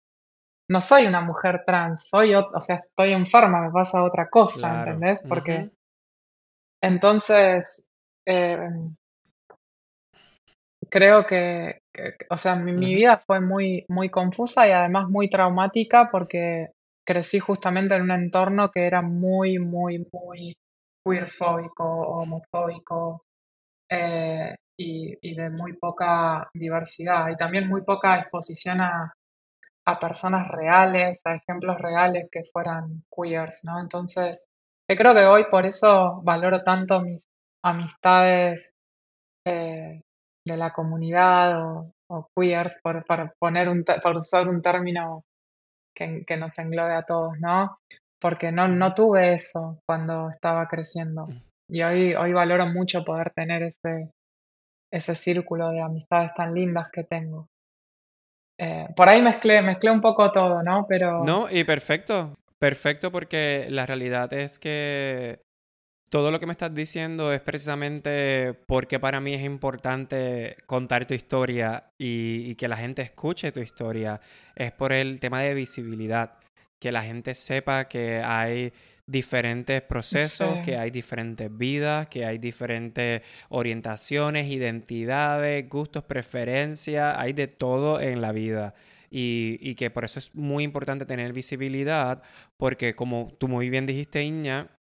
no 0.68 0.80
soy 0.80 1.06
una 1.06 1.20
mujer 1.20 1.62
trans, 1.64 2.08
soy, 2.08 2.34
o 2.34 2.60
sea, 2.60 2.76
estoy 2.76 3.12
enferma, 3.12 3.62
me 3.62 3.70
pasa 3.70 4.02
otra 4.02 4.28
cosa, 4.28 4.80
¿entendés? 4.80 5.24
Porque 5.28 5.70
entonces 6.82 7.90
eh, 8.26 8.68
creo 10.90 11.26
que, 11.26 11.80
o 12.30 12.36
sea, 12.36 12.56
mi, 12.56 12.94
vida 12.94 13.22
fue 13.26 13.40
muy, 13.40 13.84
muy 13.88 14.10
confusa 14.10 14.68
y 14.68 14.72
además 14.72 15.08
muy 15.08 15.28
traumática 15.28 16.08
porque 16.10 16.68
crecí 17.04 17.38
justamente 17.38 17.94
en 17.94 18.02
un 18.02 18.10
entorno 18.10 18.70
que 18.70 18.86
era 18.86 19.02
muy, 19.02 19.58
muy, 19.58 20.06
muy 20.12 20.54
queerfóbico, 21.04 21.84
homofóbico 21.84 23.20
eh, 23.90 24.54
y, 24.78 25.16
y 25.20 25.34
de 25.34 25.50
muy 25.50 25.74
poca 25.74 26.48
diversidad 26.52 27.28
y 27.30 27.36
también 27.36 27.68
muy 27.68 27.82
poca 27.82 28.18
exposición 28.18 28.80
a, 28.80 29.12
a 29.86 29.98
personas 29.98 30.48
reales, 30.48 31.20
a 31.24 31.36
ejemplos 31.36 31.78
reales 31.78 32.28
que 32.30 32.42
fueran 32.52 33.04
queers, 33.10 33.62
¿no? 33.64 33.80
Entonces, 33.80 34.48
yo 34.88 34.96
creo 34.96 35.14
que 35.14 35.24
hoy 35.24 35.44
por 35.50 35.64
eso 35.64 36.20
valoro 36.24 36.58
tanto 36.58 37.00
mis 37.00 37.28
amistades 37.64 38.74
eh, 39.46 40.02
de 40.46 40.56
la 40.56 40.72
comunidad 40.72 41.80
o, 42.08 42.28
queers, 42.34 42.80
por, 42.82 43.04
poner 43.38 43.68
un, 43.68 43.84
por 44.02 44.16
usar 44.16 44.48
un 44.48 44.62
término 44.62 45.24
que, 45.94 46.24
que, 46.24 46.36
nos 46.36 46.58
englobe 46.58 46.94
a 46.94 47.02
todos, 47.02 47.38
¿no? 47.40 47.78
Porque 48.20 48.52
no, 48.52 48.68
no 48.68 48.94
tuve 48.94 49.34
eso 49.34 49.78
cuando 49.86 50.30
estaba 50.30 50.68
creciendo. 50.68 51.26
Mm. 51.26 51.42
Y 51.68 51.82
hoy, 51.82 52.14
hoy 52.14 52.32
valoro 52.32 52.66
mucho 52.66 53.04
poder 53.04 53.32
tener 53.34 53.64
ese, 53.64 54.12
ese 54.92 55.14
círculo 55.16 55.70
de 55.70 55.80
amistades 55.80 56.32
tan 56.34 56.54
lindas 56.54 56.90
que 56.92 57.02
tengo. 57.02 57.48
Eh, 58.58 58.86
por 58.96 59.08
ahí 59.08 59.20
mezclé, 59.20 59.60
mezclé 59.62 59.90
un 59.90 60.00
poco 60.00 60.30
todo, 60.30 60.62
¿no? 60.62 60.86
Pero... 60.88 61.24
No, 61.24 61.50
y 61.50 61.64
perfecto, 61.64 62.34
perfecto 62.58 63.10
porque 63.10 63.66
la 63.68 63.84
realidad 63.84 64.32
es 64.32 64.60
que 64.60 65.40
todo 66.08 66.30
lo 66.30 66.38
que 66.38 66.46
me 66.46 66.52
estás 66.52 66.74
diciendo 66.74 67.32
es 67.32 67.40
precisamente 67.40 68.54
porque 68.66 69.00
para 69.00 69.20
mí 69.20 69.34
es 69.34 69.42
importante 69.42 70.56
contar 70.66 71.06
tu 71.06 71.14
historia 71.14 71.90
y, 71.98 72.54
que 72.54 72.68
la 72.68 72.76
gente 72.76 73.02
escuche 73.02 73.52
tu 73.52 73.60
historia. 73.60 74.20
Es 74.54 74.72
por 74.72 74.92
el 74.92 75.18
tema 75.20 75.42
de 75.42 75.54
visibilidad, 75.54 76.34
que 76.78 76.92
la 76.92 77.02
gente 77.02 77.34
sepa 77.34 77.88
que 77.88 78.22
hay 78.24 78.72
diferentes 79.06 79.82
procesos, 79.82 80.58
que 80.64 80.76
hay 80.76 80.90
diferentes 80.90 81.54
vidas, 81.56 82.08
que 82.08 82.24
hay 82.24 82.38
diferentes 82.38 83.22
orientaciones, 83.48 84.46
identidades, 84.46 85.68
gustos, 85.68 86.04
preferencias, 86.04 87.16
hay 87.18 87.32
de 87.32 87.48
todo 87.48 88.00
en 88.00 88.20
la 88.20 88.32
vida. 88.32 88.74
Y, 89.10 89.74
que 89.76 89.90
por 89.90 90.04
eso 90.04 90.18
es 90.18 90.34
muy 90.34 90.64
importante 90.64 91.06
tener 91.06 91.32
visibilidad, 91.32 92.22
porque 92.56 92.94
como 92.94 93.32
tú 93.38 93.48
muy 93.48 93.70
bien 93.70 93.86
dijiste, 93.86 94.22
Iña, 94.22 94.75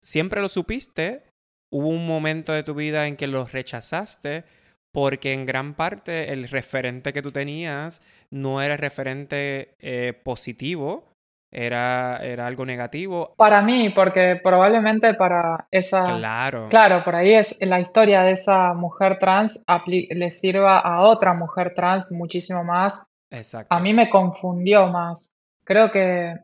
siempre 0.00 0.40
lo 0.40 0.48
supiste, 0.48 1.24
hubo 1.70 1.88
un 1.88 2.06
momento 2.06 2.52
de 2.52 2.62
tu 2.62 2.74
vida 2.74 3.06
en 3.06 3.16
que 3.16 3.26
lo 3.26 3.44
rechazaste, 3.44 4.44
porque 4.92 5.32
en 5.34 5.44
gran 5.44 5.74
parte 5.74 6.32
el 6.32 6.48
referente 6.48 7.12
que 7.12 7.22
tú 7.22 7.30
tenías 7.30 8.00
no 8.30 8.62
era 8.62 8.76
referente 8.76 9.74
eh, 9.78 10.14
positivo, 10.24 11.12
era, 11.52 12.18
era 12.22 12.46
algo 12.46 12.64
negativo. 12.64 13.34
Para 13.36 13.62
mí, 13.62 13.90
porque 13.90 14.40
probablemente 14.42 15.14
para 15.14 15.66
esa... 15.70 16.04
Claro. 16.04 16.68
Claro, 16.68 17.04
por 17.04 17.14
ahí 17.14 17.34
es 17.34 17.58
la 17.60 17.80
historia 17.80 18.22
de 18.22 18.32
esa 18.32 18.74
mujer 18.74 19.18
trans 19.18 19.64
le 19.86 20.30
sirva 20.30 20.78
a 20.78 21.02
otra 21.02 21.34
mujer 21.34 21.72
trans 21.74 22.12
muchísimo 22.12 22.64
más. 22.64 23.06
Exacto. 23.30 23.74
A 23.74 23.80
mí 23.80 23.94
me 23.94 24.08
confundió 24.10 24.88
más. 24.88 25.32
Creo 25.64 25.90
que, 25.90 26.36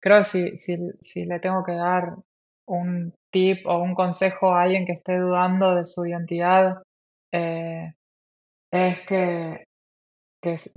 creo 0.00 0.22
si, 0.22 0.56
si, 0.56 0.76
si 1.00 1.24
le 1.26 1.38
tengo 1.38 1.64
que 1.64 1.72
dar 1.74 2.16
un 2.66 3.14
tip 3.32 3.66
o 3.66 3.78
un 3.78 3.94
consejo 3.94 4.52
a 4.52 4.62
alguien 4.62 4.86
que 4.86 4.92
esté 4.92 5.18
dudando 5.18 5.74
de 5.74 5.84
su 5.84 6.06
identidad, 6.06 6.82
eh, 7.32 7.92
es 8.72 9.00
que 9.06 9.66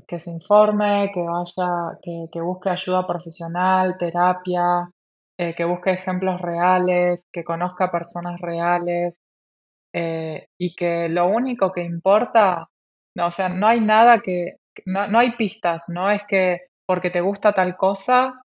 que, 0.08 0.20
se 0.20 0.32
informe, 0.32 1.12
que 1.14 1.22
vaya, 1.22 1.98
que, 2.02 2.42
busque 2.42 2.70
ayuda 2.70 3.06
profesional, 3.06 3.98
terapia, 3.98 4.90
eh, 5.38 5.54
que 5.56 5.66
busque 5.66 5.92
ejemplos 5.92 6.42
reales, 6.42 7.24
que 7.32 7.44
conozca 7.44 7.92
personas 7.92 8.40
reales 8.42 9.20
eh, 9.94 10.48
y 10.60 10.76
que 10.76 11.10
lo 11.10 11.28
único 11.28 11.72
que 11.72 11.84
importa, 11.84 12.68
no, 13.16 13.28
o 13.28 13.32
sea, 13.32 13.50
no 13.50 13.68
hay 13.68 13.82
nada 13.82 14.20
que, 14.20 14.58
no, 14.86 15.08
no 15.08 15.20
hay 15.20 15.32
pistas, 15.36 15.86
no 15.90 16.10
es 16.10 16.24
que 16.24 16.62
porque 16.88 17.12
te 17.12 17.22
gusta 17.22 17.54
tal 17.54 17.78
cosa, 17.78 18.42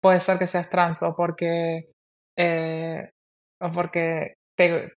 puede 0.00 0.18
ser 0.18 0.38
que 0.38 0.48
seas 0.48 0.68
trans 0.68 1.02
o 1.02 1.14
porque, 1.14 1.84
eh, 2.36 3.10
o 3.60 3.72
porque 3.72 4.34
te, 4.56 4.92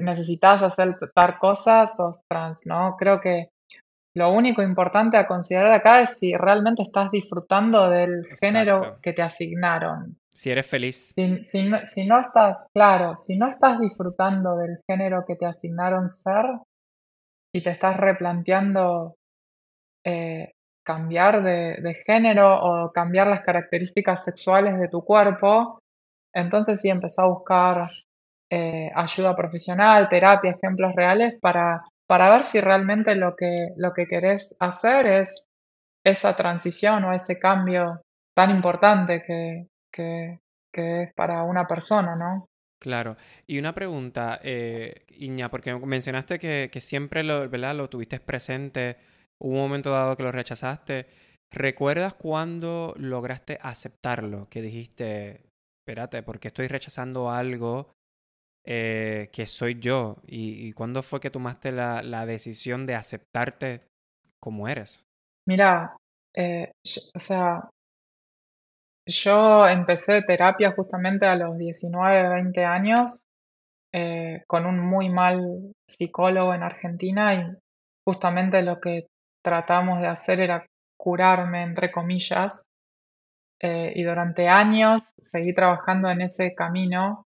necesitas 0.00 0.62
hacer 0.62 0.96
tal 1.14 1.38
cosa, 1.38 1.86
sos 1.86 2.22
trans, 2.28 2.66
¿no? 2.66 2.96
Creo 2.98 3.20
que 3.20 3.48
lo 4.14 4.32
único 4.32 4.62
importante 4.62 5.16
a 5.16 5.26
considerar 5.26 5.72
acá 5.72 6.00
es 6.00 6.18
si 6.18 6.34
realmente 6.34 6.82
estás 6.82 7.10
disfrutando 7.10 7.88
del 7.88 8.26
género 8.40 8.98
que 9.00 9.12
te 9.12 9.22
asignaron. 9.22 10.18
Si 10.34 10.50
eres 10.50 10.66
feliz. 10.66 11.12
Si, 11.14 12.06
no, 12.06 12.20
estás, 12.20 12.66
claro, 12.72 13.16
si 13.16 13.36
no 13.36 13.48
estás 13.48 13.78
disfrutando 13.78 14.56
del 14.56 14.80
género 14.88 15.24
que 15.26 15.36
te 15.36 15.46
asignaron 15.46 16.08
ser 16.08 16.44
y 17.54 17.62
te 17.62 17.70
estás 17.70 17.96
replanteando 17.96 19.12
eh, 20.04 20.52
cambiar 20.84 21.42
de, 21.42 21.94
género 22.06 22.58
o 22.62 22.92
cambiar 22.92 23.26
las 23.26 23.42
características 23.42 24.24
sexuales 24.24 24.78
de 24.80 24.88
tu 24.88 25.04
cuerpo, 25.04 25.79
entonces 26.34 26.80
sí 26.80 26.88
empezá 26.88 27.22
a 27.22 27.28
buscar 27.28 27.90
eh, 28.50 28.90
ayuda 28.94 29.36
profesional, 29.36 30.08
terapia, 30.08 30.52
ejemplos 30.52 30.94
reales 30.94 31.36
para 31.40 31.82
para 32.10 32.28
ver 32.28 32.42
si 32.42 32.60
realmente 32.60 33.14
lo 33.14 33.36
que, 33.36 33.68
lo 33.76 33.92
que 33.92 34.08
querés 34.08 34.56
hacer 34.58 35.06
es 35.06 35.46
esa 36.04 36.34
transición 36.34 37.04
o 37.04 37.12
ese 37.12 37.38
cambio 37.38 38.02
tan 38.36 38.50
importante 38.50 39.22
que, 39.22 39.68
es 40.72 41.14
para 41.14 41.44
una 41.44 41.68
persona, 41.68 42.16
¿no? 42.16 42.48
Claro. 42.80 43.16
Y 43.46 43.60
una 43.60 43.76
pregunta, 43.76 44.40
eh, 44.42 45.04
Iña, 45.10 45.52
porque 45.52 45.72
mencionaste 45.72 46.40
que, 46.40 46.80
siempre 46.80 47.22
lo, 47.22 47.48
¿verdad? 47.48 47.76
lo 47.76 47.88
tuviste 47.88 48.18
presente, 48.18 48.96
hubo 49.40 49.54
un 49.54 49.60
momento 49.60 49.92
dado 49.92 50.16
que 50.16 50.24
lo 50.24 50.32
rechazaste. 50.32 51.06
¿Recuerdas 51.52 52.14
cuando 52.14 52.92
lograste 52.96 53.56
aceptarlo? 53.62 54.48
Que 54.50 54.62
dijiste, 54.62 55.49
espérate, 55.90 56.22
¿por 56.22 56.38
qué 56.38 56.48
estoy 56.48 56.68
rechazando 56.68 57.30
algo 57.30 57.96
eh, 58.64 59.28
que 59.32 59.44
soy 59.44 59.80
yo? 59.80 60.18
¿Y, 60.24 60.72
cuándo 60.72 61.02
fue 61.02 61.18
que 61.18 61.30
tomaste 61.30 61.72
la, 61.72 62.00
la, 62.02 62.26
decisión 62.26 62.86
de 62.86 62.94
aceptarte 62.94 63.80
como 64.38 64.68
eres? 64.68 65.04
Mira, 65.48 65.96
eh, 66.36 66.70
o 67.14 67.18
sea, 67.18 67.68
yo 69.04 69.66
empecé 69.66 70.22
terapia 70.22 70.70
justamente 70.76 71.26
a 71.26 71.34
los 71.34 71.58
19, 71.58 72.28
20 72.28 72.64
años 72.64 73.24
eh, 73.92 74.42
con 74.46 74.66
un 74.66 74.78
muy 74.78 75.08
mal 75.08 75.72
psicólogo 75.88 76.54
en 76.54 76.62
Argentina 76.62 77.34
y 77.34 77.56
justamente 78.06 78.62
lo 78.62 78.80
que 78.80 79.08
tratamos 79.42 79.98
de 79.98 80.06
hacer 80.06 80.38
era 80.38 80.64
curarme, 80.96 81.64
entre 81.64 81.90
comillas, 81.90 82.66
y 83.62 84.02
durante 84.02 84.48
años 84.48 85.12
seguí 85.18 85.54
trabajando 85.54 86.08
en 86.08 86.22
ese 86.22 86.54
camino 86.54 87.26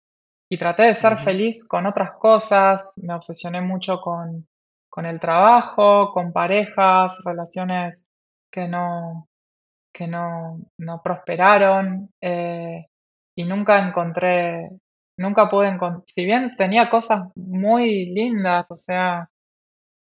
y 0.53 0.57
traté 0.57 0.83
de 0.83 0.93
ser 0.93 1.17
feliz 1.17 1.67
con 1.67 1.87
otras 1.87 2.11
cosas, 2.19 2.93
me 2.97 3.15
obsesioné 3.15 3.61
mucho 3.61 3.99
con, 3.99 4.45
el 4.97 5.19
trabajo, 5.19 6.11
con 6.13 6.31
parejas, 6.31 7.23
relaciones 7.25 8.07
que 8.51 8.67
no, 8.67 9.27
que 9.91 10.07
no, 10.07 10.59
prosperaron 11.03 12.11
eh, 12.21 12.85
y 13.35 13.45
nunca 13.45 13.79
encontré, 13.79 14.69
nunca 15.17 15.49
pude 15.49 15.69
encontrar, 15.69 16.03
si 16.05 16.23
bien 16.23 16.55
tenía 16.55 16.87
cosas 16.87 17.31
muy 17.35 18.13
lindas, 18.13 18.69
o 18.69 18.77
sea, 18.77 19.27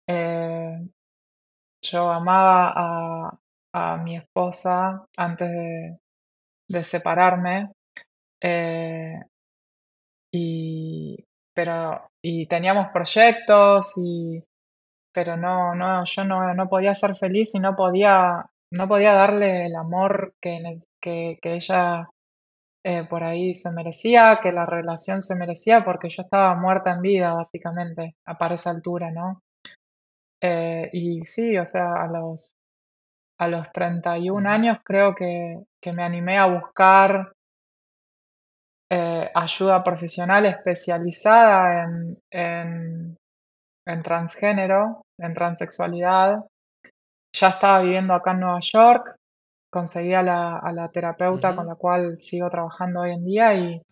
eh, 0.07 0.87
yo 1.83 2.11
amaba 2.11 3.39
a, 3.73 3.97
mi 3.97 4.17
esposa 4.17 5.07
antes 5.17 5.51
de, 5.51 5.99
separarme. 6.83 7.73
Eh, 8.43 9.21
y, 10.33 11.17
pero, 11.55 12.11
y 12.23 12.47
teníamos 12.47 12.89
proyectos, 12.93 13.93
y, 13.97 14.43
pero 15.13 15.37
no, 15.37 15.75
no, 15.75 16.05
yo 16.05 16.25
no, 16.25 16.55
no 16.55 16.69
podía 16.69 16.95
ser 16.95 17.15
feliz 17.15 17.55
y 17.55 17.61
no 17.61 17.77
podía, 17.77 18.47
no 18.73 18.89
podía 18.89 19.13
darle 19.13 19.67
el 19.67 19.77
amor 19.77 20.35
que, 20.41 20.61
que, 21.01 21.39
que 21.43 21.55
ella 21.55 22.09
eh, 22.85 23.05
por 23.09 23.23
ahí 23.23 23.55
se 23.55 23.71
merecía, 23.73 24.41
que 24.43 24.51
la 24.53 24.67
relación 24.67 25.23
se 25.23 25.37
merecía, 25.37 25.85
porque 25.85 26.09
yo 26.09 26.23
estaba 26.23 26.55
muerta 26.57 26.93
en 26.93 27.03
vida, 27.03 27.35
básicamente, 27.35 28.17
a 28.27 28.39
para 28.39 28.57
esa 28.57 28.71
altura, 28.71 29.11
¿no? 29.13 29.41
Eh, 30.41 30.91
y 30.93 31.23
sí, 31.23 31.57
o 31.57 31.65
sea, 31.65 31.93
a 32.03 32.09
los, 32.09 32.55
a 33.43 33.49
los 33.49 33.73
31 33.73 34.49
años 34.49 34.79
creo 34.85 35.15
que, 35.15 35.65
que 35.81 35.93
me 35.93 36.05
animé 36.05 36.39
a 36.39 36.47
buscar 36.47 37.33
eh, 38.89 39.31
ayuda 39.35 39.83
profesional 39.83 40.47
especializada 40.47 41.85
en, 42.31 43.17
en, 43.87 44.03
transgénero, 44.03 45.03
en 45.19 45.35
transexualidad. 45.35 46.45
Ya 47.35 47.49
estaba 47.49 47.81
viviendo 47.81 48.15
acá 48.15 48.31
en 48.31 48.41
Nueva 48.41 48.61
York, 48.61 49.17
conseguí 49.73 50.15
a 50.15 50.23
la, 50.23 50.91
terapeuta 50.93 51.57
con 51.57 51.67
la 51.67 51.75
cual 51.75 52.19
sigo 52.19 52.49
trabajando 52.49 53.01
hoy 53.01 53.11
en 53.11 53.25
día 53.25 53.55
y 53.55 53.83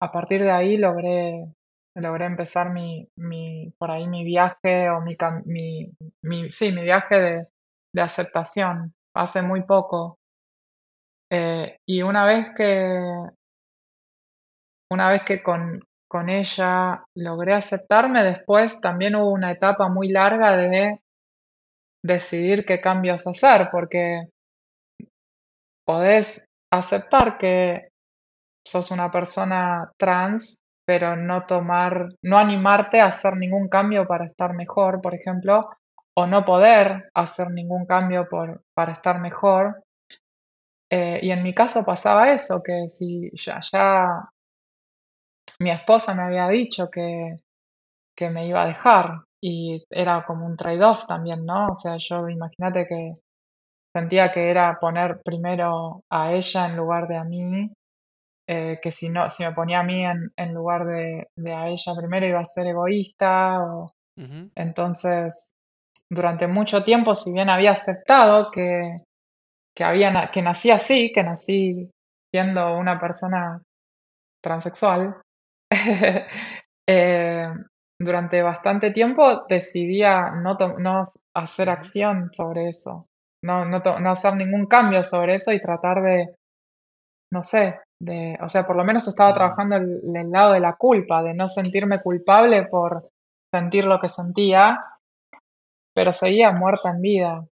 a 0.00 0.12
partir 0.12 0.42
de 0.42 0.52
ahí 0.52 0.76
logré, 0.76 1.48
logré 1.96 2.26
empezar 2.26 2.70
mi, 2.70 3.08
mi, 3.16 3.72
por 3.76 3.90
ahí 3.90 4.06
mi 4.06 4.24
viaje 4.24 4.88
o 4.90 5.00
mi, 5.00 5.16
mi, 6.22 6.50
sí, 6.50 6.70
mi 6.70 6.84
viaje 6.84 7.14
de, 7.16 7.46
de 7.94 8.02
aceptación 8.02 8.92
hace 9.14 9.40
muy 9.40 9.62
poco. 9.62 10.18
Eh, 11.32 11.78
y 11.88 12.02
una 12.02 12.26
vez 12.26 12.48
que, 12.54 12.98
una 14.90 15.10
vez 15.10 15.22
que 15.22 15.42
con, 15.42 15.80
ella 16.28 17.04
logré 17.16 17.54
aceptarme, 17.54 18.22
después 18.22 18.80
también 18.80 19.16
hubo 19.16 19.32
una 19.32 19.50
etapa 19.50 19.88
muy 19.88 20.10
larga 20.10 20.56
de 20.56 21.00
decidir 22.04 22.64
qué 22.64 22.80
cambios 22.80 23.26
hacer, 23.26 23.68
porque 23.72 24.28
podés 25.84 26.46
aceptar 26.72 27.36
que 27.36 27.88
sos 28.64 28.92
una 28.92 29.10
persona 29.10 29.90
trans, 29.98 30.58
pero 30.86 31.16
no 31.16 31.46
tomar, 31.46 32.10
no 32.22 32.38
animarte 32.38 33.00
a 33.00 33.06
hacer 33.06 33.36
ningún 33.36 33.68
cambio 33.68 34.06
para 34.06 34.26
estar 34.26 34.54
mejor, 34.54 35.00
por 35.00 35.16
ejemplo, 35.16 35.68
o 36.16 36.26
no 36.26 36.44
poder 36.44 37.10
hacer 37.14 37.50
ningún 37.50 37.86
cambio 37.86 38.28
por, 38.28 38.62
para 38.74 38.92
estar 38.92 39.20
mejor. 39.20 39.82
Eh, 40.90 41.20
y 41.22 41.30
en 41.30 41.42
mi 41.42 41.52
caso 41.52 41.84
pasaba 41.84 42.32
eso, 42.32 42.62
que 42.64 42.88
si 42.88 43.30
ya, 43.34 43.60
ya 43.60 44.22
mi 45.60 45.70
esposa 45.70 46.14
me 46.14 46.22
había 46.22 46.48
dicho 46.48 46.88
que, 46.90 47.36
que 48.16 48.30
me 48.30 48.46
iba 48.46 48.62
a 48.62 48.66
dejar 48.68 49.22
y 49.42 49.84
era 49.90 50.24
como 50.26 50.46
un 50.46 50.56
trade-off 50.56 51.06
también, 51.06 51.44
¿no? 51.44 51.68
O 51.70 51.74
sea, 51.74 51.96
yo 51.98 52.28
imagínate 52.28 52.86
que 52.86 53.12
sentía 53.94 54.32
que 54.32 54.50
era 54.50 54.78
poner 54.80 55.20
primero 55.24 56.04
a 56.10 56.32
ella 56.32 56.66
en 56.66 56.76
lugar 56.76 57.08
de 57.08 57.16
a 57.16 57.24
mí, 57.24 57.72
eh, 58.48 58.78
que 58.82 58.90
si 58.90 59.10
no, 59.10 59.30
si 59.30 59.44
me 59.44 59.52
ponía 59.52 59.80
a 59.80 59.84
mí 59.84 60.04
en, 60.04 60.32
en 60.36 60.54
lugar 60.54 60.86
de, 60.86 61.28
de, 61.36 61.54
a 61.54 61.68
ella 61.68 61.94
primero 61.96 62.26
iba 62.26 62.40
a 62.40 62.44
ser 62.44 62.66
egoísta. 62.68 63.60
O, 63.64 63.92
Entonces, 64.56 65.53
durante 66.14 66.46
mucho 66.46 66.84
tiempo, 66.84 67.14
si 67.14 67.32
bien 67.32 67.50
había 67.50 67.72
aceptado 67.72 68.50
que, 68.50 68.96
que, 69.74 69.84
había, 69.84 70.30
que 70.32 70.42
nací 70.42 70.70
así, 70.70 71.12
que 71.12 71.22
nací 71.22 71.90
siendo 72.32 72.76
una 72.76 72.98
persona 72.98 73.60
transexual, 74.42 75.16
Eh, 76.86 77.48
durante 77.98 78.42
bastante 78.42 78.90
tiempo 78.90 79.46
decidía 79.48 80.32
no, 80.32 80.54
no 80.78 81.02
hacer 81.34 81.70
acción 81.70 82.28
sobre 82.32 82.68
eso, 82.68 83.06
no, 83.42 83.64
no, 83.64 83.80
no, 83.80 84.10
hacer 84.10 84.36
ningún 84.36 84.66
cambio 84.66 85.02
sobre 85.02 85.36
eso 85.36 85.50
y 85.50 85.62
tratar 85.62 86.02
de, 86.02 86.34
no 87.32 87.42
sé, 87.42 87.80
de, 87.98 88.36
o 88.42 88.50
sea, 88.50 88.66
por 88.66 88.76
lo 88.76 88.84
menos 88.84 89.08
estaba 89.08 89.32
trabajando 89.32 89.76
el, 89.76 90.02
el 90.14 90.30
lado 90.30 90.52
de 90.52 90.60
la 90.60 90.74
culpa, 90.74 91.22
de 91.22 91.32
no 91.32 91.48
sentirme 91.48 91.98
culpable 92.02 92.66
por 92.66 93.08
sentir 93.50 93.86
lo 93.86 93.98
que 93.98 94.10
sentía, 94.10 94.78
pero 95.94 96.12
seguía 96.12 96.52
muerta 96.52 96.90
en 96.90 97.00
vida. 97.00 97.46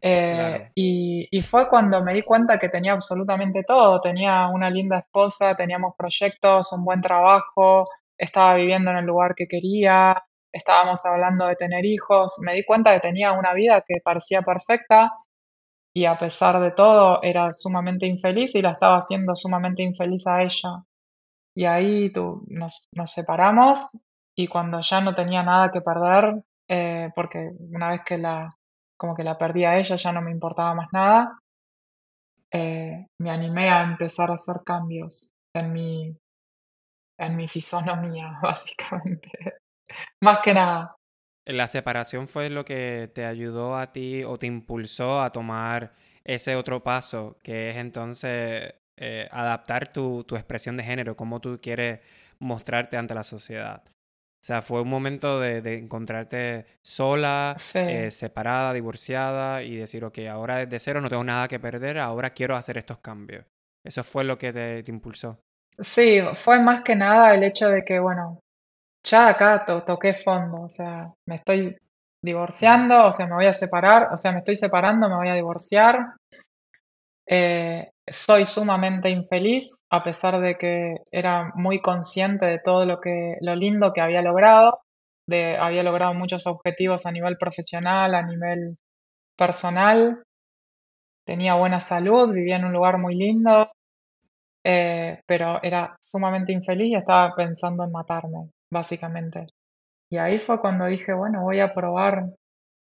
Eh, 0.00 0.70
y, 0.74 1.26
y, 1.30 1.42
fue 1.42 1.68
cuando 1.68 2.04
me 2.04 2.12
di 2.14 2.22
cuenta 2.22 2.58
que 2.58 2.68
tenía 2.68 2.92
absolutamente 2.92 3.64
todo. 3.64 4.00
Tenía 4.00 4.48
una 4.48 4.70
linda 4.70 4.98
esposa, 4.98 5.56
teníamos 5.56 5.94
proyectos, 5.98 6.72
un 6.72 6.84
buen 6.84 7.00
trabajo, 7.00 7.84
estaba 8.18 8.54
viviendo 8.54 8.90
en 8.90 8.98
el 8.98 9.06
lugar 9.06 9.34
que 9.34 9.48
quería, 9.48 10.22
estábamos 10.52 11.04
hablando 11.06 11.46
de 11.46 11.56
tener 11.56 11.84
hijos. 11.86 12.36
Me 12.44 12.54
di 12.54 12.64
cuenta 12.64 12.94
que 12.94 13.00
tenía 13.00 13.32
una 13.32 13.54
vida 13.54 13.82
que 13.86 14.00
parecía 14.04 14.42
perfecta 14.42 15.12
y 15.94 16.04
a 16.06 16.18
pesar 16.18 16.60
de 16.60 16.72
todo 16.72 17.20
era 17.22 17.52
sumamente 17.52 18.06
infeliz 18.06 18.54
y 18.54 18.62
la 18.62 18.72
estaba 18.72 18.98
haciendo 18.98 19.34
sumamente 19.34 19.82
infeliz 19.82 20.26
a 20.26 20.42
ella. 20.42 20.84
Y 21.54 21.64
ahí 21.64 22.12
tú, 22.12 22.44
nos, 22.48 22.88
nos 22.92 23.10
separamos 23.12 23.90
y 24.36 24.46
cuando 24.48 24.80
ya 24.82 25.00
no 25.00 25.14
tenía 25.14 25.42
nada 25.42 25.70
que 25.70 25.80
perder, 25.80 26.42
eh, 26.68 27.10
porque 27.14 27.50
una 27.58 27.90
vez 27.90 28.00
que 28.04 28.18
la, 28.18 28.48
como 28.96 29.14
que 29.14 29.24
la 29.24 29.38
perdí 29.38 29.64
a 29.64 29.78
ella, 29.78 29.96
ya 29.96 30.12
no 30.12 30.22
me 30.22 30.30
importaba 30.30 30.74
más 30.74 30.88
nada, 30.92 31.38
eh, 32.50 33.06
me 33.18 33.30
animé 33.30 33.70
a 33.70 33.82
empezar 33.82 34.30
a 34.30 34.34
hacer 34.34 34.56
cambios 34.64 35.32
en 35.54 35.72
mi, 35.72 36.16
en 37.18 37.36
mi 37.36 37.48
fisonomía, 37.48 38.38
básicamente. 38.42 39.30
más 40.20 40.40
que 40.40 40.54
nada. 40.54 40.96
¿La 41.44 41.68
separación 41.68 42.26
fue 42.26 42.50
lo 42.50 42.64
que 42.64 43.10
te 43.14 43.24
ayudó 43.24 43.76
a 43.76 43.92
ti 43.92 44.24
o 44.24 44.38
te 44.38 44.46
impulsó 44.46 45.20
a 45.22 45.30
tomar 45.30 45.94
ese 46.24 46.56
otro 46.56 46.82
paso, 46.82 47.38
que 47.42 47.70
es 47.70 47.76
entonces 47.76 48.74
eh, 48.96 49.28
adaptar 49.30 49.88
tu, 49.92 50.24
tu 50.24 50.34
expresión 50.36 50.76
de 50.76 50.82
género, 50.84 51.16
cómo 51.16 51.40
tú 51.40 51.60
quieres 51.62 52.00
mostrarte 52.40 52.96
ante 52.96 53.14
la 53.14 53.22
sociedad? 53.22 53.84
O 54.46 54.52
sea, 54.54 54.62
fue 54.62 54.80
un 54.80 54.88
momento 54.88 55.40
de, 55.40 55.60
de 55.60 55.76
encontrarte 55.76 56.66
sola, 56.80 57.56
eh, 57.74 58.12
separada, 58.12 58.72
divorciada 58.72 59.64
y 59.64 59.76
decir, 59.76 60.04
ok, 60.04 60.18
ahora 60.30 60.58
desde 60.58 60.78
cero 60.78 61.00
no 61.00 61.08
tengo 61.08 61.24
nada 61.24 61.48
que 61.48 61.58
perder, 61.58 61.98
ahora 61.98 62.30
quiero 62.30 62.54
hacer 62.54 62.78
estos 62.78 62.98
cambios. 62.98 63.44
Eso 63.82 64.04
fue 64.04 64.22
lo 64.22 64.38
que 64.38 64.52
te, 64.52 64.84
impulsó. 64.86 65.40
Sí, 65.80 66.20
fue 66.34 66.60
más 66.60 66.82
que 66.82 66.94
nada 66.94 67.34
el 67.34 67.42
hecho 67.42 67.68
de 67.68 67.84
que, 67.84 67.98
bueno, 67.98 68.38
ya 69.02 69.30
acá 69.30 69.64
toqué 69.84 70.12
fondo, 70.12 70.60
o 70.60 70.68
sea, 70.68 71.12
me 71.26 71.34
estoy 71.34 71.76
divorciando, 72.22 73.06
o 73.06 73.12
sea, 73.12 73.26
me 73.26 73.34
voy 73.34 73.46
a 73.46 73.52
separar, 73.52 74.10
o 74.12 74.16
sea, 74.16 74.30
me 74.30 74.38
estoy 74.38 74.54
separando, 74.54 75.08
me 75.08 75.16
voy 75.16 75.28
a 75.28 75.34
divorciar. 75.34 76.14
Eh, 77.28 77.90
soy 78.08 78.46
sumamente 78.46 79.10
infeliz, 79.10 79.80
a 79.90 80.02
pesar 80.02 80.40
de 80.40 80.56
que 80.56 80.96
era 81.10 81.52
muy 81.54 81.80
consciente 81.80 82.46
de 82.46 82.60
todo 82.60 82.86
lo 82.86 83.00
que, 83.00 83.36
lo 83.40 83.54
lindo 83.56 83.92
que 83.92 84.00
había 84.00 84.22
logrado, 84.22 84.80
de, 85.28 85.56
había 85.56 85.82
logrado 85.82 86.14
muchos 86.14 86.46
objetivos 86.46 87.06
a 87.06 87.12
nivel 87.12 87.36
profesional, 87.36 88.14
a 88.14 88.22
nivel 88.22 88.76
personal, 89.36 90.22
tenía 91.26 91.54
buena 91.54 91.80
salud, 91.80 92.32
vivía 92.32 92.56
en 92.56 92.66
un 92.66 92.72
lugar 92.72 92.98
muy 92.98 93.16
lindo, 93.16 93.70
eh, 94.64 95.20
pero 95.26 95.60
era 95.62 95.96
sumamente 96.00 96.52
infeliz 96.52 96.92
y 96.92 96.96
estaba 96.96 97.34
pensando 97.34 97.84
en 97.84 97.92
matarme, 97.92 98.50
básicamente. 98.70 99.48
Y 100.10 100.18
ahí 100.18 100.38
fue 100.38 100.60
cuando 100.60 100.86
dije, 100.86 101.12
bueno, 101.12 101.42
voy 101.42 101.58
a 101.58 101.74
probar, 101.74 102.30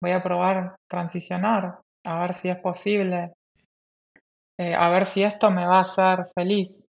voy 0.00 0.12
a 0.12 0.22
probar 0.22 0.76
transicionar, 0.88 1.80
a 2.06 2.20
ver 2.20 2.32
si 2.32 2.48
es 2.48 2.58
posible 2.58 3.32
eh, 4.60 4.74
a 4.74 4.90
ver 4.90 5.06
si 5.06 5.22
esto 5.22 5.50
me 5.50 5.64
va 5.64 5.78
a 5.78 5.80
hacer 5.80 6.18
feliz. 6.34 6.90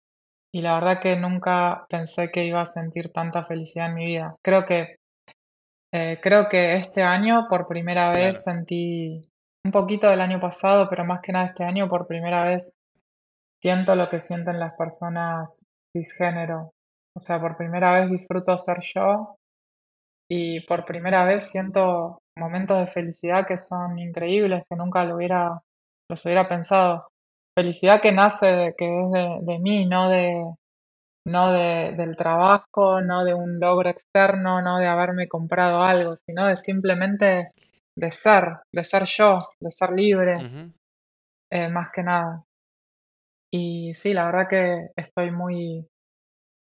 Y 0.50 0.62
la 0.62 0.74
verdad 0.76 1.00
que 1.02 1.14
nunca 1.16 1.84
pensé 1.90 2.30
que 2.32 2.46
iba 2.46 2.62
a 2.62 2.66
sentir 2.66 3.12
tanta 3.12 3.42
felicidad 3.42 3.90
en 3.90 3.94
mi 3.96 4.06
vida. 4.06 4.34
Creo 4.42 4.64
que, 4.64 4.96
eh, 5.92 6.18
creo 6.22 6.48
que 6.48 6.76
este 6.76 7.02
año 7.02 7.48
por 7.50 7.68
primera 7.68 8.12
vez 8.12 8.44
sentí 8.44 9.20
un 9.62 9.72
poquito 9.72 10.08
del 10.08 10.22
año 10.22 10.40
pasado, 10.40 10.88
pero 10.88 11.04
más 11.04 11.20
que 11.20 11.32
nada 11.32 11.46
este 11.46 11.62
año 11.64 11.86
por 11.86 12.06
primera 12.06 12.44
vez 12.44 12.72
siento 13.62 13.94
lo 13.94 14.08
que 14.08 14.20
sienten 14.20 14.58
las 14.58 14.72
personas 14.76 15.60
cisgénero. 15.94 16.72
O 17.14 17.20
sea, 17.20 17.38
por 17.42 17.58
primera 17.58 17.92
vez 17.92 18.08
disfruto 18.08 18.56
ser 18.56 18.78
yo 18.94 19.36
y 20.30 20.60
por 20.66 20.86
primera 20.86 21.26
vez 21.26 21.50
siento 21.50 22.20
momentos 22.38 22.78
de 22.78 22.86
felicidad 22.86 23.46
que 23.46 23.58
son 23.58 23.98
increíbles, 23.98 24.62
que 24.66 24.76
nunca 24.76 25.04
lo 25.04 25.16
hubiera, 25.16 25.60
los 26.08 26.24
hubiera 26.24 26.48
pensado 26.48 27.10
felicidad 27.56 28.00
que 28.00 28.12
nace, 28.12 28.74
que 28.76 28.86
es 28.86 29.46
de, 29.46 29.58
mí, 29.58 29.86
no 29.86 30.08
de 30.08 30.54
no 31.26 31.52
de, 31.52 31.94
del 31.96 32.16
trabajo, 32.16 33.00
no 33.00 33.24
de 33.24 33.34
un 33.34 33.60
logro 33.60 33.90
externo, 33.90 34.62
no 34.62 34.78
de 34.78 34.86
haberme 34.86 35.28
comprado 35.28 35.82
algo, 35.82 36.16
sino 36.16 36.46
de 36.46 36.56
simplemente 36.56 37.52
de 37.96 38.12
ser, 38.12 38.56
de 38.72 38.84
ser 38.84 39.04
yo, 39.04 39.38
de 39.60 39.70
ser 39.70 39.90
libre, 39.90 40.72
eh, 41.52 41.68
más 41.68 41.90
que 41.92 42.02
nada. 42.02 42.44
Y 43.52 43.92
sí, 43.94 44.14
la 44.14 44.26
verdad 44.26 44.48
que 44.48 44.90
estoy 44.96 45.30
muy, 45.30 45.86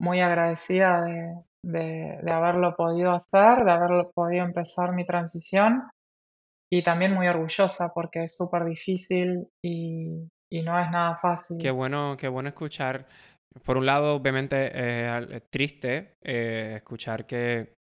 muy 0.00 0.20
agradecida 0.20 1.02
de, 1.02 1.34
de, 1.64 2.18
de 2.22 2.30
haberlo 2.30 2.74
podido 2.76 3.10
hacer, 3.10 3.64
de 3.64 3.72
haberlo 3.72 4.10
podido 4.12 4.44
empezar 4.44 4.92
mi 4.92 5.04
transición 5.04 5.90
y 6.72 6.82
también 6.82 7.12
muy 7.14 7.26
orgullosa 7.26 7.90
porque 7.92 8.24
es 8.24 8.36
súper 8.36 8.64
difícil 8.64 9.48
y, 9.62 10.28
y 10.50 10.62
no 10.62 10.78
es 10.78 10.90
nada 10.90 11.14
fácil. 11.14 11.58
Qué 11.60 11.70
bueno, 11.70 12.16
qué 12.18 12.28
bueno 12.28 12.48
escuchar. 12.48 13.06
Por 13.64 13.76
un 13.76 13.86
lado, 13.86 14.14
obviamente 14.14 14.70
es 15.34 15.50
triste 15.50 16.16
eh, 16.22 16.74
escuchar 16.76 17.26
que 17.26 17.74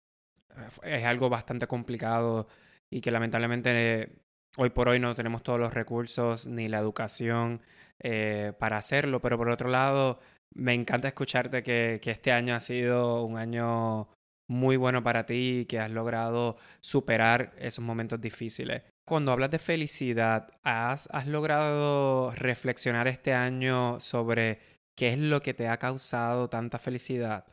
es 0.82 1.04
algo 1.04 1.28
bastante 1.28 1.66
complicado 1.66 2.46
y 2.92 3.00
que 3.00 3.10
lamentablemente 3.10 4.22
hoy 4.56 4.70
por 4.70 4.88
hoy 4.88 4.98
no 4.98 5.14
tenemos 5.14 5.42
todos 5.42 5.60
los 5.60 5.72
recursos 5.72 6.46
ni 6.46 6.68
la 6.68 6.78
educación 6.78 7.60
eh, 8.00 8.52
para 8.58 8.78
hacerlo, 8.78 9.20
pero 9.20 9.36
por 9.36 9.48
otro 9.48 9.68
lado, 9.68 10.20
me 10.54 10.74
encanta 10.74 11.08
escucharte 11.08 11.62
que, 11.62 12.00
que 12.02 12.10
este 12.10 12.32
año 12.32 12.54
ha 12.54 12.60
sido 12.60 13.24
un 13.24 13.38
año 13.38 14.08
muy 14.48 14.76
bueno 14.76 15.02
para 15.02 15.26
ti 15.26 15.60
y 15.60 15.64
que 15.66 15.78
has 15.78 15.90
logrado 15.90 16.56
superar 16.80 17.52
esos 17.58 17.84
momentos 17.84 18.20
difíciles. 18.20 18.82
Cuando 19.06 19.32
hablas 19.32 19.50
de 19.50 19.58
felicidad, 19.58 20.48
¿has, 20.62 21.08
¿has 21.12 21.26
logrado 21.26 22.30
reflexionar 22.32 23.08
este 23.08 23.34
año 23.34 23.98
sobre 23.98 24.60
qué 24.96 25.08
es 25.08 25.18
lo 25.18 25.42
que 25.42 25.54
te 25.54 25.68
ha 25.68 25.78
causado 25.78 26.48
tanta 26.48 26.78
felicidad? 26.78 27.44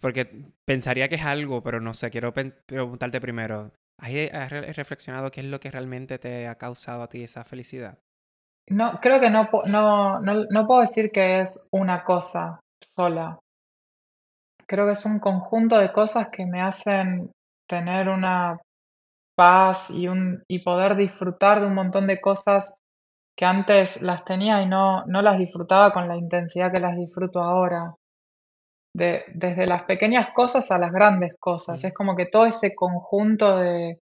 Porque 0.00 0.52
pensaría 0.64 1.08
que 1.08 1.14
es 1.14 1.24
algo, 1.24 1.62
pero 1.62 1.80
no 1.80 1.94
sé, 1.94 2.10
quiero 2.10 2.32
preguntarte 2.32 3.20
primero, 3.20 3.72
¿has 3.98 4.50
reflexionado 4.50 5.30
qué 5.30 5.40
es 5.40 5.46
lo 5.46 5.60
que 5.60 5.70
realmente 5.70 6.18
te 6.18 6.48
ha 6.48 6.56
causado 6.56 7.02
a 7.02 7.08
ti 7.08 7.22
esa 7.22 7.44
felicidad? 7.44 7.98
No, 8.68 8.98
creo 9.00 9.20
que 9.20 9.30
no, 9.30 9.48
no, 9.66 10.20
no, 10.20 10.44
no 10.50 10.66
puedo 10.66 10.80
decir 10.80 11.10
que 11.12 11.40
es 11.40 11.68
una 11.70 12.02
cosa 12.02 12.60
sola. 12.82 13.38
Creo 14.66 14.86
que 14.86 14.92
es 14.92 15.06
un 15.06 15.20
conjunto 15.20 15.78
de 15.78 15.92
cosas 15.92 16.30
que 16.30 16.44
me 16.44 16.60
hacen 16.60 17.30
tener 17.68 18.08
una 18.08 18.58
paz 19.36 19.90
y, 19.90 20.08
un, 20.08 20.42
y 20.48 20.60
poder 20.64 20.96
disfrutar 20.96 21.60
de 21.60 21.68
un 21.68 21.74
montón 21.74 22.06
de 22.06 22.20
cosas 22.20 22.78
que 23.36 23.44
antes 23.44 24.02
las 24.02 24.24
tenía 24.24 24.62
y 24.62 24.66
no, 24.66 25.04
no 25.06 25.22
las 25.22 25.38
disfrutaba 25.38 25.92
con 25.92 26.08
la 26.08 26.16
intensidad 26.16 26.72
que 26.72 26.80
las 26.80 26.96
disfruto 26.96 27.40
ahora. 27.40 27.94
De, 28.94 29.24
desde 29.34 29.66
las 29.66 29.82
pequeñas 29.82 30.30
cosas 30.34 30.70
a 30.70 30.78
las 30.78 30.90
grandes 30.90 31.34
cosas. 31.38 31.84
Es 31.84 31.92
como 31.92 32.16
que 32.16 32.24
todo 32.24 32.46
ese 32.46 32.74
conjunto 32.74 33.58
de, 33.58 34.00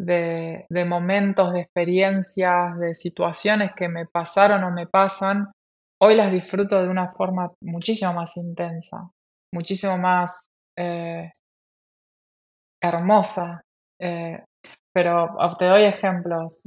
de, 0.00 0.66
de, 0.68 0.84
momentos, 0.84 1.52
de 1.52 1.62
experiencias, 1.62 2.78
de 2.78 2.94
situaciones 2.94 3.72
que 3.74 3.88
me 3.88 4.06
pasaron 4.06 4.62
o 4.62 4.70
me 4.70 4.86
pasan, 4.86 5.50
hoy 6.00 6.14
las 6.14 6.32
disfruto 6.32 6.80
de 6.82 6.88
una 6.88 7.08
forma 7.08 7.52
muchísimo 7.60 8.14
más 8.14 8.36
intensa, 8.36 9.10
muchísimo 9.52 9.98
más 9.98 10.48
eh, 10.78 11.30
hermosa. 12.80 13.60
Eh, 14.00 14.42
pero 14.92 15.28
te 15.58 15.66
doy 15.66 15.82
ejemplos. 15.84 16.62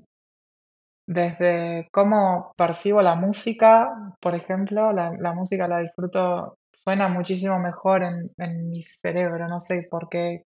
Desde 1.05 1.89
cómo 1.91 2.53
percibo 2.55 3.01
la 3.01 3.15
música, 3.15 4.15
por 4.21 4.35
ejemplo, 4.35 4.93
la, 4.93 5.33
música 5.33 5.67
la 5.67 5.79
disfruto, 5.79 6.57
suena 6.71 7.09
muchísimo 7.09 7.59
mejor 7.59 8.03
en, 8.03 8.31
en 8.37 8.69
mi 8.69 8.81
cerebro, 8.81 9.47
no 9.49 9.59
sé 9.59 9.87
por 9.91 10.07
qué. 10.09 10.45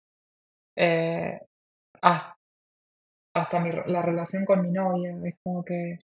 Eh, 0.76 1.40
hasta, 2.02 2.36
la 3.86 4.02
relación 4.02 4.44
con 4.44 4.62
mi 4.62 4.70
novia, 4.70 5.16
es 5.24 5.34
como 5.42 5.64
que 5.64 5.98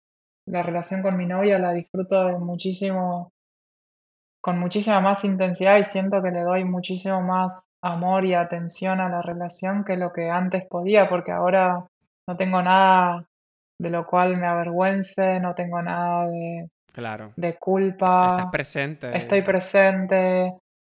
la 0.47 0.63
relación 0.63 1.03
con 1.03 1.17
mi 1.17 1.27
novia 1.27 1.59
la 1.59 1.73
disfruto 1.73 2.25
de 2.25 2.39
muchísimo, 2.39 3.33
con 4.49 4.59
muchísima 4.61 5.01
más 5.03 5.27
intensidad 5.27 5.77
y 5.77 5.85
siento 5.85 6.23
que 6.23 6.31
le 6.31 6.41
doy 6.41 6.65
muchísimo 6.65 7.21
más 7.21 7.65
amor 7.83 8.25
y 8.25 8.33
atención 8.33 8.99
a 8.99 9.11
la 9.11 9.21
relación 9.21 9.85
que 9.85 9.99
lo 9.99 10.11
que 10.11 10.31
antes 10.31 10.65
podía, 10.65 11.07
porque 11.07 11.33
ahora 11.33 11.85
no 12.27 12.35
tengo 12.39 12.63
nada 12.63 13.27
de 13.79 13.91
lo 13.91 14.07
cual 14.07 14.39
me 14.39 14.47
avergüence, 14.47 15.39
no 15.39 15.55
tengo 15.55 15.83
nada 15.83 16.29
de, 16.29 16.67
Claro. 16.95 17.33
de 17.37 17.59
culpa. 17.59 18.29
Estás 18.39 18.51
presente. 18.51 19.15
Estoy 19.15 19.43
presente. 19.43 20.55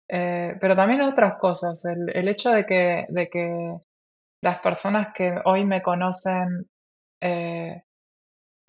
eh, 0.08 0.56
pero 0.60 0.76
también 0.76 1.00
otras 1.00 1.34
cosas. 1.34 1.84
El, 1.86 2.08
el 2.16 2.28
hecho 2.28 2.52
de 2.52 2.64
que, 2.64 3.06
de 3.08 3.28
que 3.28 3.76
las 4.44 4.60
personas 4.60 5.08
que 5.12 5.40
hoy 5.44 5.64
me 5.64 5.82
conocen 5.82 6.68
eh, 7.20 7.82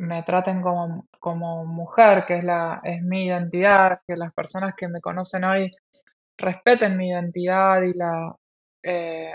me 0.02 0.24
traten 0.24 0.62
como, 0.62 1.08
como 1.20 1.66
mujer, 1.66 2.26
que 2.26 2.38
es, 2.38 2.44
la, 2.44 2.82
es 2.84 3.04
mi 3.04 3.26
identidad, 3.26 4.02
que 4.08 4.16
las 4.16 4.34
personas 4.34 4.74
que 4.76 4.88
me 4.88 5.00
conocen 5.00 5.44
hoy 5.44 5.72
respeten 6.40 6.98
mi 6.98 7.10
identidad 7.10 7.84
y 7.84 7.94
la, 7.94 8.36
eh, 8.84 9.34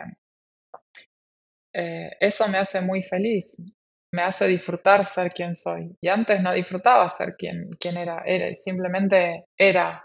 eh, 1.73 2.11
eso 2.19 2.49
me 2.49 2.59
hace 2.59 2.81
muy 2.81 3.03
feliz, 3.03 3.77
me 4.13 4.23
hace 4.23 4.49
disfrutar 4.49 5.05
ser 5.05 5.31
quien 5.31 5.55
soy. 5.55 5.97
Y 6.01 6.09
antes 6.09 6.43
no 6.43 6.53
disfrutaba 6.53 7.09
ser 7.09 7.37
quien, 7.37 7.69
quien 7.79 7.97
era, 7.97 8.23
era, 8.25 8.53
simplemente 8.53 9.45
era. 9.57 10.05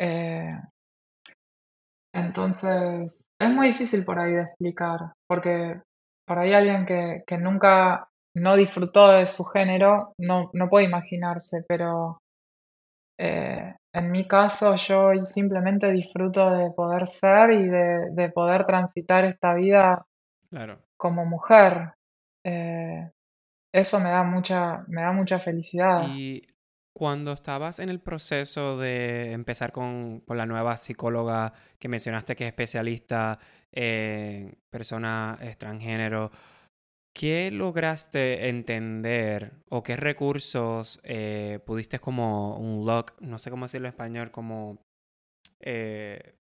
Eh, 0.00 0.50
entonces, 2.12 3.30
es 3.40 3.50
muy 3.50 3.68
difícil 3.68 4.04
por 4.04 4.18
ahí 4.18 4.32
de 4.32 4.42
explicar, 4.42 4.98
porque 5.28 5.80
por 6.26 6.38
ahí 6.38 6.52
alguien 6.52 6.84
que, 6.84 7.22
que 7.26 7.38
nunca 7.38 8.08
no 8.34 8.56
disfrutó 8.56 9.08
de 9.08 9.26
su 9.26 9.44
género 9.44 10.14
no, 10.18 10.50
no 10.52 10.68
puede 10.68 10.86
imaginarse, 10.86 11.64
pero 11.68 12.18
eh, 13.18 13.74
en 13.94 14.10
mi 14.10 14.26
caso 14.26 14.74
yo 14.76 15.06
hoy 15.06 15.18
simplemente 15.20 15.92
disfruto 15.92 16.50
de 16.50 16.70
poder 16.70 17.06
ser 17.06 17.50
y 17.52 17.66
de, 17.68 18.10
de 18.12 18.30
poder 18.30 18.64
transitar 18.64 19.24
esta 19.24 19.54
vida 19.54 20.04
Claro. 20.50 20.80
como 20.96 21.24
mujer. 21.24 21.82
Eh, 22.44 23.10
eso 23.72 24.00
me 24.00 24.10
da 24.10 24.22
mucha, 24.24 24.84
me 24.88 25.02
da 25.02 25.12
mucha 25.12 25.38
felicidad. 25.38 26.08
Y 26.14 26.46
cuando 26.94 27.32
estabas 27.32 27.78
en 27.78 27.88
el 27.88 28.00
proceso 28.00 28.76
de 28.76 29.32
empezar 29.32 29.72
con, 29.72 30.20
con 30.20 30.36
la 30.36 30.44
nueva 30.44 30.76
psicóloga 30.76 31.52
que 31.78 31.88
mencionaste 31.88 32.36
que 32.36 32.44
es 32.44 32.48
especialista 32.48 33.38
en 33.72 34.58
personas 34.70 35.40
extranjero, 35.40 36.30
¿qué 37.12 37.50
lograste 37.50 38.48
entender 38.48 39.52
o 39.68 39.82
qué 39.82 39.96
recursos 39.96 41.00
eh, 41.04 41.60
pudiste 41.66 41.98
como 41.98 42.56
un 42.56 42.86
lock, 42.86 43.20
no 43.20 43.38
sé 43.38 43.50
cómo 43.50 43.66
decirlo 43.66 43.88
en 43.88 43.92
español, 43.92 44.30
como 44.30 44.78
eh, 45.60 46.34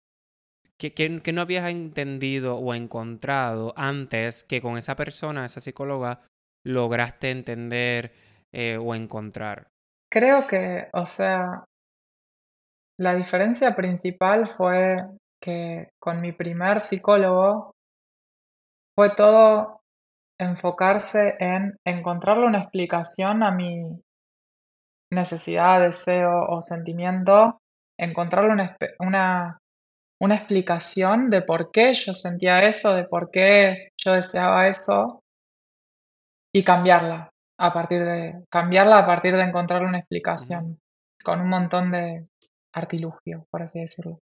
que, 0.79 1.33
no 1.33 1.43
habías 1.43 1.71
entendido 1.71 2.57
o 2.57 2.75
encontrado 2.75 3.75
antes 3.77 4.45
que 4.45 4.63
con 4.63 4.79
esa 4.79 4.97
persona, 4.97 5.45
esa 5.45 5.61
psicóloga, 5.61 6.23
lograste 6.65 7.31
entender 7.31 8.13
eh, 8.53 8.79
o 8.79 8.95
encontrar? 8.95 9.69
Creo 10.11 10.47
que, 10.47 10.89
o 10.93 11.07
sea, 11.07 11.65
la 12.99 13.15
diferencia 13.15 13.75
principal 13.75 14.47
fue 14.47 14.89
que 15.41 15.91
con 15.99 16.21
mi 16.21 16.33
primer 16.33 16.81
psicólogo 16.81 17.73
fue 18.95 19.15
todo 19.15 19.80
enfocarse 20.41 21.37
en 21.39 21.77
encontrarle 21.85 22.47
una 22.47 22.61
explicación 22.61 23.43
a 23.43 23.51
mi 23.51 24.03
necesidad, 25.13 25.81
deseo 25.81 26.47
o 26.49 26.63
sentimiento, 26.63 27.61
encontrarle 27.99 28.53
una, 28.53 28.77
una, 28.99 29.59
una 30.19 30.35
explicación 30.35 31.29
de 31.29 31.43
por 31.43 31.71
qué 31.71 31.93
yo 31.93 32.15
sentía 32.15 32.65
eso, 32.65 32.95
de 32.95 33.05
por 33.05 33.31
qué 33.31 33.91
yo 33.99 34.13
deseaba 34.13 34.69
eso 34.69 35.23
y 36.55 36.65
cambiarla 36.65 37.31
a 37.59 37.73
partir 37.75 38.03
de 38.03 38.43
cambiarla 38.51 38.99
a 38.99 39.07
partir 39.07 39.37
de 39.37 39.43
encontrarle 39.43 39.89
una 39.89 39.99
explicación 39.99 40.79
con 41.23 41.43
un 41.43 41.51
montón 41.51 41.93
de 41.93 42.25
artilugio, 42.73 43.47
por 43.51 43.63
así 43.63 43.81
decirlo. 43.81 44.19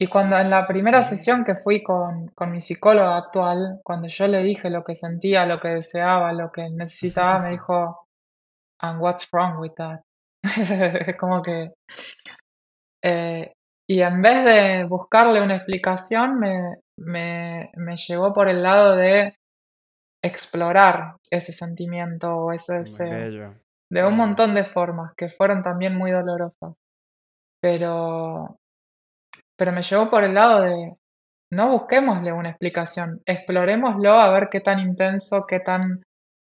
Y 0.00 0.06
cuando 0.06 0.38
en 0.38 0.48
la 0.48 0.66
primera 0.66 1.00
Ujú. 1.00 1.08
sesión 1.08 1.44
que 1.44 1.54
fui 1.54 1.82
con, 1.82 2.28
con 2.28 2.50
mi 2.50 2.60
psicóloga 2.60 3.18
actual, 3.18 3.80
cuando 3.84 4.08
yo 4.08 4.26
le 4.28 4.42
dije 4.42 4.70
lo 4.70 4.82
que 4.82 4.94
sentía, 4.94 5.44
lo 5.44 5.60
que 5.60 5.68
deseaba, 5.68 6.32
lo 6.32 6.50
que 6.50 6.70
necesitaba, 6.70 7.38
me 7.40 7.50
dijo, 7.50 8.06
and 8.80 9.00
what's 9.00 9.28
wrong 9.32 9.60
with 9.60 9.72
that? 9.76 10.00
Como 11.20 11.42
que, 11.42 11.72
eh, 13.02 13.52
y 13.88 14.00
en 14.02 14.22
vez 14.22 14.44
de 14.44 14.84
buscarle 14.84 15.42
una 15.42 15.56
explicación, 15.56 16.38
me, 16.38 16.76
me, 16.98 17.70
me 17.76 17.96
llevó 17.96 18.32
por 18.32 18.48
el 18.48 18.62
lado 18.62 18.96
de 18.96 19.36
explorar 20.22 21.16
ese 21.30 21.52
sentimiento 21.52 22.34
o 22.36 22.52
ese 22.52 22.80
deseo 22.80 23.32
de 23.90 24.04
un 24.04 24.16
montón 24.16 24.54
de 24.54 24.64
formas 24.64 25.14
que 25.16 25.28
fueron 25.28 25.62
también 25.62 25.96
muy 25.98 26.12
dolorosas. 26.12 26.76
Pero, 27.60 28.59
pero 29.60 29.72
me 29.72 29.82
llevó 29.82 30.08
por 30.08 30.24
el 30.24 30.32
lado 30.32 30.62
de 30.62 30.96
no 31.52 31.70
busquémosle 31.72 32.32
una 32.32 32.48
explicación, 32.48 33.20
explorémoslo 33.26 34.14
a 34.18 34.30
ver 34.30 34.48
qué 34.50 34.60
tan 34.60 34.78
intenso, 34.78 35.44
qué 35.46 35.60
tan 35.60 36.02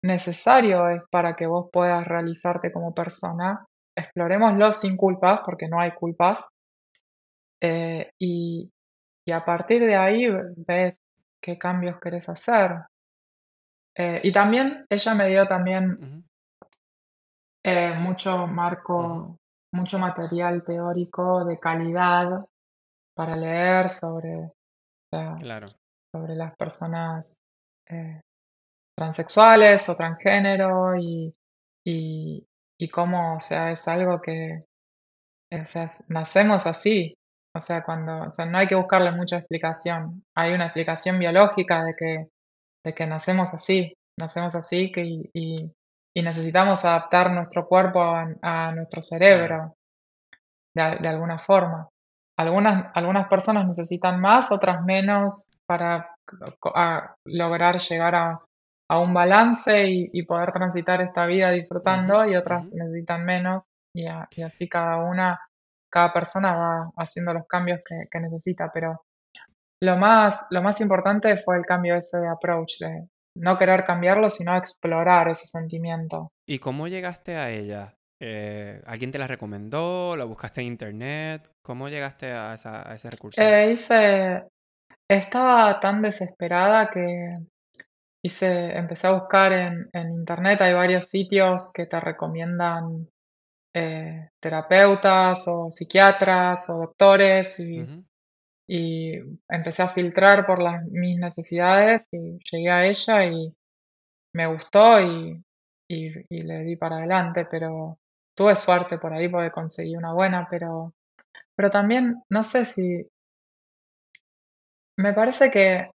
necesario 0.04 0.90
es 0.90 1.04
para 1.10 1.34
que 1.38 1.48
vos 1.48 1.70
puedas 1.72 2.06
realizarte 2.06 2.70
como 2.70 2.94
persona. 2.94 3.66
Explorémoslo 3.96 4.74
sin 4.74 4.98
culpas, 4.98 5.40
porque 5.46 5.70
no 5.70 5.80
hay 5.80 5.92
culpas. 5.92 6.44
eh, 7.62 8.12
y, 8.20 8.70
y 9.26 9.32
a 9.32 9.46
partir 9.46 9.86
de 9.86 9.96
ahí 9.96 10.28
ves 10.68 11.00
qué 11.42 11.58
cambios 11.58 12.02
querés 12.02 12.28
hacer. 12.28 12.74
Eh, 13.96 14.20
y 14.22 14.34
también 14.34 14.86
ella 14.90 15.16
me 15.16 15.30
dio 15.30 15.48
también 15.48 16.26
eh, 17.64 17.94
mucho 17.98 18.48
marco, 18.48 19.38
mucho 19.72 19.98
material 19.98 20.62
teórico 20.66 21.46
de 21.46 21.58
calidad 21.58 22.46
para 23.18 23.36
leer 23.36 23.90
sobre, 23.90 24.46
o 24.46 24.50
sea, 25.14 25.36
Claro. 25.40 25.68
sobre 26.16 26.36
las 26.36 26.56
personas 26.56 27.38
eh, 27.90 28.22
transexuales 28.98 29.90
o 29.90 29.96
transgénero 29.96 30.96
y, 30.98 31.34
y, 31.86 32.46
y 32.80 32.90
cómo, 32.90 33.36
o 33.36 33.40
sea, 33.40 33.72
es 33.72 33.88
algo 33.88 34.22
que, 34.22 34.60
o 35.52 35.66
sea, 35.66 35.88
nacemos 36.10 36.68
así. 36.68 37.14
O 37.56 37.60
sea, 37.60 37.84
cuando, 37.84 38.28
o 38.28 38.32
sea, 38.32 38.46
no 38.46 38.60
hay 38.60 38.68
que 38.68 38.76
buscarle 38.76 39.12
mucha 39.12 39.38
explicación. 39.38 40.24
Hay 40.36 40.54
una 40.54 40.66
explicación 40.66 41.18
biológica 41.18 41.84
de 41.84 41.96
que, 41.96 42.28
de 42.86 42.94
que 42.94 43.08
nacemos 43.08 43.54
así, 43.54 43.94
nacemos 44.20 44.54
así 44.56 44.92
que, 44.92 45.04
y, 45.34 45.74
necesitamos 46.16 46.84
adaptar 46.86 47.32
nuestro 47.32 47.68
cuerpo 47.68 48.02
a, 48.02 48.28
a 48.42 48.72
nuestro 48.74 49.02
Claro. 49.02 49.08
cerebro 49.08 49.74
de 50.76 51.10
alguna 51.10 51.38
forma. 51.40 51.90
Algunas, 52.38 52.92
algunas 52.96 53.28
personas 53.28 53.68
necesitan 53.68 54.20
más, 54.22 54.52
otras 54.52 54.84
menos 54.84 55.48
para 55.66 56.16
lograr 57.26 57.78
llegar 57.78 58.16
a, 58.16 58.40
a 58.90 59.00
un 59.00 59.14
balance 59.14 59.88
y, 59.90 60.10
y 60.14 60.24
poder 60.24 60.52
transitar 60.52 61.02
esta 61.02 61.26
vida 61.26 61.52
disfrutando 61.52 62.26
y 62.26 62.36
otras 62.36 62.72
necesitan 62.72 63.26
menos 63.26 63.64
y, 63.94 64.06
a- 64.08 64.28
y 64.32 64.44
así 64.44 64.70
cada 64.70 64.98
una, 64.98 65.40
cada 65.92 66.14
persona 66.14 66.54
va 66.56 66.92
haciendo 66.98 67.34
los 67.34 67.48
cambios 67.48 67.80
que, 67.88 68.04
que 68.12 68.20
necesita. 68.20 68.70
Pero 68.74 69.02
lo 69.82 69.98
más, 69.98 70.48
lo 70.52 70.62
más 70.62 70.80
importante 70.82 71.36
fue 71.38 71.58
el 71.58 71.66
cambio 71.66 71.96
ese 71.96 72.20
de 72.20 72.30
approach, 72.30 72.80
de 72.80 73.08
no 73.36 73.58
querer 73.58 73.84
cambiarlo, 73.84 74.30
sino 74.30 74.56
explorar 74.56 75.28
ese 75.30 75.48
sentimiento. 75.48 76.30
¿Y 76.48 76.60
cómo 76.60 76.88
llegaste 76.88 77.36
a 77.36 77.50
ella? 77.52 77.94
Eh, 78.20 78.82
¿alguien 78.86 79.12
te 79.12 79.20
la 79.20 79.28
recomendó? 79.28 80.16
¿La 80.16 80.24
buscaste 80.24 80.62
en 80.62 80.68
internet? 80.68 81.50
¿Cómo 81.62 81.88
llegaste 81.90 82.32
a, 82.32 82.54
esa- 82.54 82.90
a 82.90 82.96
ese 82.96 83.10
recurso? 83.10 83.42
Eh, 83.42 83.72
hice, 83.74 84.44
estaba 85.08 85.80
tan 85.80 86.02
desesperada 86.02 86.90
que 86.90 87.36
hice, 88.24 88.76
empecé 88.76 89.08
a 89.08 89.14
buscar 89.14 89.52
en, 89.54 89.90
en 89.94 90.12
internet, 90.12 90.62
hay 90.62 90.74
varios 90.74 91.06
sitios 91.06 91.72
que 91.74 91.86
te 91.86 92.00
recomiendan 92.00 93.08
eh, 93.74 94.30
terapeutas 94.40 95.48
o 95.48 95.70
psiquiatras 95.70 96.70
o 96.70 96.80
doctores 96.80 97.60
y, 97.60 97.86
empecé 99.48 99.84
a 99.84 99.88
filtrar 99.88 100.46
por 100.46 100.62
las, 100.62 100.84
mis 100.86 101.18
necesidades 101.18 102.08
y 102.12 102.40
llegué 102.52 102.70
a 102.70 102.86
ella 102.86 103.26
y 103.26 103.56
me 104.34 104.48
gustó 104.48 105.00
y, 105.00 105.42
y, 105.88 106.12
y 106.30 106.42
le 106.42 106.64
di 106.64 106.76
para 106.76 106.98
adelante, 106.98 107.48
pero 107.50 107.98
tuve 108.38 108.56
suerte 108.56 108.98
por 108.98 109.14
ahí 109.14 109.28
porque 109.28 109.52
conseguí 109.52 109.98
una 109.98 110.14
buena, 110.14 110.48
pero, 110.50 110.94
pero 111.56 111.72
también 111.72 112.22
no 112.30 112.44
sé 112.44 112.64
si, 112.66 113.06
me 114.98 115.14
parece 115.14 115.52
que 115.52 115.90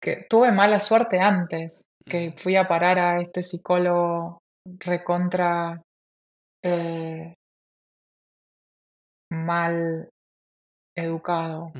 que 0.00 0.26
tuve 0.28 0.50
mala 0.50 0.80
suerte 0.80 1.20
antes, 1.20 1.84
que 2.04 2.32
fui 2.36 2.56
a 2.56 2.66
parar 2.66 2.98
a 2.98 3.20
este 3.20 3.42
psicólogo 3.42 4.38
recontra 4.78 5.82
eh, 6.64 7.34
mal 9.30 10.08
educado. 10.96 11.72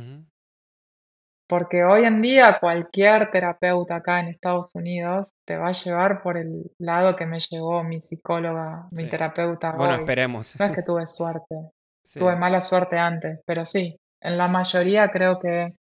Porque 1.51 1.83
hoy 1.83 2.05
en 2.05 2.23
día 2.23 2.59
cualquier 2.61 3.29
terapeuta 3.29 3.97
acá 3.97 4.21
en 4.21 4.29
Estados 4.29 4.71
Unidos 4.73 5.33
te 5.45 5.57
va 5.57 5.69
a 5.69 5.73
llevar 5.73 6.23
por 6.23 6.37
el 6.37 6.71
lado 6.79 7.17
que 7.17 7.27
me 7.27 7.41
llevó 7.41 7.83
mi 7.83 8.01
psicóloga, 8.01 8.87
mi 8.93 9.09
terapeuta 9.09 9.73
Bueno, 9.73 9.97
esperemos. 9.97 10.59
No 10.61 10.67
es 10.67 10.73
que 10.73 10.83
tuve 10.83 11.09
suerte, 11.09 11.57
tuve 12.15 12.37
mala 12.37 12.61
suerte 12.61 12.97
antes, 12.97 13.41
pero 13.45 13.65
sí, 13.65 13.97
en 14.21 14.39
la 14.39 14.47
mayoría 14.47 15.09
creo 15.09 15.41
que 15.41 15.75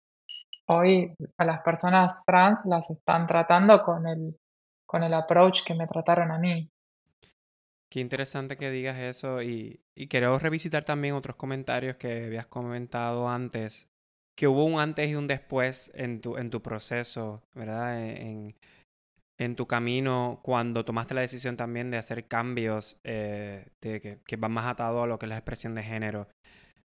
hoy 0.69 1.13
a 1.37 1.43
las 1.43 1.61
personas 1.63 2.23
trans 2.25 2.65
las 2.65 2.89
están 2.89 3.27
tratando 3.27 3.83
con 3.83 4.07
el, 4.07 4.37
con 4.85 5.03
el 5.03 5.13
approach 5.13 5.65
que 5.65 5.75
me 5.75 5.85
trataron 5.85 6.31
a 6.31 6.39
mí. 6.39 6.69
Qué 7.89 7.99
interesante 7.99 8.55
que 8.55 8.71
digas 8.71 8.97
eso 8.99 9.41
y, 9.41 9.81
y 9.95 10.07
quiero 10.07 10.39
revisitar 10.39 10.85
también 10.85 11.15
otros 11.15 11.35
comentarios 11.35 11.97
que 11.97 12.25
habías 12.25 12.47
comentado 12.47 13.29
antes, 13.29 13.89
que 14.37 14.47
hubo 14.47 14.63
un 14.65 14.79
antes 14.79 15.09
y 15.09 15.15
un 15.15 15.27
después 15.27 15.91
en 15.95 16.21
tu, 16.21 16.37
en 16.37 16.51
tu 16.51 16.61
proceso, 16.61 17.41
¿verdad? 17.55 17.99
En, 17.99 18.55
en 19.39 19.55
tu 19.55 19.67
camino 19.67 20.39
cuando 20.43 20.85
tomaste 20.85 21.15
la 21.15 21.21
decisión 21.21 21.57
también 21.57 21.91
de 21.91 21.97
hacer 21.97 22.27
cambios 22.27 22.99
eh, 23.03 23.67
de 23.81 24.21
que, 24.23 24.35
van 24.37 24.51
más 24.51 24.67
atados 24.67 25.03
a 25.03 25.07
lo 25.07 25.17
que 25.17 25.25
es 25.25 25.29
la 25.29 25.37
expresión 25.37 25.73
de 25.75 25.83
género. 25.83 26.27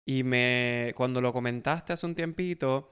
Y 0.07 0.25
me, 0.25 0.93
cuando 0.97 1.21
lo 1.21 1.33
comentaste 1.33 1.93
hace 1.93 2.07
un 2.07 2.15
tiempito, 2.15 2.91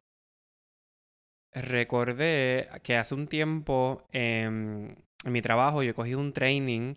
recordé 1.52 2.68
que 2.82 2.96
hace 2.96 3.14
un 3.14 3.26
tiempo 3.26 4.06
en, 4.12 4.96
mi 5.24 5.42
trabajo 5.42 5.82
yo 5.82 5.94
cogido 5.94 6.20
un 6.20 6.32
training 6.32 6.94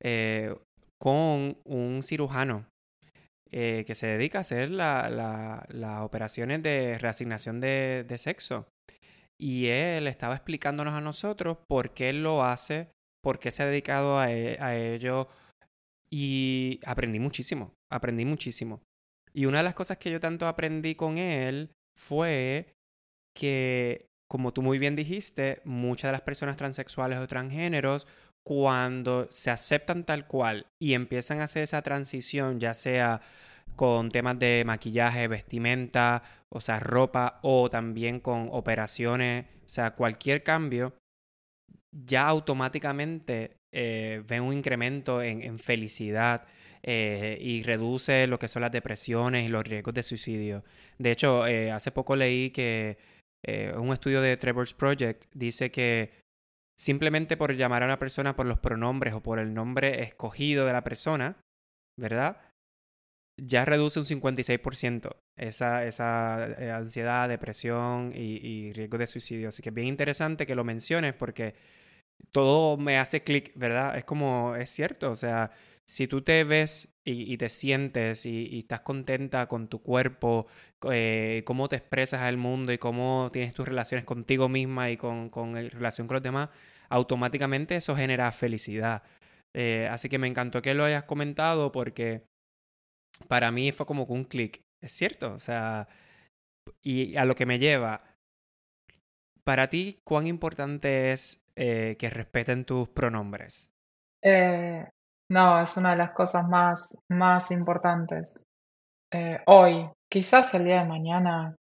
eh, 0.00 0.54
con 0.98 1.58
un 1.64 2.02
cirujano 2.02 2.66
eh, 3.50 3.84
que 3.86 3.94
se 3.94 4.06
dedica 4.06 4.38
a 4.38 4.40
hacer 4.42 4.70
las 4.70 6.00
operaciones 6.00 6.62
de 6.62 6.98
reasignación 6.98 7.60
de, 7.60 8.16
sexo. 8.18 8.68
Y 9.40 9.68
él 9.68 10.06
estaba 10.06 10.34
explicándonos 10.34 10.94
a 10.94 11.00
nosotros 11.00 11.58
por 11.68 11.94
qué 11.94 12.10
él 12.10 12.22
lo 12.22 12.44
hace, 12.44 12.90
por 13.22 13.38
qué 13.38 13.50
se 13.50 13.62
ha 13.62 13.66
dedicado 13.66 14.18
a, 14.18 14.32
e, 14.32 14.58
a 14.60 14.76
ello. 14.76 15.28
Y 16.10 16.80
aprendí 16.84 17.20
muchísimo, 17.20 17.74
aprendí 17.90 18.24
muchísimo. 18.24 18.82
Y 19.32 19.46
una 19.46 19.58
de 19.58 19.64
las 19.64 19.74
cosas 19.74 19.98
que 19.98 20.10
yo 20.10 20.20
tanto 20.20 20.46
aprendí 20.46 20.94
con 20.94 21.18
él 21.18 21.70
fue 21.96 22.74
que, 23.34 24.06
como 24.28 24.52
tú 24.52 24.62
muy 24.62 24.78
bien 24.78 24.96
dijiste, 24.96 25.60
muchas 25.64 26.08
de 26.08 26.12
las 26.12 26.22
personas 26.22 26.56
transexuales 26.56 27.18
o 27.18 27.28
transgéneros 27.28 28.06
cuando 28.48 29.28
se 29.30 29.50
aceptan 29.50 30.04
tal 30.04 30.26
cual 30.26 30.64
y 30.80 30.94
empiezan 30.94 31.42
a 31.42 31.44
hacer 31.44 31.64
esa 31.64 31.82
transición, 31.82 32.60
ya 32.60 32.72
sea 32.72 33.20
con 33.76 34.10
temas 34.10 34.38
de 34.38 34.62
maquillaje, 34.64 35.28
vestimenta, 35.28 36.22
o 36.48 36.62
sea, 36.62 36.80
ropa, 36.80 37.40
o 37.42 37.68
también 37.68 38.20
con 38.20 38.48
operaciones, 38.50 39.44
o 39.66 39.68
sea, 39.68 39.90
cualquier 39.90 40.44
cambio, 40.44 40.94
ya 41.92 42.26
automáticamente 42.26 43.58
eh, 43.70 44.22
ven 44.26 44.44
un 44.44 44.54
incremento 44.54 45.20
en, 45.20 45.58
felicidad 45.58 46.46
eh, 46.82 47.36
y 47.42 47.62
reduce 47.64 48.26
lo 48.28 48.38
que 48.38 48.48
son 48.48 48.62
las 48.62 48.72
depresiones 48.72 49.44
y 49.44 49.50
los 49.50 49.62
riesgos 49.62 49.92
de 49.92 50.02
suicidio. 50.02 50.64
De 50.96 51.10
hecho, 51.10 51.46
eh, 51.46 51.70
hace 51.70 51.90
poco 51.90 52.16
leí 52.16 52.48
que 52.48 52.96
un 53.76 53.92
estudio 53.92 54.22
de 54.22 54.36
Trevor's 54.38 54.72
Project 54.72 55.26
dice 55.34 55.70
que 55.70 56.27
simplemente 56.78 57.36
por 57.36 57.54
llamar 57.56 57.82
a 57.82 57.86
una 57.86 57.98
persona 57.98 58.36
por 58.36 58.46
los 58.46 58.60
pronombres 58.60 59.12
o 59.14 59.22
por 59.22 59.38
el 59.38 59.52
nombre 59.52 60.02
escogido 60.02 60.64
de 60.64 60.72
la 60.72 60.84
persona, 60.84 61.36
¿verdad? 61.98 62.40
Ya 63.40 63.64
reduce 63.64 63.98
un 63.98 64.06
56% 64.06 65.16
esa, 65.36 65.84
esa 65.84 66.48
eh, 66.58 66.70
ansiedad, 66.70 67.28
depresión 67.28 68.12
y, 68.14 68.36
y 68.46 68.72
riesgo 68.72 68.98
de 68.98 69.06
suicidio. 69.06 69.48
Así 69.48 69.62
que 69.62 69.70
es 69.70 69.74
bien 69.74 69.88
interesante 69.88 70.46
que 70.46 70.54
lo 70.54 70.64
menciones 70.64 71.14
porque 71.14 71.54
todo 72.32 72.76
me 72.76 72.98
hace 72.98 73.22
clic, 73.22 73.52
¿verdad? 73.54 73.96
Es 73.96 74.04
como, 74.04 74.56
es 74.56 74.70
cierto, 74.70 75.10
o 75.10 75.16
sea, 75.16 75.50
si 75.86 76.06
tú 76.06 76.22
te 76.22 76.44
ves 76.44 76.97
y, 77.10 77.36
te 77.38 77.48
sientes 77.48 78.26
y, 78.26 78.58
estás 78.58 78.80
contenta 78.80 79.46
con 79.48 79.68
tu 79.68 79.80
cuerpo, 79.82 80.46
eh, 80.90 81.42
cómo 81.46 81.68
te 81.68 81.76
expresas 81.76 82.22
al 82.22 82.36
mundo 82.36 82.72
y 82.72 82.78
cómo 82.78 83.30
tienes 83.32 83.54
tus 83.54 83.66
relaciones 83.66 84.04
contigo 84.04 84.48
misma 84.48 84.90
y 84.90 84.96
con, 84.96 85.30
relación 85.54 86.06
con 86.06 86.16
los 86.16 86.22
demás, 86.22 86.50
automáticamente 86.90 87.76
eso 87.76 87.96
genera 87.96 88.30
felicidad. 88.32 89.02
Eh, 89.54 89.88
así 89.90 90.08
que 90.08 90.18
me 90.18 90.28
encantó 90.28 90.60
que 90.60 90.74
lo 90.74 90.84
hayas 90.84 91.04
comentado 91.04 91.72
porque 91.72 92.24
para 93.26 93.50
mí 93.50 93.72
fue 93.72 93.86
como 93.86 94.04
un 94.04 94.24
clic. 94.24 94.60
Es 94.82 94.92
cierto, 94.92 95.32
o 95.32 95.38
sea, 95.38 95.88
y 96.82 97.16
a 97.16 97.24
lo 97.24 97.34
que 97.34 97.46
me 97.46 97.58
lleva, 97.58 98.02
para 99.44 99.68
ti, 99.68 99.98
¿cuán 100.04 100.26
importante 100.26 101.12
es 101.12 101.42
eh, 101.56 101.96
que 101.98 102.10
respeten 102.10 102.66
tus 102.66 102.88
pronombres? 102.90 103.70
Eh, 104.22 104.86
no, 105.30 105.60
es 105.60 105.76
una 105.76 105.90
de 105.90 105.98
las 105.98 106.10
cosas 106.12 106.48
más, 106.48 106.88
más 107.08 107.50
importantes. 107.50 108.46
Eh, 109.10 109.38
hoy, 109.46 109.88
quizás 110.10 110.54
el 110.54 110.64
día 110.64 110.82
de 110.82 110.88
mañana 110.88 111.56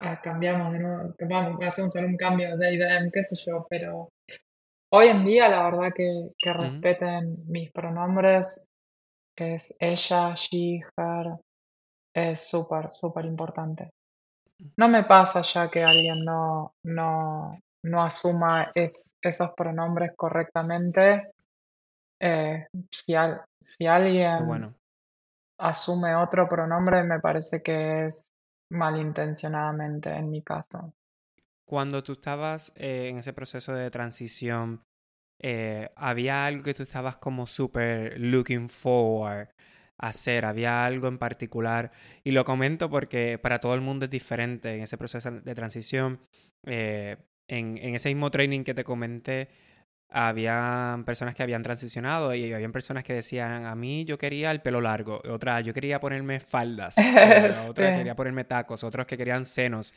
eh, 0.00 0.18
cambiamos 0.22 0.72
de 0.72 0.78
nuevo, 0.80 1.14
vamos, 1.28 1.62
hacemos 1.64 1.94
un 1.96 2.16
cambio 2.16 2.56
de 2.56 2.74
idea, 2.74 3.00
qué 3.12 3.24
sé 3.24 3.44
yo, 3.46 3.66
pero 3.68 4.08
hoy 4.92 5.08
en 5.08 5.24
día 5.24 5.48
la 5.48 5.64
verdad 5.64 5.92
que, 5.94 6.30
que 6.38 6.52
respeten 6.52 7.44
mis 7.46 7.70
pronombres, 7.72 8.68
que 9.36 9.54
es 9.54 9.76
ella, 9.80 10.34
she, 10.34 10.80
her, 10.96 11.36
es 12.14 12.48
súper, 12.48 12.88
súper 12.88 13.24
importante. 13.24 13.90
No 14.76 14.88
me 14.88 15.04
pasa 15.04 15.42
ya 15.42 15.70
que 15.70 15.82
alguien 15.82 16.24
no, 16.24 16.74
no, 16.84 17.58
no 17.84 18.02
asuma 18.02 18.70
es, 18.74 19.16
esos 19.20 19.52
pronombres 19.54 20.12
correctamente 20.16 21.32
eh, 22.22 22.68
si, 22.88 23.14
si 23.60 23.86
alguien 23.86 24.72
asume 25.58 26.14
otro 26.14 26.48
pronombre, 26.48 27.02
me 27.02 27.18
parece 27.18 27.62
que 27.62 28.06
es 28.06 28.30
malintencionadamente 28.70 30.10
en 30.10 30.30
mi 30.30 30.40
caso. 30.42 30.94
Cuando 31.66 32.04
tú 32.04 32.12
estabas 32.12 32.72
eh, 32.76 33.08
en 33.08 33.18
ese 33.18 33.32
proceso 33.32 33.74
de 33.74 33.90
transición, 33.90 34.84
eh, 35.40 35.90
¿había 35.96 36.46
algo 36.46 36.62
que 36.62 36.74
tú 36.74 36.84
estabas 36.84 37.16
como 37.16 37.48
súper 37.48 38.20
looking 38.20 38.70
forward 38.70 39.48
a 39.98 40.06
hacer? 40.06 40.44
¿Había 40.44 40.84
algo 40.86 41.08
en 41.08 41.18
particular? 41.18 41.90
Y 42.22 42.30
lo 42.30 42.44
comento 42.44 42.88
porque 42.88 43.36
para 43.42 43.58
todo 43.58 43.74
el 43.74 43.80
mundo 43.80 44.04
es 44.04 44.10
diferente 44.12 44.76
en 44.76 44.82
ese 44.82 44.96
proceso 44.96 45.28
de 45.32 45.54
transición. 45.56 46.20
en, 46.64 47.18
en 47.48 47.94
ese 47.96 48.08
mismo 48.10 48.30
training 48.30 48.62
que 48.62 48.74
te 48.74 48.84
comenté, 48.84 49.48
había 50.12 51.00
personas 51.04 51.34
que 51.34 51.42
habían 51.42 51.62
transicionado 51.62 52.34
y 52.34 52.52
habían 52.52 52.72
personas 52.72 53.04
que 53.04 53.14
decían, 53.14 53.66
a 53.66 53.74
mí 53.74 54.04
yo 54.04 54.18
quería 54.18 54.50
el 54.50 54.60
pelo 54.60 54.80
largo, 54.80 55.20
otra, 55.28 55.60
yo 55.60 55.72
quería 55.72 56.00
ponerme 56.00 56.40
faldas, 56.40 56.96
otra 57.68 57.92
quería 57.92 58.14
ponerme 58.14 58.44
tacos, 58.44 58.84
otros 58.84 59.06
que 59.06 59.16
querían 59.16 59.46
senos. 59.46 59.94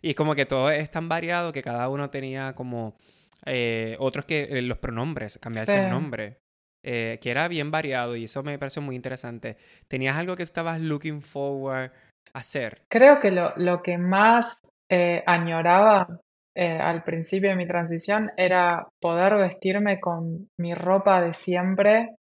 Y 0.00 0.14
como 0.14 0.34
que 0.34 0.46
todo 0.46 0.70
es 0.70 0.90
tan 0.90 1.08
variado 1.08 1.52
que 1.52 1.62
cada 1.62 1.88
uno 1.88 2.08
tenía 2.08 2.54
como 2.54 2.96
eh, 3.44 3.96
otros 3.98 4.24
que 4.24 4.48
eh, 4.50 4.62
los 4.62 4.78
pronombres, 4.78 5.38
cambiarse 5.38 5.84
el 5.84 5.90
nombre. 5.90 6.38
Eh, 6.84 7.18
que 7.20 7.32
era 7.32 7.48
bien 7.48 7.72
variado 7.72 8.14
y 8.14 8.24
eso 8.24 8.44
me 8.44 8.56
pareció 8.56 8.80
muy 8.80 8.94
interesante. 8.94 9.56
¿Tenías 9.88 10.16
algo 10.16 10.36
que 10.36 10.44
estabas 10.44 10.80
looking 10.80 11.20
forward 11.20 11.90
a 12.32 12.38
hacer? 12.38 12.82
Creo 12.88 13.18
que 13.18 13.32
lo, 13.32 13.52
lo 13.56 13.82
que 13.82 13.98
más 13.98 14.62
añoraba 15.26 16.20
eh, 16.60 16.76
al 16.76 17.04
principio 17.04 17.50
de 17.50 17.56
mi 17.56 17.68
transición 17.68 18.32
era 18.36 18.88
poder 19.00 19.36
vestirme 19.36 20.00
con 20.00 20.48
mi 20.58 20.74
ropa 20.74 21.20
de 21.20 21.32
siempre 21.32 22.16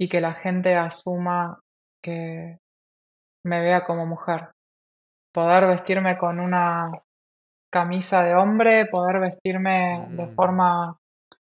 y 0.00 0.08
que 0.08 0.20
la 0.20 0.34
gente 0.34 0.74
asuma 0.74 1.60
que 2.02 2.58
me 3.44 3.60
vea 3.60 3.84
como 3.84 4.04
mujer. 4.04 4.50
Poder 5.32 5.68
vestirme 5.68 6.18
con 6.18 6.40
una 6.40 6.90
camisa 7.72 8.24
de 8.24 8.34
hombre, 8.34 8.86
poder 8.86 9.20
vestirme 9.20 10.08
de 10.10 10.26
mm. 10.26 10.34
forma 10.34 10.96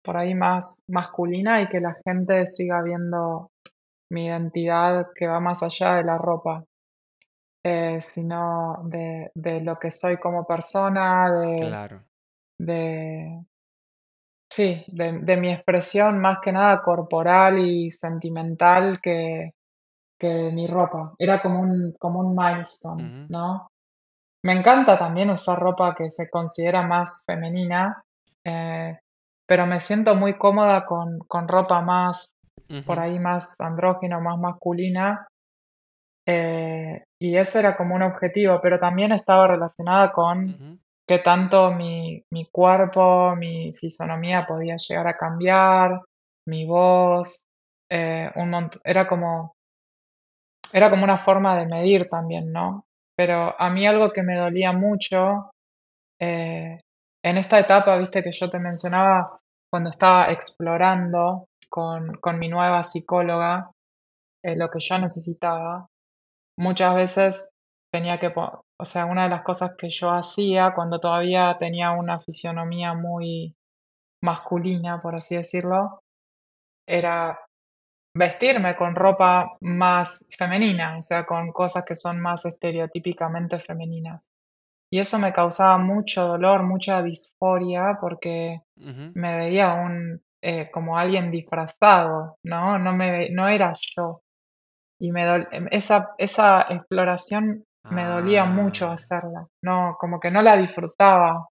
por 0.03 0.15
ahí 0.15 0.35
más 0.35 0.83
masculina 0.87 1.59
y 1.59 1.69
que 1.69 1.79
la 1.79 1.97
gente 2.05 2.45
siga 2.45 2.83
viendo 2.83 3.49
mi 4.11 4.27
identidad 4.27 5.07
que 5.15 5.25
va 5.25 5.39
más 5.39 5.63
allá 5.63 5.95
de 5.95 6.03
la 6.03 6.19
ropa. 6.19 6.61
Eh, 7.71 8.01
sino 8.01 8.81
de, 8.85 9.29
de, 9.35 9.61
lo 9.61 9.77
que 9.77 9.91
soy 9.91 10.17
como 10.17 10.43
persona, 10.43 11.29
de, 11.29 11.99
de 12.57 13.45
sí, 14.51 14.83
de, 14.87 15.37
mi 15.37 15.51
expresión 15.51 16.19
más 16.19 16.39
que 16.41 16.51
nada 16.51 16.81
corporal 16.81 17.59
y 17.59 17.91
sentimental 17.91 18.99
que, 18.99 19.51
que 20.19 20.49
mi 20.51 20.65
ropa. 20.65 21.13
Era 21.19 21.43
como 21.43 21.61
un, 21.61 21.93
como 21.99 22.21
un 22.21 22.35
milestone, 22.35 23.27
¿no? 23.29 23.67
Me 24.43 24.53
encanta 24.53 24.97
también 24.97 25.29
usar 25.29 25.59
ropa 25.59 25.93
que 25.93 26.09
se 26.09 26.27
considera 26.27 26.81
más 26.81 27.23
femenina, 27.27 28.01
eh, 28.43 28.97
pero 29.45 29.67
me 29.67 29.79
siento 29.79 30.15
muy 30.15 30.39
cómoda 30.39 30.85
con, 30.85 31.19
con 31.27 31.47
ropa 31.47 31.83
más, 31.83 32.33
por 32.87 32.99
ahí 32.99 33.19
más 33.19 33.61
andrógina, 33.61 34.19
más 34.19 34.39
masculina, 34.39 35.28
Eh, 36.31 37.03
y 37.19 37.37
ese 37.37 37.57
era 37.57 37.75
como 37.75 37.95
un 37.95 38.03
objetivo, 38.03 38.59
pero 38.61 38.77
también 38.77 39.11
estaba 39.11 39.47
relacionada 39.47 40.11
con 40.11 40.79
qué 41.07 41.17
tanto 41.17 41.71
mi, 41.71 42.23
cuerpo, 42.51 43.35
mi 43.35 43.73
fisonomía 43.73 44.45
podía 44.45 44.75
llegar 44.77 45.07
a 45.07 45.17
cambiar, 45.17 46.01
mi 46.47 46.67
voz, 46.67 47.45
eh, 47.89 48.29
un 48.35 48.69
era 48.83 49.07
como 49.07 49.55
era 50.71 50.91
como 50.91 51.03
una 51.03 51.17
forma 51.17 51.57
de 51.57 51.65
medir 51.65 52.07
también, 52.09 52.51
¿no? 52.51 52.85
Pero 53.17 53.59
a 53.59 53.71
mí 53.71 53.87
algo 53.87 54.11
que 54.11 54.21
me 54.21 54.37
dolía 54.37 54.71
mucho 54.71 55.49
eh, 56.21 56.77
en 57.23 57.37
esta 57.37 57.57
etapa, 57.59 57.97
viste 57.97 58.21
que 58.21 58.31
yo 58.31 58.51
te 58.51 58.59
mencionaba 58.59 59.25
cuando 59.71 59.89
estaba 59.89 60.31
explorando 60.31 61.47
con, 61.69 62.19
mi 62.37 62.49
nueva 62.49 62.83
psicóloga 62.83 63.71
eh, 64.43 64.55
lo 64.55 64.69
que 64.69 64.79
yo 64.79 64.99
necesitaba, 64.99 65.87
muchas 66.59 66.93
veces 66.93 67.53
tenía 67.91 68.19
que, 68.19 68.31
o 68.35 68.85
sea, 68.85 69.05
una 69.05 69.23
de 69.23 69.29
las 69.29 69.43
cosas 69.43 69.75
que 69.77 69.89
yo 69.89 70.11
hacía 70.11 70.73
cuando 70.75 70.99
todavía 70.99 71.55
tenía 71.57 71.91
una 71.91 72.17
fisionomía 72.17 72.93
muy 72.93 73.55
masculina, 74.21 75.01
por 75.01 75.15
así 75.15 75.37
decirlo, 75.37 76.03
era 76.85 77.39
vestirme 78.13 78.75
con 78.75 78.93
ropa 78.93 79.57
más 79.61 80.29
femenina, 80.37 80.97
o 80.97 81.01
sea, 81.01 81.25
con 81.25 81.51
cosas 81.53 81.85
que 81.85 81.95
son 81.95 82.19
más 82.19 82.45
estereotípicamente 82.45 83.57
femeninas. 83.57 84.29
Y 84.91 84.99
eso 84.99 85.17
me 85.17 85.31
causaba 85.31 85.77
mucho 85.77 86.27
dolor, 86.27 86.63
mucha 86.63 87.01
disforia, 87.01 87.97
porque 88.01 88.63
me 88.75 89.37
veía 89.37 89.75
un, 89.75 90.21
eh, 90.41 90.69
como 90.71 90.97
alguien 90.97 91.31
disfrazado, 91.31 92.37
¿no? 92.43 92.77
No, 92.79 92.91
me, 92.91 93.29
no 93.29 93.47
era 93.47 93.73
yo. 93.95 94.23
Y 94.99 95.11
me 95.11 95.23
em, 95.51 95.67
esa, 95.71 96.13
esa 96.17 96.61
exploración 96.69 97.63
me 97.89 98.05
dolía 98.05 98.45
mucho 98.45 98.89
ah. 98.89 98.93
hacerla, 98.93 99.47
no, 99.63 99.95
como 99.99 100.19
que 100.19 100.31
no 100.31 100.41
la 100.41 100.57
disfrutaba. 100.57 101.47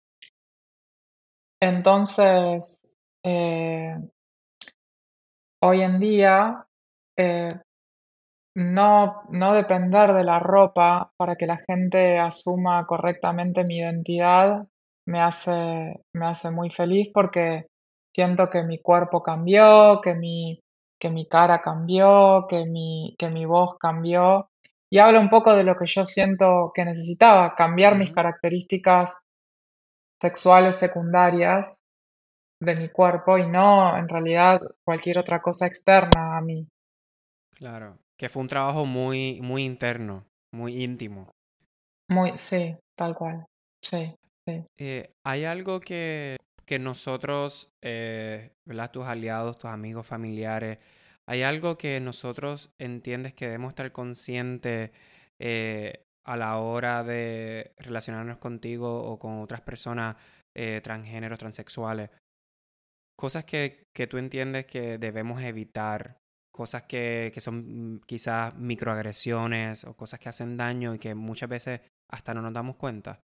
Entonces, 1.61 2.95
eh, 3.25 3.95
hoy 5.63 5.81
en 5.81 5.99
día, 5.99 6.65
eh, 7.17 7.49
no, 8.55 9.23
no 9.29 9.53
depender 9.53 10.13
de 10.13 10.23
la 10.23 10.39
ropa 10.39 11.11
para 11.17 11.35
que 11.35 11.45
la 11.45 11.57
gente 11.57 12.19
asuma 12.19 12.85
correctamente 12.85 13.63
mi 13.63 13.77
identidad 13.77 14.67
me 15.07 15.21
hace, 15.21 16.03
me 16.13 16.25
hace 16.25 16.51
muy 16.51 16.69
feliz 16.69 17.09
porque 17.13 17.67
siento 18.15 18.49
que 18.49 18.63
mi 18.63 18.79
cuerpo 18.81 19.23
cambió, 19.23 20.01
que 20.01 20.15
mi, 20.15 20.59
que 20.99 21.09
mi 21.09 21.27
cara 21.27 21.61
cambió, 21.61 22.45
que 22.49 22.65
mi, 22.65 23.15
que 23.17 23.29
mi 23.29 23.45
voz 23.45 23.77
cambió. 23.79 24.49
Y 24.89 24.99
habla 24.99 25.19
un 25.19 25.29
poco 25.29 25.53
de 25.53 25.63
lo 25.63 25.75
que 25.75 25.85
yo 25.85 26.05
siento 26.05 26.71
que 26.73 26.85
necesitaba, 26.85 27.55
cambiar 27.55 27.97
mis 27.97 28.11
características 28.11 29.21
sexuales 30.21 30.77
secundarias 30.77 31.81
de 32.59 32.75
mi 32.75 32.89
cuerpo 32.89 33.37
y 33.37 33.47
no 33.47 33.97
en 33.97 34.07
realidad 34.07 34.61
cualquier 34.83 35.19
otra 35.19 35.41
cosa 35.41 35.67
externa 35.67 36.37
a 36.37 36.41
mí. 36.41 36.67
Claro, 37.55 37.97
que 38.17 38.29
fue 38.29 38.41
un 38.41 38.47
trabajo 38.47 38.85
muy, 38.85 39.41
muy 39.41 39.63
interno, 39.63 40.25
muy 40.53 40.83
íntimo. 40.83 41.29
Muy, 42.09 42.37
sí, 42.37 42.77
tal 42.95 43.15
cual. 43.15 43.45
Sí, 43.83 44.15
sí. 44.47 44.65
Eh, 44.77 45.11
¿Hay 45.25 45.45
algo 45.45 45.79
que, 45.79 46.37
que 46.67 46.79
nosotros, 46.79 47.71
eh, 47.81 48.51
¿verdad? 48.65 48.91
Tus 48.91 49.05
aliados, 49.05 49.57
tus 49.57 49.71
amigos, 49.71 50.05
familiares, 50.05 50.79
¿hay 51.25 51.41
algo 51.41 51.77
que 51.77 51.99
nosotros 52.01 52.75
entiendes 52.77 53.33
que 53.33 53.45
debemos 53.45 53.69
estar 53.69 53.91
conscientes 53.93 54.91
eh, 55.39 56.05
a 56.25 56.35
la 56.35 56.57
hora 56.57 57.03
de 57.03 57.73
relacionarnos 57.77 58.37
contigo 58.37 59.01
o 59.09 59.17
con 59.17 59.39
otras 59.39 59.61
personas 59.61 60.17
eh, 60.55 60.81
transgéneros, 60.83 61.39
transexuales? 61.39 62.09
Cosas 63.17 63.45
que, 63.45 63.85
que 63.95 64.05
tú 64.05 64.17
entiendes 64.17 64.65
que 64.65 64.97
debemos 64.97 65.41
evitar 65.41 66.17
cosas 66.51 66.83
que, 66.83 67.31
que 67.33 67.39
son 67.39 68.01
quizás 68.05 68.55
microagresiones 68.55 69.85
o 69.85 69.95
cosas 69.95 70.19
que 70.19 70.29
hacen 70.29 70.57
daño 70.57 70.95
y 70.95 70.99
que 70.99 71.15
muchas 71.15 71.47
veces 71.47 71.79
hasta 72.11 72.33
no 72.33 72.41
nos 72.41 72.53
damos 72.53 72.75
cuenta? 72.75 73.21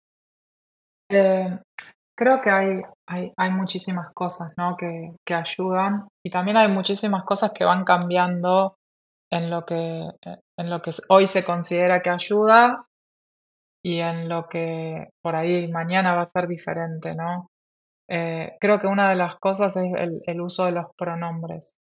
Eh, 1.09 1.57
creo 2.21 2.39
que 2.39 2.51
hay, 2.51 2.81
hay, 3.07 3.33
hay 3.35 3.49
muchísimas 3.49 4.13
cosas 4.13 4.53
¿no? 4.55 4.77
que, 4.77 5.15
que, 5.25 5.33
ayudan 5.33 6.07
y 6.23 6.29
también 6.29 6.55
hay 6.55 6.67
muchísimas 6.67 7.23
cosas 7.23 7.51
que 7.51 7.65
van 7.65 7.83
cambiando 7.83 8.75
en 9.31 9.49
lo 9.49 9.65
que, 9.65 10.07
en 10.55 10.69
lo 10.69 10.83
que 10.83 10.91
hoy 11.09 11.25
se 11.25 11.43
considera 11.43 12.03
que 12.03 12.11
ayuda 12.11 12.85
y 13.83 14.01
en 14.01 14.29
lo 14.29 14.47
que 14.47 15.09
por 15.23 15.35
ahí 15.35 15.67
mañana 15.71 16.13
va 16.13 16.21
a 16.21 16.27
ser 16.27 16.47
diferente, 16.47 17.15
¿no? 17.15 17.49
Eh, 18.07 18.55
creo 18.59 18.79
que 18.79 18.85
una 18.85 19.09
de 19.09 19.15
las 19.15 19.39
cosas 19.39 19.75
es 19.75 19.91
el, 19.97 20.21
el 20.23 20.41
uso 20.41 20.65
de 20.65 20.73
los 20.73 20.93
pronombres. 20.95 21.79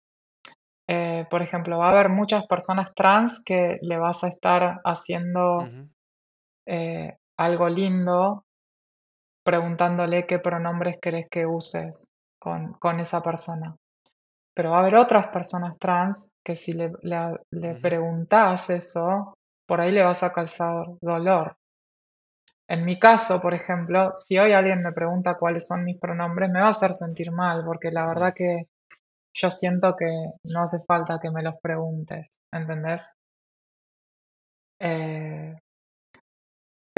Eh, 0.88 1.26
por 1.28 1.42
ejemplo, 1.42 1.78
va 1.78 1.86
a 1.86 1.90
haber 1.90 2.10
muchas 2.10 2.46
personas 2.46 2.94
trans 2.94 3.42
que 3.44 3.78
le 3.82 3.98
vas 3.98 4.22
a 4.22 4.28
estar 4.28 4.80
haciendo 4.84 5.66
eh, 6.64 7.16
algo 7.36 7.68
lindo 7.68 8.44
preguntándole 9.44 10.26
qué 10.26 10.38
pronombres 10.38 10.98
querés 11.00 11.26
que 11.30 11.46
uses 11.46 12.08
con, 12.38 13.00
esa 13.00 13.22
persona. 13.22 13.76
Pero 14.54 14.70
va 14.70 14.78
a 14.78 14.80
haber 14.80 14.96
otras 14.96 15.28
personas 15.28 15.78
trans 15.78 16.32
que 16.44 16.56
si 16.56 16.72
le, 16.72 16.90
le, 17.02 17.74
preguntas 17.76 18.70
eso, 18.70 19.34
por 19.66 19.80
ahí 19.80 19.92
le 19.92 20.02
vas 20.02 20.22
a 20.22 20.32
causar 20.32 20.86
dolor. 21.00 21.56
En 22.68 22.84
mi 22.84 22.98
caso, 22.98 23.40
por 23.40 23.54
ejemplo, 23.54 24.12
si 24.14 24.38
hoy 24.38 24.52
alguien 24.52 24.82
me 24.82 24.92
pregunta 24.92 25.38
cuáles 25.38 25.66
son 25.66 25.84
mis 25.84 25.98
pronombres, 25.98 26.50
me 26.50 26.60
va 26.60 26.66
a 26.66 26.70
hacer 26.70 26.92
sentir 26.92 27.30
mal, 27.32 27.64
porque 27.64 27.90
la 27.90 28.06
verdad 28.06 28.34
que 28.34 28.68
yo 29.32 29.50
siento 29.50 29.94
que 29.96 30.06
no 30.44 30.62
hace 30.62 30.78
falta 30.86 31.18
que 31.20 31.30
me 31.30 31.42
los 31.42 31.56
preguntes, 31.58 32.38
¿entendés? 32.52 33.16
Eh, 34.80 35.54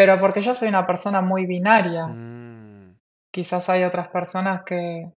pero 0.01 0.18
porque 0.18 0.40
yo 0.40 0.55
soy 0.55 0.70
una 0.70 0.86
persona 0.86 1.20
muy 1.20 1.44
binaria. 1.44 2.07
Mm. 2.07 2.96
Quizás 3.30 3.68
hay 3.68 3.84
otras 3.84 4.09
personas 4.09 4.62
que... 4.64 5.12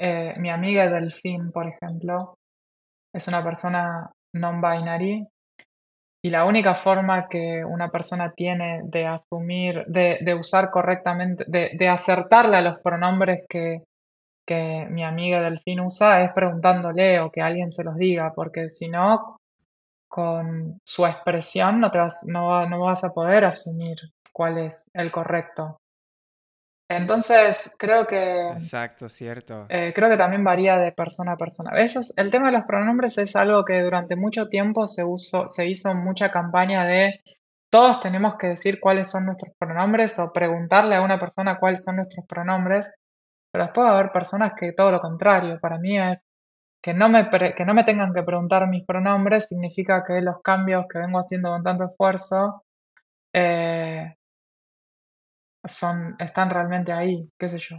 Eh, 0.00 0.34
mi 0.38 0.48
amiga 0.48 0.88
Delfín, 0.88 1.52
por 1.52 1.66
ejemplo, 1.68 2.38
es 3.14 3.28
una 3.28 3.44
persona 3.44 4.10
non-binary 4.34 5.28
y 6.24 6.30
la 6.30 6.46
única 6.46 6.72
forma 6.72 7.28
que 7.28 7.62
una 7.66 7.90
persona 7.90 8.32
tiene 8.32 8.80
de 8.84 9.04
asumir, 9.04 9.84
de, 9.88 10.20
de 10.22 10.34
usar 10.34 10.70
correctamente, 10.70 11.44
de, 11.46 11.72
de, 11.74 11.88
acertarle 11.88 12.56
a 12.56 12.62
los 12.62 12.78
pronombres 12.78 13.44
que, 13.46 13.82
que 14.48 14.86
mi 14.88 15.04
amiga 15.04 15.42
Delfín 15.42 15.80
usa 15.80 16.24
es 16.24 16.32
preguntándole 16.32 17.20
o 17.20 17.30
que 17.30 17.42
alguien 17.42 17.70
se 17.70 17.84
los 17.84 17.96
diga, 17.96 18.32
porque 18.34 18.70
si 18.70 18.88
no, 18.88 19.36
con 20.12 20.78
su 20.84 21.06
expresión 21.06 21.80
no, 21.80 21.90
te 21.90 21.96
vas, 21.96 22.26
no, 22.28 22.68
no 22.68 22.80
vas 22.80 23.02
a 23.02 23.14
poder 23.14 23.46
asumir 23.46 23.96
cuál 24.30 24.58
es 24.58 24.84
el 24.92 25.10
correcto. 25.10 25.78
Entonces, 26.86 27.74
creo 27.78 28.06
que... 28.06 28.50
Exacto, 28.50 29.08
cierto. 29.08 29.64
Eh, 29.70 29.94
creo 29.94 30.10
que 30.10 30.18
también 30.18 30.44
varía 30.44 30.76
de 30.76 30.92
persona 30.92 31.32
a 31.32 31.36
persona. 31.38 31.70
Eso 31.80 32.00
el 32.18 32.30
tema 32.30 32.50
de 32.50 32.58
los 32.58 32.66
pronombres 32.66 33.16
es 33.16 33.34
algo 33.36 33.64
que 33.64 33.80
durante 33.80 34.14
mucho 34.14 34.50
tiempo 34.50 34.86
se, 34.86 35.02
usó, 35.02 35.48
se 35.48 35.66
hizo 35.66 35.94
mucha 35.94 36.30
campaña 36.30 36.84
de 36.84 37.22
todos 37.70 38.00
tenemos 38.00 38.34
que 38.36 38.48
decir 38.48 38.80
cuáles 38.80 39.10
son 39.10 39.24
nuestros 39.24 39.54
pronombres 39.58 40.18
o 40.18 40.30
preguntarle 40.30 40.96
a 40.96 41.00
una 41.00 41.18
persona 41.18 41.58
cuáles 41.58 41.82
son 41.82 41.96
nuestros 41.96 42.26
pronombres. 42.26 42.94
Pero 43.50 43.64
después 43.64 43.86
va 43.86 43.92
a 43.92 43.98
haber 43.98 44.12
personas 44.12 44.52
que 44.52 44.74
todo 44.74 44.90
lo 44.90 45.00
contrario. 45.00 45.58
Para 45.58 45.78
mí 45.78 45.98
es 45.98 46.22
que 46.82 46.94
no 46.94 47.08
me, 47.08 47.30
que 47.30 47.64
no 47.64 47.74
me 47.74 47.84
tengan 47.84 48.12
que 48.12 48.22
preguntar 48.22 48.68
mis 48.68 48.84
pronombres 48.84 49.46
significa 49.46 50.04
que 50.04 50.20
los 50.20 50.42
cambios 50.42 50.86
que 50.90 50.98
vengo 50.98 51.18
haciendo 51.18 51.50
con 51.50 51.62
tanto 51.62 51.84
esfuerzo 51.84 52.64
eh, 53.32 54.14
son, 55.64 56.16
están 56.18 56.50
realmente 56.50 56.92
ahí, 56.92 57.28
qué 57.38 57.48
sé 57.48 57.58
yo. 57.58 57.76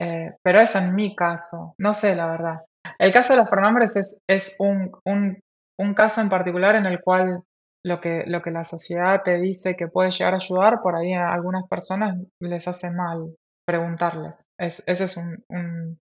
Eh, 0.00 0.34
pero 0.42 0.60
eso 0.60 0.78
en 0.78 0.94
mi 0.94 1.14
caso, 1.14 1.74
no 1.78 1.94
sé 1.94 2.16
la 2.16 2.26
verdad. 2.26 2.60
El 2.98 3.12
caso 3.12 3.34
de 3.34 3.40
los 3.40 3.50
pronombres 3.50 3.96
es, 3.96 4.22
es 4.26 4.56
un, 4.58 4.92
un, 5.04 5.38
un, 5.78 5.94
caso 5.94 6.20
en 6.20 6.28
particular 6.28 6.74
en 6.76 6.86
el 6.86 7.00
cual 7.00 7.42
lo 7.84 8.00
que, 8.00 8.24
lo 8.26 8.42
que 8.42 8.50
la 8.50 8.64
sociedad 8.64 9.22
te 9.22 9.38
dice 9.38 9.76
que 9.76 9.88
puede 9.88 10.10
llegar 10.10 10.34
a 10.34 10.36
ayudar, 10.36 10.80
por 10.80 10.96
ahí 10.96 11.12
a 11.12 11.32
algunas 11.32 11.68
personas 11.68 12.16
les 12.40 12.66
hace 12.68 12.90
mal 12.90 13.36
preguntarles. 13.66 14.46
Es, 14.58 14.82
ese 14.86 15.04
es 15.04 15.16
un, 15.16 15.44
un, 15.48 15.98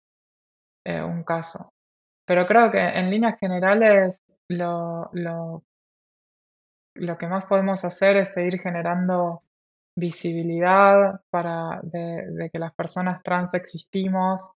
eh, 0.87 1.03
un, 1.03 1.23
caso. 1.25 1.71
Pero 2.29 2.47
creo 2.47 2.71
que 2.71 2.79
en 2.79 3.11
líneas 3.11 3.39
generales 3.41 4.23
lo, 4.49 5.09
lo, 5.15 5.65
lo, 6.95 7.17
que 7.17 7.27
más 7.27 7.47
podemos 7.47 7.87
hacer 7.87 8.19
es 8.19 8.35
seguir 8.35 8.61
generando 8.61 9.43
visibilidad 9.97 11.23
para 11.31 11.81
de, 11.83 12.51
que 12.53 12.59
las 12.59 12.75
personas 12.75 13.23
trans 13.23 13.55
existimos, 13.55 14.53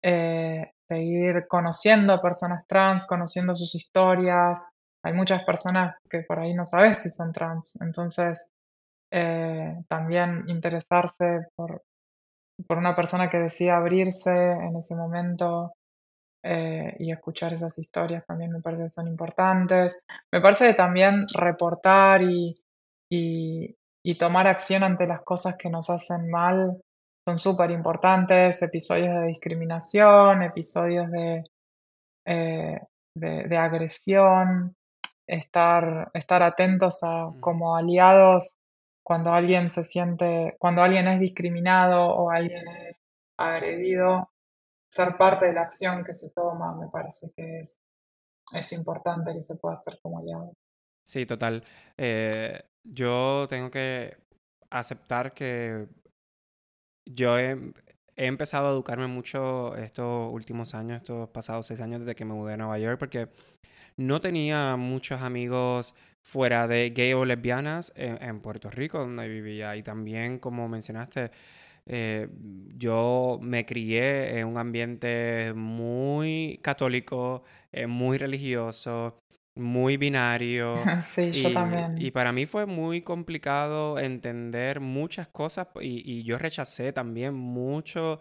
eh, 0.00 0.70
seguir 0.88 1.48
conociendo 1.48 2.22
personas 2.22 2.64
trans, 2.68 3.04
conociendo 3.04 3.56
sus 3.56 3.74
historias, 3.74 4.70
hay 5.02 5.12
muchas 5.12 5.42
personas 5.42 5.96
que 6.08 6.20
por 6.20 6.38
ahí 6.38 6.54
no 6.54 6.64
sabes 6.64 6.98
si 7.02 7.10
son 7.10 7.32
trans, 7.32 7.80
entonces 7.80 8.52
eh, 9.10 9.74
también 9.88 10.44
interesarse 10.46 11.48
por, 11.56 11.82
por 12.64 12.78
una 12.78 12.94
persona 12.94 13.28
que 13.28 13.38
decida 13.38 13.76
abrirse 13.76 14.52
en 14.52 14.76
ese 14.76 14.94
momento 14.94 15.72
eh, 16.50 16.96
y 16.98 17.12
escuchar 17.12 17.52
esas 17.52 17.76
historias 17.78 18.24
también 18.24 18.50
me 18.50 18.62
parece 18.62 18.84
que 18.84 18.88
son 18.88 19.06
importantes. 19.06 20.02
Me 20.32 20.40
parece 20.40 20.68
que 20.68 20.74
también 20.74 21.26
reportar 21.34 22.22
y, 22.22 22.54
y, 23.10 23.74
tomar 24.18 24.46
acción 24.46 24.82
ante 24.82 25.06
las 25.06 25.20
cosas 25.22 25.58
que 25.58 25.68
nos 25.68 25.90
hacen 25.90 26.30
mal 26.30 26.80
son 27.26 27.38
súper 27.38 27.70
importantes, 27.70 28.62
episodios 28.62 29.14
de 29.20 29.26
discriminación, 29.26 30.42
episodios 30.42 31.10
de, 31.10 31.44
eh, 32.24 32.80
de, 33.14 33.56
agresión, 33.58 34.74
estar, 35.26 36.10
estar 36.14 36.42
atentos 36.42 37.02
a, 37.02 37.30
como 37.40 37.76
aliados 37.76 38.56
cuando 39.02 39.34
alguien 39.34 39.68
se 39.68 39.84
siente, 39.84 40.56
cuando 40.58 40.82
alguien 40.82 41.08
es 41.08 41.20
discriminado 41.20 42.06
o 42.08 42.30
alguien 42.30 42.66
es 42.68 42.98
agredido, 43.36 44.30
ser 44.90 45.16
parte 45.16 45.46
de 45.46 45.52
la 45.52 45.62
acción 45.62 46.04
que 46.04 46.12
se 46.12 46.30
toma, 46.34 46.74
me 46.74 46.88
parece 46.88 47.28
que 47.36 47.60
es, 47.60 48.72
importante 48.72 49.32
que 49.34 49.42
se 49.42 49.56
pueda 49.56 49.74
hacer 49.74 49.98
como 50.02 50.18
aliado. 50.18 50.52
Sí, 51.06 51.26
total. 51.26 51.64
Eh, 51.96 52.60
yo 52.84 53.46
tengo 53.48 53.70
que 53.70 54.16
aceptar 54.70 55.32
que 55.32 55.88
yo 57.06 57.38
he, 57.38 57.52
he, 58.16 58.26
empezado 58.26 58.68
a 58.68 58.72
educarme 58.72 59.06
mucho 59.06 59.74
estos 59.76 60.32
últimos 60.32 60.74
años, 60.74 60.98
estos 60.98 61.28
pasados 61.30 61.66
seis 61.66 61.80
años 61.80 62.00
desde 62.00 62.14
que 62.14 62.24
me 62.24 62.34
mudé 62.34 62.54
a 62.54 62.56
Nueva 62.58 62.78
York, 62.78 62.98
porque 62.98 63.28
no 63.98 64.20
tenía 64.20 64.76
muchos 64.76 65.20
amigos 65.20 65.94
fuera 66.22 66.68
de 66.68 66.90
gay 66.90 67.14
o 67.14 67.24
lesbianas 67.24 67.92
en, 67.96 68.40
Puerto 68.40 68.70
Rico, 68.70 68.98
donde 68.98 69.28
vivía. 69.28 69.76
Y 69.76 69.82
también, 69.82 70.38
como 70.38 70.68
mencionaste, 70.68 71.30
eh, 71.88 72.28
yo 72.76 73.38
me 73.42 73.64
crié 73.66 74.38
en 74.38 74.46
un 74.46 74.58
ambiente 74.58 75.52
muy 75.54 76.60
católico, 76.62 77.42
eh, 77.72 77.86
muy 77.86 78.18
religioso, 78.18 79.18
muy 79.56 79.96
binario. 79.96 80.74
Sí, 81.02 81.42
yo 81.42 81.52
también. 81.52 81.96
Y 81.98 82.10
para 82.12 82.32
mí 82.32 82.46
fue 82.46 82.66
muy 82.66 83.02
complicado 83.02 83.98
entender 83.98 84.80
muchas 84.80 85.28
cosas 85.28 85.68
y, 85.80 86.02
y 86.10 86.22
yo 86.22 86.38
rechacé 86.38 86.92
también 86.92 87.34
mucho 87.34 88.20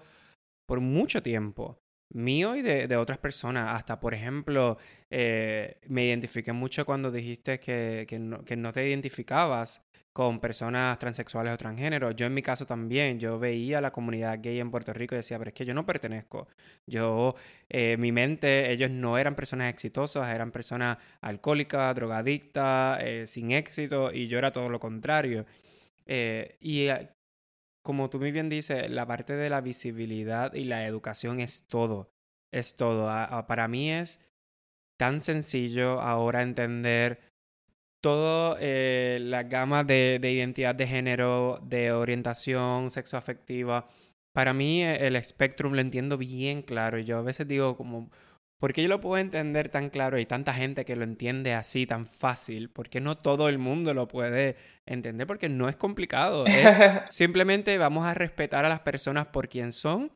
por 0.65 0.79
mucho 0.81 1.21
tiempo 1.21 1.77
mío 2.09 2.55
y 2.55 2.61
de, 2.61 2.95
otras 2.97 3.17
personas. 3.17 3.75
Hasta, 3.75 3.99
por 3.99 4.13
ejemplo, 4.13 4.77
eh, 5.09 5.79
me 5.87 6.05
identifiqué 6.05 6.53
mucho 6.53 6.85
cuando 6.85 7.11
dijiste 7.11 7.59
que, 7.59 8.05
que, 8.07 8.19
no, 8.19 8.43
que, 8.43 8.55
no, 8.55 8.73
te 8.73 8.87
identificabas 8.87 9.81
con 10.13 10.39
personas 10.39 10.97
transexuales 10.99 11.53
o 11.53 11.57
transgénero. 11.57 12.11
Yo 12.11 12.25
en 12.25 12.33
mi 12.33 12.41
caso 12.41 12.65
también, 12.65 13.19
yo 13.19 13.37
veía 13.37 13.81
la 13.81 13.91
comunidad 13.91 14.39
gay 14.41 14.59
en 14.59 14.71
Puerto 14.71 14.91
Rico 14.93 15.13
y 15.15 15.17
decía, 15.17 15.37
pero 15.37 15.49
es 15.49 15.53
que 15.53 15.65
yo 15.65 15.73
no 15.75 15.85
pertenezco. 15.85 16.47
Yo, 16.87 17.35
eh, 17.69 17.97
mi 17.99 18.11
mente, 18.11 18.71
ellos 18.71 18.89
no 18.89 19.17
eran 19.17 19.35
personas 19.35 19.69
exitosas, 19.71 20.27
eran 20.29 20.51
personas 20.51 20.97
alcohólicas, 21.21 21.95
drogadictas, 21.95 22.99
eh, 23.03 23.27
sin 23.27 23.51
éxito, 23.51 24.11
y 24.11 24.27
yo 24.27 24.37
era 24.39 24.51
todo 24.51 24.69
lo 24.69 24.79
contrario. 24.79 25.45
y 26.61 26.87
como 27.87 28.09
tú 28.09 28.19
muy 28.19 28.33
bien 28.33 28.49
dices, 28.49 28.91
la 28.91 29.05
parte 29.07 29.37
de 29.37 29.49
la 29.49 29.61
visibilidad 29.61 30.53
y 30.53 30.65
la 30.65 30.85
educación 30.85 31.39
es 31.39 31.67
todo. 31.67 32.11
Es 32.51 32.75
todo. 32.75 33.07
para 33.47 33.69
mí 33.69 33.89
es 33.89 34.19
tan 34.97 35.21
sencillo 35.21 36.01
ahora 36.01 36.41
entender 36.41 37.21
toda 38.01 38.57
eh, 38.59 39.19
la 39.21 39.43
gama 39.43 39.85
de, 39.85 40.19
de, 40.21 40.31
identidad 40.33 40.75
de 40.75 40.85
género, 40.85 41.61
de 41.63 41.93
orientación 41.93 42.91
sexoafectiva. 42.91 43.87
Para 44.33 44.53
mí 44.53 44.83
el 44.83 45.15
espectrum 45.15 45.71
lo 45.71 45.79
entiendo 45.79 46.17
bien 46.17 46.63
claro. 46.63 46.99
Yo 46.99 47.19
a 47.19 47.21
veces 47.21 47.47
digo 47.47 47.77
como, 47.77 48.11
¿Por 48.59 48.73
qué 48.73 48.81
yo 48.81 48.89
lo 48.89 48.99
puedo 48.99 49.17
entender 49.21 49.69
tan 49.69 49.89
claro 49.89 50.17
y 50.17 50.25
tanta 50.25 50.51
gente 50.53 50.83
que 50.83 50.95
lo 50.95 51.03
entiende 51.03 51.53
así 51.53 51.85
tan 51.85 52.07
fácil? 52.07 52.69
¿Por 52.69 52.89
qué 52.89 52.99
no 52.99 53.17
todo 53.17 53.49
el 53.49 53.59
mundo 53.59 53.93
lo 53.93 54.07
puede 54.07 54.55
entender? 54.87 55.27
Porque 55.27 55.47
no 55.47 55.69
es 55.69 55.75
complicado. 55.75 56.45
Es 56.47 56.75
simplemente 57.09 57.77
vamos 57.77 58.05
a 58.05 58.15
respetar 58.15 58.65
a 58.65 58.69
las 58.69 58.79
personas 58.79 59.27
por 59.27 59.47
quien 59.47 59.71
son 59.71 60.11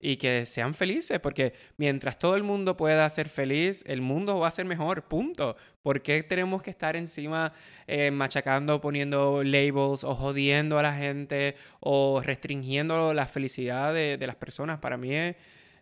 y 0.00 0.16
que 0.16 0.44
sean 0.44 0.74
felices, 0.74 1.20
porque 1.20 1.54
mientras 1.76 2.18
todo 2.18 2.34
el 2.36 2.42
mundo 2.42 2.76
pueda 2.76 3.08
ser 3.08 3.28
feliz, 3.28 3.84
el 3.86 4.02
mundo 4.02 4.40
va 4.40 4.48
a 4.48 4.50
ser 4.50 4.66
mejor, 4.66 5.04
punto. 5.04 5.56
¿Por 5.80 6.02
qué 6.02 6.22
tenemos 6.22 6.62
que 6.62 6.70
estar 6.70 6.96
encima 6.96 7.52
eh, 7.86 8.10
machacando, 8.10 8.80
poniendo 8.80 9.42
labels 9.44 10.04
o 10.04 10.14
jodiendo 10.14 10.78
a 10.78 10.82
la 10.82 10.94
gente 10.94 11.54
o 11.80 12.20
restringiendo 12.22 13.14
la 13.14 13.26
felicidad 13.26 13.94
de, 13.94 14.18
las 14.26 14.36
personas? 14.36 14.78
Para 14.80 14.96
mí 14.98 15.14
es, 15.14 15.36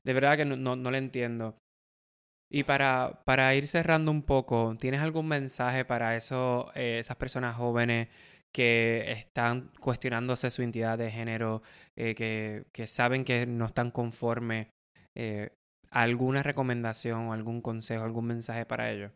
de 0.05 0.13
verdad 0.13 0.37
que 0.37 0.45
no, 0.45 0.57
no, 0.57 0.77
no 0.77 0.91
lo 0.91 0.99
entiendo. 0.99 1.57
Y 2.55 2.65
para, 2.65 3.23
para 3.25 3.55
ir 3.55 3.67
cerrando 3.67 4.11
un 4.11 4.23
poco, 4.23 4.77
¿tienes 4.79 5.01
algún 5.01 5.27
mensaje 5.27 5.87
para 5.87 6.17
eso, 6.17 6.71
eh, 6.75 6.99
esas 6.99 7.17
personas 7.17 7.57
jóvenes 7.57 8.09
que 8.53 9.11
están 9.11 9.71
cuestionándose 9.81 10.51
su 10.51 10.61
identidad 10.61 10.99
de 10.99 11.11
género, 11.11 11.63
eh, 11.97 12.15
que, 12.15 12.67
que, 12.71 12.87
saben 12.87 13.25
que 13.25 13.47
no 13.47 13.65
están 13.65 13.91
conformes? 13.91 14.67
Eh, 15.15 15.49
¿Alguna 15.91 16.43
recomendación 16.43 17.33
algún 17.33 17.63
consejo, 17.63 18.05
algún 18.05 18.27
mensaje 18.27 18.67
para 18.67 18.91
ellos? 18.91 19.13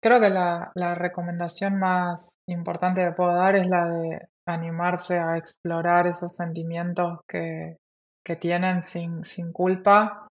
creo 0.00 0.20
que 0.20 0.30
la, 0.30 0.70
la, 0.76 0.94
recomendación 0.94 1.76
más 1.76 2.36
importante 2.48 3.04
que 3.04 3.10
puedo 3.10 3.34
dar 3.34 3.56
es 3.56 3.68
la 3.68 3.86
de 3.86 4.28
animarse 4.46 5.18
a 5.18 5.36
explorar 5.36 6.06
esos 6.06 6.36
sentimientos 6.36 7.18
que, 7.28 7.76
que 8.24 8.36
tienen 8.36 8.82
sin, 8.82 9.24
sin 9.24 9.52
culpa 9.52 10.28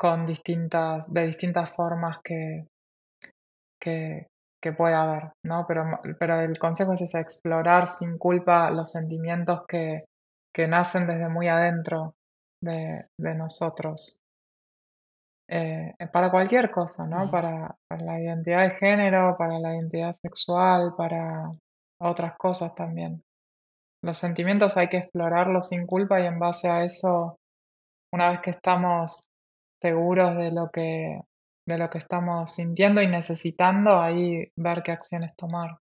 con 0.00 0.24
distintas, 0.24 1.12
de 1.12 1.26
distintas 1.26 1.76
formas 1.76 2.20
que, 2.24 2.66
que, 3.78 4.28
que 4.62 4.72
puede 4.72 4.94
haber, 4.94 5.32
¿no? 5.44 5.66
Pero, 5.68 6.00
pero 6.18 6.40
el 6.40 6.58
consejo 6.58 6.94
es 6.94 7.02
ese, 7.02 7.20
explorar 7.20 7.86
sin 7.86 8.16
culpa 8.16 8.70
los 8.70 8.90
sentimientos 8.90 9.66
que, 9.68 10.06
que 10.54 10.66
nacen 10.66 11.06
desde 11.06 11.28
muy 11.28 11.48
adentro 11.48 12.14
de, 12.64 13.08
de 13.20 13.34
nosotros. 13.34 14.20
Eh, 15.50 15.92
para 16.10 16.30
cualquier 16.30 16.70
cosa, 16.70 17.06
¿no? 17.06 17.30
Para, 17.30 17.76
para, 17.86 18.04
la 18.04 18.20
identidad 18.20 18.62
de 18.62 18.70
género, 18.70 19.36
para 19.36 19.58
la 19.58 19.74
identidad 19.74 20.12
sexual, 20.12 20.94
para 20.96 21.52
otras 22.00 22.38
cosas 22.38 22.74
también. 22.74 23.20
Los 24.02 24.16
sentimientos 24.16 24.78
hay 24.78 24.88
que 24.88 24.96
explorarlos 24.96 25.68
sin 25.68 25.86
culpa 25.86 26.22
y 26.22 26.26
en 26.26 26.38
base 26.38 26.70
a 26.70 26.84
eso, 26.84 27.36
una 28.14 28.30
vez 28.30 28.40
que 28.40 28.50
estamos 28.50 29.26
seguros 29.82 30.36
de 30.36 30.50
lo 30.50 30.70
que, 30.70 31.20
de 31.66 31.78
lo 31.78 31.90
que 31.90 31.98
estamos 31.98 32.54
sintiendo 32.54 33.00
y 33.02 33.06
necesitando, 33.06 34.00
ahí 34.00 34.50
ver 34.56 34.82
qué 34.82 34.92
acciones 34.92 35.36
tomar. 35.36 35.78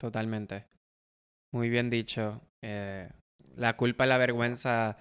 Totalmente. 0.00 0.66
Muy 1.52 1.70
bien 1.70 1.90
dicho. 1.90 2.40
Eh, 2.62 3.08
la 3.56 3.76
culpa 3.76 4.06
y 4.06 4.08
la 4.08 4.18
vergüenza 4.18 4.96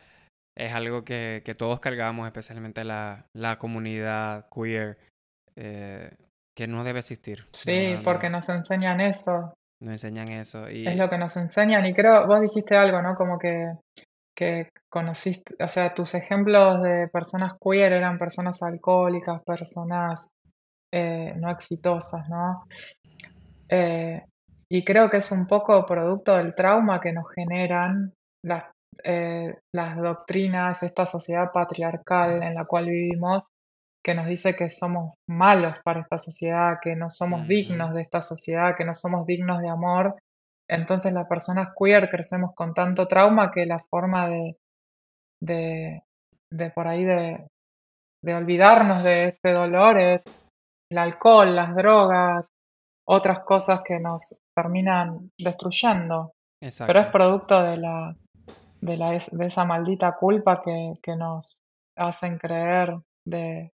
es 0.55 0.73
algo 0.73 1.03
que, 1.03 1.43
que 1.45 1.55
todos 1.55 1.79
cargamos, 1.79 2.25
especialmente 2.25 2.83
la, 2.83 3.27
la 3.33 3.59
comunidad 3.59 4.47
queer, 4.53 4.97
eh, 5.55 6.11
que 6.55 6.67
no 6.67 6.83
debe 6.83 6.99
existir. 6.99 7.45
Sí, 7.53 7.97
porque 8.03 8.29
nos 8.29 8.49
enseñan 8.49 9.01
eso. 9.01 9.53
Nos 9.79 9.93
enseñan 9.93 10.29
eso. 10.29 10.69
Y... 10.69 10.87
Es 10.87 10.95
lo 10.95 11.09
que 11.09 11.19
nos 11.19 11.37
enseñan 11.37 11.85
y 11.85 11.93
creo, 11.93 12.25
vos 12.25 12.41
dijiste 12.41 12.75
algo, 12.75 13.01
¿no? 13.01 13.15
Como 13.15 13.37
que 13.37 13.73
que 14.37 14.69
conociste, 14.87 15.55
o 15.61 15.67
sea, 15.67 15.95
tus 15.95 16.13
ejemplos 16.13 16.83
de 16.83 17.07
personas 17.07 17.53
queer 17.59 17.91
eran 17.91 18.19
personas 18.19 18.61
alcohólicas, 18.61 19.41
personas 19.43 20.29
eh, 20.93 21.33
no 21.37 21.49
exitosas, 21.49 22.29
¿no? 22.29 22.63
Eh, 23.67 24.23
y 24.69 24.85
creo 24.85 25.09
que 25.09 25.17
es 25.17 25.31
un 25.31 25.47
poco 25.47 25.83
producto 25.87 26.37
del 26.37 26.53
trauma 26.53 26.99
que 26.99 27.13
nos 27.13 27.25
generan 27.33 28.13
las, 28.43 28.65
eh, 29.03 29.57
las 29.73 29.97
doctrinas, 29.97 30.83
esta 30.83 31.07
sociedad 31.07 31.51
patriarcal 31.51 32.43
en 32.43 32.53
la 32.53 32.65
cual 32.65 32.85
vivimos, 32.85 33.47
que 34.05 34.13
nos 34.13 34.27
dice 34.27 34.55
que 34.55 34.69
somos 34.69 35.15
malos 35.27 35.79
para 35.83 36.01
esta 36.01 36.19
sociedad, 36.19 36.75
que 36.79 36.95
no 36.95 37.09
somos 37.09 37.47
dignos 37.47 37.91
de 37.95 38.01
esta 38.01 38.21
sociedad, 38.21 38.75
que 38.77 38.85
no 38.85 38.93
somos 38.93 39.25
dignos 39.25 39.59
de 39.61 39.69
amor 39.69 40.15
entonces 40.69 41.13
las 41.13 41.27
personas 41.27 41.69
queer 41.77 42.09
crecemos 42.09 42.53
con 42.55 42.73
tanto 42.73 43.07
trauma 43.07 43.51
que 43.51 43.65
la 43.65 43.77
forma 43.79 44.27
de, 44.27 44.57
de, 45.41 46.03
de 46.51 46.71
por 46.71 46.87
ahí 46.87 47.03
de, 47.03 47.47
de 48.23 48.35
olvidarnos 48.35 49.03
de 49.03 49.27
ese 49.29 49.51
dolor 49.51 49.99
es 49.99 50.23
el 50.91 50.97
alcohol, 50.97 51.55
las 51.55 51.75
drogas, 51.75 52.47
otras 53.07 53.39
cosas 53.45 53.81
que 53.85 53.99
nos 53.99 54.39
terminan 54.55 55.31
destruyendo. 55.39 56.33
Pero 56.59 56.99
es 56.99 57.07
producto 57.07 57.61
de 57.61 57.77
la, 57.77 58.15
de, 58.81 58.97
la, 58.97 59.11
de 59.11 59.45
esa 59.45 59.65
maldita 59.65 60.17
culpa 60.17 60.61
que, 60.61 60.93
que 61.01 61.15
nos 61.15 61.59
hacen 61.95 62.37
creer 62.37 62.95
de, 63.25 63.71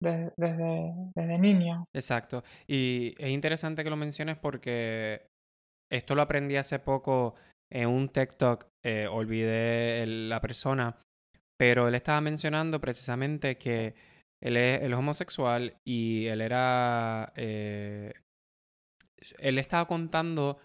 desde, 0.00 0.92
desde, 1.14 1.38
niño. 1.38 1.84
Exacto. 1.92 2.42
Y 2.66 3.14
es 3.18 3.30
interesante 3.30 3.84
que 3.84 3.90
lo 3.90 3.96
menciones 3.96 4.36
porque 4.36 5.26
esto 5.94 6.14
lo 6.14 6.22
aprendí 6.22 6.56
hace 6.56 6.78
poco 6.78 7.34
en 7.70 7.88
un 7.88 8.08
TikTok, 8.08 8.66
eh, 8.82 9.06
olvidé 9.06 10.06
la 10.06 10.40
persona, 10.40 10.96
pero 11.56 11.88
él 11.88 11.94
estaba 11.94 12.20
mencionando 12.20 12.80
precisamente 12.80 13.56
que 13.58 13.94
él 14.42 14.56
es, 14.56 14.92
homosexual 14.92 15.76
y 15.84 16.26
él 16.26 16.40
era... 16.40 17.32
Eh, 17.36 18.12
él 19.38 19.58
estaba 19.58 19.86
contando 19.86 20.58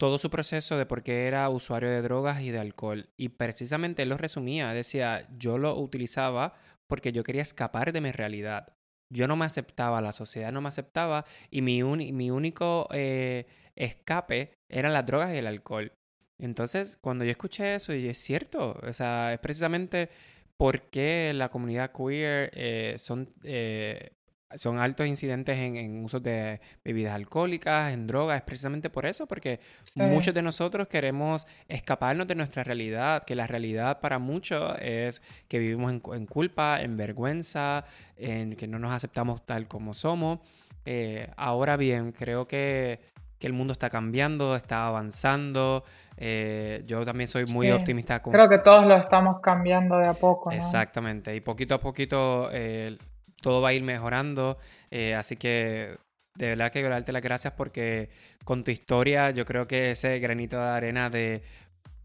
todo 0.00 0.16
su 0.16 0.30
proceso 0.30 0.78
de 0.78 0.86
por 0.86 1.02
qué 1.02 1.26
era 1.26 1.48
usuario 1.50 1.90
de 1.90 2.00
drogas 2.00 2.40
y 2.40 2.50
de 2.50 2.58
alcohol. 2.58 3.10
Y 3.18 3.30
precisamente 3.30 4.02
él 4.02 4.08
lo 4.08 4.16
resumía, 4.16 4.72
decía, 4.72 5.28
yo 5.36 5.58
lo 5.58 5.78
utilizaba 5.78 6.54
porque 6.88 7.12
yo 7.12 7.22
quería 7.22 7.42
escapar 7.42 7.92
de 7.92 8.00
mi 8.00 8.10
realidad. 8.10 8.72
Yo 9.12 9.28
no 9.28 9.36
me 9.36 9.44
aceptaba, 9.44 10.00
la 10.00 10.12
sociedad 10.12 10.52
no 10.52 10.60
me 10.60 10.68
aceptaba 10.68 11.24
y 11.50 11.62
mi, 11.62 11.82
mi 11.82 12.30
único 12.30 12.88
eh, 12.92 13.46
escape 13.76 14.58
eran 14.68 14.92
las 14.92 15.06
drogas 15.06 15.34
y 15.34 15.38
el 15.38 15.46
alcohol. 15.46 15.92
Entonces, 16.38 16.98
cuando 17.00 17.24
yo 17.24 17.30
escuché 17.30 17.74
eso, 17.74 17.94
y 17.94 18.08
es 18.08 18.18
cierto, 18.18 18.78
o 18.82 18.92
sea, 18.92 19.32
es 19.32 19.38
precisamente 19.38 20.08
porque 20.56 21.32
la 21.34 21.50
comunidad 21.50 21.92
queer 21.92 22.50
eh, 22.54 22.96
son 22.98 23.32
eh, 23.44 24.12
son 24.56 24.78
altos 24.78 25.06
incidentes 25.06 25.58
en, 25.58 25.76
en 25.76 26.04
usos 26.04 26.22
de 26.22 26.60
bebidas 26.84 27.14
alcohólicas, 27.14 27.92
en 27.92 28.06
drogas, 28.06 28.38
es 28.38 28.42
precisamente 28.42 28.90
por 28.90 29.06
eso, 29.06 29.26
porque 29.26 29.60
muchos 29.96 30.34
de 30.34 30.42
nosotros 30.42 30.88
queremos 30.88 31.46
escaparnos 31.68 32.26
de 32.26 32.34
nuestra 32.34 32.64
realidad, 32.64 33.24
que 33.24 33.34
la 33.34 33.46
realidad 33.46 34.00
para 34.00 34.18
muchos 34.18 34.74
es 34.80 35.22
que 35.48 35.58
vivimos 35.58 35.92
en, 35.92 36.26
culpa, 36.26 36.80
en 36.80 36.96
vergüenza, 36.96 37.84
en 38.16 38.56
que 38.56 38.66
no 38.66 38.78
nos 38.78 38.92
aceptamos 38.92 39.44
tal 39.44 39.68
como 39.68 39.94
somos. 39.94 40.40
Eh, 40.84 41.30
ahora 41.36 41.76
bien, 41.76 42.12
creo 42.12 42.46
que, 42.46 43.12
el 43.40 43.52
mundo 43.52 43.72
está 43.72 43.90
cambiando, 43.90 44.54
está 44.54 44.86
avanzando. 44.86 45.82
Eh, 46.16 46.84
yo 46.86 47.04
también 47.04 47.26
soy 47.26 47.44
muy 47.52 47.72
optimista. 47.72 48.22
Con... 48.22 48.32
Creo 48.32 48.48
que 48.48 48.58
todos 48.58 48.86
lo 48.86 48.94
estamos 48.94 49.40
cambiando 49.40 49.98
de 49.98 50.06
a 50.06 50.14
poco. 50.14 50.52
Exactamente, 50.52 51.34
y 51.34 51.40
poquito 51.40 51.74
a 51.74 51.80
poquito 51.80 52.50
eh, 52.52 52.96
todo 53.42 53.60
va 53.60 53.70
a 53.70 53.72
ir 53.74 53.82
mejorando. 53.82 54.56
Eh, 54.90 55.14
así 55.14 55.36
que 55.36 55.98
de 56.34 56.46
verdad 56.46 56.68
que 56.68 56.80
quiero 56.80 56.88
darte 56.88 57.12
las 57.12 57.22
gracias 57.22 57.52
porque 57.52 58.08
con 58.44 58.64
tu 58.64 58.70
historia 58.70 59.30
yo 59.30 59.44
creo 59.44 59.68
que 59.68 59.90
ese 59.90 60.18
granito 60.18 60.56
de 60.56 60.62
arena 60.62 61.10
de 61.10 61.42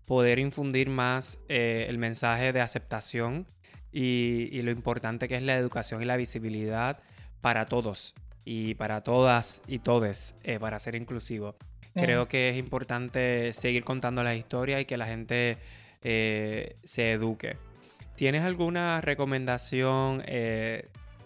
poder 0.06 0.40
infundir 0.40 0.90
más 0.90 1.40
eh, 1.48 1.86
el 1.88 1.98
mensaje 1.98 2.52
de 2.52 2.60
aceptación 2.60 3.48
y, 3.92 4.62
lo 4.62 4.72
importante 4.72 5.28
que 5.28 5.36
es 5.36 5.44
la 5.44 5.56
educación 5.56 6.02
y 6.02 6.06
la 6.06 6.18
visibilidad 6.18 7.00
para 7.40 7.66
todos 7.66 8.16
y 8.44 8.76
para 8.76 9.02
todas 9.02 9.62
y 9.66 9.80
todes 9.80 10.36
eh, 10.44 10.60
para 10.60 10.78
ser 10.80 10.96
inclusivo. 10.96 11.56
Creo 11.94 12.28
que 12.28 12.50
es 12.50 12.58
importante 12.58 13.54
seguir 13.54 13.84
contando 13.84 14.24
las 14.24 14.38
historias 14.38 14.82
y 14.82 14.86
que 14.86 14.98
la 14.98 15.08
gente 15.08 15.58
se 16.04 17.12
eduque. 17.12 17.58
¿Tienes 18.16 18.44
alguna 18.44 19.02
recomendación 19.02 20.22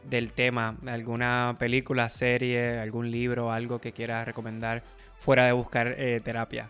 del 0.03 0.33
tema, 0.33 0.75
alguna 0.87 1.55
película, 1.59 2.09
serie, 2.09 2.79
algún 2.79 3.11
libro, 3.11 3.51
algo 3.51 3.79
que 3.79 3.91
quieras 3.91 4.25
recomendar 4.25 4.83
fuera 5.19 5.45
de 5.45 5.51
buscar 5.51 5.95
eh, 5.97 6.21
terapia. 6.23 6.69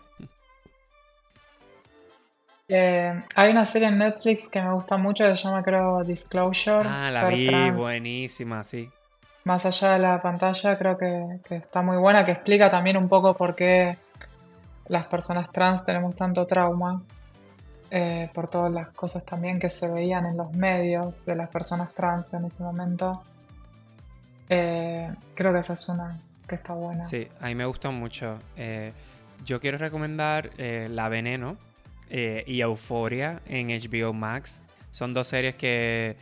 Eh, 2.68 3.22
hay 3.34 3.50
una 3.50 3.64
serie 3.64 3.88
en 3.88 3.98
Netflix 3.98 4.48
que 4.48 4.62
me 4.62 4.72
gusta 4.72 4.96
mucho, 4.96 5.24
se 5.24 5.42
llama 5.42 5.62
creo 5.62 6.04
Disclosure. 6.04 6.88
Ah, 6.88 7.10
la 7.10 7.26
vi, 7.26 7.70
buenísima, 7.70 8.64
sí. 8.64 8.88
Más 9.44 9.66
allá 9.66 9.92
de 9.92 9.98
la 9.98 10.22
pantalla, 10.22 10.78
creo 10.78 10.96
que, 10.96 11.40
está 11.50 11.82
muy 11.82 11.96
buena, 11.96 12.24
que 12.24 12.32
explica 12.32 12.70
también 12.70 12.96
un 12.96 13.08
poco 13.08 13.34
por 13.34 13.56
qué 13.56 13.98
las 14.86 15.06
personas 15.06 15.50
trans 15.50 15.84
tenemos 15.84 16.14
tanto 16.14 16.46
trauma, 16.46 17.02
eh, 17.94 18.30
por 18.32 18.48
todas 18.48 18.72
las 18.72 18.88
cosas 18.88 19.22
también 19.26 19.60
que 19.60 19.68
se 19.68 19.86
veían 19.92 20.24
en 20.24 20.38
los 20.38 20.50
medios 20.54 21.26
de 21.26 21.36
las 21.36 21.50
personas 21.50 21.94
trans 21.94 22.32
en 22.32 22.46
ese 22.46 22.64
momento. 22.64 23.22
Eh, 24.48 25.14
creo 25.34 25.52
que 25.52 25.58
esa 25.58 25.74
es 25.74 25.86
una 25.90 26.18
que 26.48 26.54
está 26.54 26.72
buena. 26.72 27.04
Sí, 27.04 27.28
a 27.38 27.48
mí 27.48 27.54
me 27.54 27.66
gustó 27.66 27.92
mucho. 27.92 28.38
Eh, 28.56 28.94
yo 29.44 29.60
quiero 29.60 29.76
recomendar 29.76 30.48
eh, 30.56 30.88
La 30.90 31.10
Veneno 31.10 31.58
y 32.08 32.60
Euforia 32.62 33.40
en 33.46 33.68
HBO 33.68 34.14
Max. 34.14 34.60
Son 34.90 35.12
dos 35.12 35.28
series 35.28 35.54
que, 35.54 36.16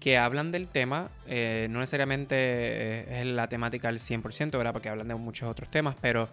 que 0.00 0.18
hablan 0.18 0.50
del 0.50 0.66
tema. 0.66 1.08
no 1.26 1.78
necesariamente 1.80 3.20
es 3.20 3.26
la 3.26 3.48
temática 3.48 3.88
al 3.88 3.98
100%, 3.98 4.50
¿verdad? 4.52 4.72
Porque 4.72 4.88
hablan 4.88 5.08
de 5.08 5.16
muchos 5.16 5.48
otros 5.48 5.68
temas, 5.68 5.96
pero 6.00 6.28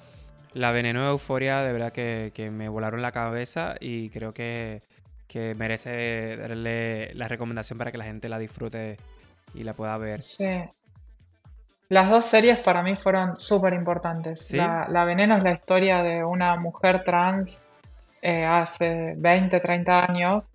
La 0.54 0.72
Veneno 0.72 1.04
y 1.04 1.08
Euforia 1.08 1.62
de 1.62 1.74
verdad 1.74 1.91
que, 1.91 2.32
que 2.34 2.50
me 2.50 2.70
volaron 2.70 3.02
la 3.02 3.12
cabeza 3.12 3.76
y 3.80 4.10
creo 4.10 4.34
que, 4.34 4.82
que 5.28 5.54
merece 5.56 6.38
darle 6.38 7.14
la 7.14 7.28
recomendación 7.28 7.78
para 7.78 7.91
que 7.91 7.97
la 7.97 8.06
gente 8.06 8.30
la 8.30 8.39
disfrute 8.39 8.97
y 9.54 9.64
la 9.64 9.74
pueda 9.74 9.97
ver. 9.97 10.20
Sí, 10.20 10.64
las 11.89 12.08
dos 12.08 12.26
series 12.26 12.60
para 12.60 12.84
mí 12.84 12.95
fueron 12.95 13.36
súper 13.36 13.74
importantes. 13.74 14.54
La, 14.54 15.06
Veneno 15.06 15.36
es 15.36 15.43
la 15.43 15.54
historia 15.54 16.04
de 16.04 16.24
una 16.24 16.56
mujer 16.56 17.04
trans 17.04 17.64
eh, 18.22 18.45
hace 18.45 19.16
20, 19.18 19.60
30 19.60 20.06
años 20.06 20.52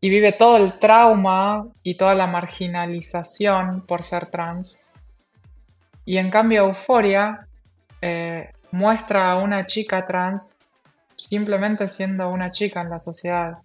y 0.00 0.08
vive 0.08 0.32
todo 0.32 0.56
el 0.56 0.78
trauma 0.78 1.66
y 1.82 1.96
toda 1.98 2.14
la 2.14 2.26
marginalización 2.26 3.84
por 3.86 4.02
ser 4.04 4.26
trans. 4.26 4.80
Y 6.06 6.16
en 6.16 6.30
cambio 6.30 6.64
Euforia 6.64 7.46
eh, 8.00 8.50
muestra 8.74 9.30
a 9.30 9.36
una 9.36 9.66
chica 9.66 10.04
trans 10.04 10.58
simplemente 11.14 11.86
siendo 11.86 12.28
una 12.28 12.50
chica 12.50 12.80
en 12.80 12.90
la 12.90 12.98
sociedad 12.98 13.58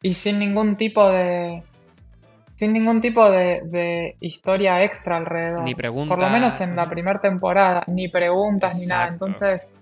y 0.00 0.14
sin 0.14 0.38
ningún 0.38 0.76
tipo 0.76 1.08
de 1.08 1.64
sin 2.54 2.72
ningún 2.72 3.00
tipo 3.00 3.28
de, 3.28 4.16
historia 4.20 4.82
extra 4.84 5.16
alrededor. 5.16 5.62
Ni 5.62 5.74
preguntas. 5.74 6.16
Por 6.16 6.24
lo 6.24 6.30
menos 6.30 6.60
en 6.60 6.76
la 6.76 6.88
primera 6.88 7.20
temporada, 7.20 7.82
ni 7.88 8.08
preguntas 8.08 8.78
ni 8.78 8.86
nada. 8.86 9.08
Entonces, 9.08 9.74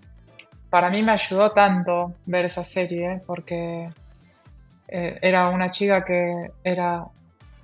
para 0.71 0.89
mí 0.91 1.03
me 1.03 1.13
ayudó 1.13 1.53
tanto 1.53 2.15
ver 2.25 2.47
esa 2.47 2.65
serie 2.65 3.21
porque 3.27 3.91
eh, 4.89 5.19
era 5.21 5.51
una 5.51 5.71
chica 5.71 6.05
que 6.05 6.51
era 6.65 7.05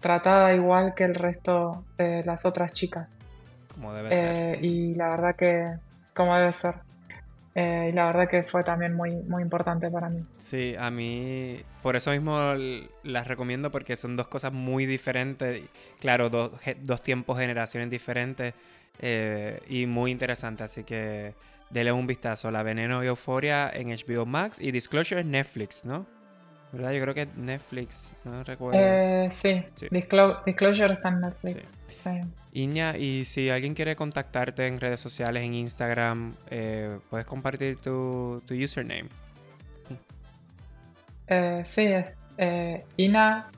tratada 0.00 0.52
igual 0.54 0.94
que 0.94 1.04
el 1.04 1.14
resto 1.14 1.82
de 1.96 2.22
las 2.24 2.44
otras 2.44 2.72
chicas. 2.74 3.08
Como 3.74 3.94
debe 3.94 4.12
ser. 4.12 4.36
Eh, 4.36 4.58
y 4.60 4.94
la 4.94 5.08
verdad 5.08 5.34
que, 5.34 5.66
como 6.14 6.36
debe 6.36 6.52
ser. 6.52 6.89
Eh, 7.54 7.88
y 7.90 7.92
la 7.92 8.06
verdad 8.06 8.28
que 8.28 8.44
fue 8.44 8.62
también 8.62 8.94
muy, 8.94 9.16
muy 9.16 9.42
importante 9.42 9.90
para 9.90 10.08
mí. 10.08 10.24
Sí, 10.38 10.76
a 10.78 10.90
mí 10.90 11.60
por 11.82 11.96
eso 11.96 12.12
mismo 12.12 12.54
las 13.02 13.26
recomiendo 13.26 13.70
porque 13.70 13.96
son 13.96 14.16
dos 14.16 14.28
cosas 14.28 14.52
muy 14.52 14.86
diferentes. 14.86 15.62
Claro, 15.98 16.30
dos, 16.30 16.52
dos 16.82 17.00
tiempos, 17.02 17.38
generaciones 17.38 17.90
diferentes 17.90 18.54
eh, 19.00 19.60
y 19.68 19.86
muy 19.86 20.12
interesantes. 20.12 20.66
Así 20.66 20.84
que 20.84 21.34
dele 21.70 21.90
un 21.90 22.06
vistazo. 22.06 22.50
La 22.50 22.62
Veneno 22.62 23.02
y 23.02 23.08
Euforia 23.08 23.70
en 23.72 23.88
HBO 23.88 24.26
Max 24.26 24.60
y 24.60 24.70
Disclosure 24.70 25.22
en 25.22 25.32
Netflix, 25.32 25.84
¿no? 25.84 26.19
¿Verdad? 26.72 26.92
Yo 26.92 27.02
creo 27.02 27.14
que 27.14 27.28
Netflix, 27.36 28.14
no 28.24 28.44
recuerdo. 28.44 28.80
Eh, 28.80 29.28
sí, 29.30 29.64
Disclosure 29.90 30.92
está 30.92 31.08
en 31.08 31.20
Netflix. 31.20 31.74
Iña, 32.52 32.96
y 32.96 33.24
si 33.24 33.50
alguien 33.50 33.74
quiere 33.74 33.96
contactarte 33.96 34.66
en 34.66 34.80
redes 34.80 35.00
sociales, 35.00 35.42
en 35.42 35.54
Instagram, 35.54 36.34
eh, 36.48 36.98
¿puedes 37.08 37.26
compartir 37.26 37.76
tu, 37.76 38.42
tu 38.46 38.54
username? 38.54 39.08
Eh, 41.26 41.62
sí, 41.64 41.86
es 41.86 42.18
eh, 42.38 42.84
ina.at.nyc. 42.96 43.54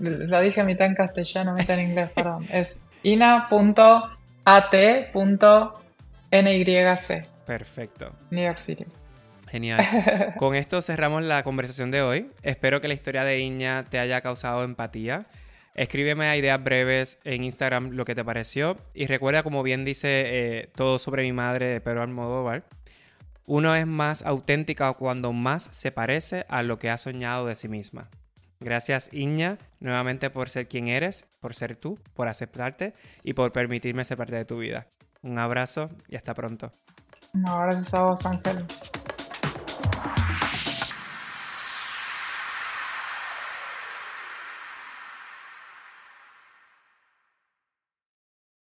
Lo 0.00 0.40
dije 0.40 0.64
mitad 0.64 0.86
en 0.86 0.94
castellano, 0.94 1.54
mitad 1.54 1.78
en 1.78 1.90
inglés, 1.90 2.10
perdón. 2.10 2.46
Es 2.50 2.80
ina.at.nyc. 3.02 5.85
Perfecto. 7.46 8.12
New 8.30 8.44
York 8.44 8.58
City. 8.58 8.84
Genial. 9.48 9.84
Con 10.38 10.54
esto 10.54 10.82
cerramos 10.82 11.22
la 11.22 11.42
conversación 11.42 11.90
de 11.90 12.02
hoy. 12.02 12.30
Espero 12.42 12.80
que 12.80 12.88
la 12.88 12.94
historia 12.94 13.24
de 13.24 13.38
Iña 13.38 13.84
te 13.88 13.98
haya 13.98 14.20
causado 14.20 14.64
empatía. 14.64 15.26
Escríbeme 15.74 16.26
a 16.26 16.36
ideas 16.36 16.62
breves 16.62 17.18
en 17.24 17.44
Instagram 17.44 17.90
lo 17.90 18.04
que 18.04 18.14
te 18.14 18.24
pareció. 18.24 18.76
Y 18.94 19.06
recuerda, 19.06 19.42
como 19.42 19.62
bien 19.62 19.84
dice 19.84 20.08
eh, 20.08 20.68
todo 20.74 20.98
sobre 20.98 21.22
mi 21.22 21.32
madre 21.32 21.68
de 21.68 21.80
Pedro 21.80 22.02
Almodóvar, 22.02 22.64
uno 23.44 23.76
es 23.76 23.86
más 23.86 24.22
auténtica 24.22 24.92
cuando 24.94 25.32
más 25.32 25.68
se 25.70 25.92
parece 25.92 26.46
a 26.48 26.62
lo 26.62 26.78
que 26.78 26.90
ha 26.90 26.98
soñado 26.98 27.46
de 27.46 27.54
sí 27.54 27.68
misma. 27.68 28.08
Gracias 28.58 29.10
Iña 29.12 29.58
nuevamente 29.80 30.30
por 30.30 30.48
ser 30.48 30.66
quien 30.66 30.88
eres, 30.88 31.26
por 31.40 31.54
ser 31.54 31.76
tú, 31.76 31.98
por 32.14 32.26
aceptarte 32.26 32.94
y 33.22 33.34
por 33.34 33.52
permitirme 33.52 34.04
ser 34.04 34.16
parte 34.16 34.34
de 34.34 34.46
tu 34.46 34.58
vida. 34.58 34.88
Un 35.26 35.40
abrazo 35.40 35.90
y 36.08 36.14
hasta 36.14 36.34
pronto. 36.34 36.70
Un 37.34 37.48
abrazo 37.48 37.96
a 37.96 38.04
vos, 38.10 38.24
Ángel. 38.26 38.64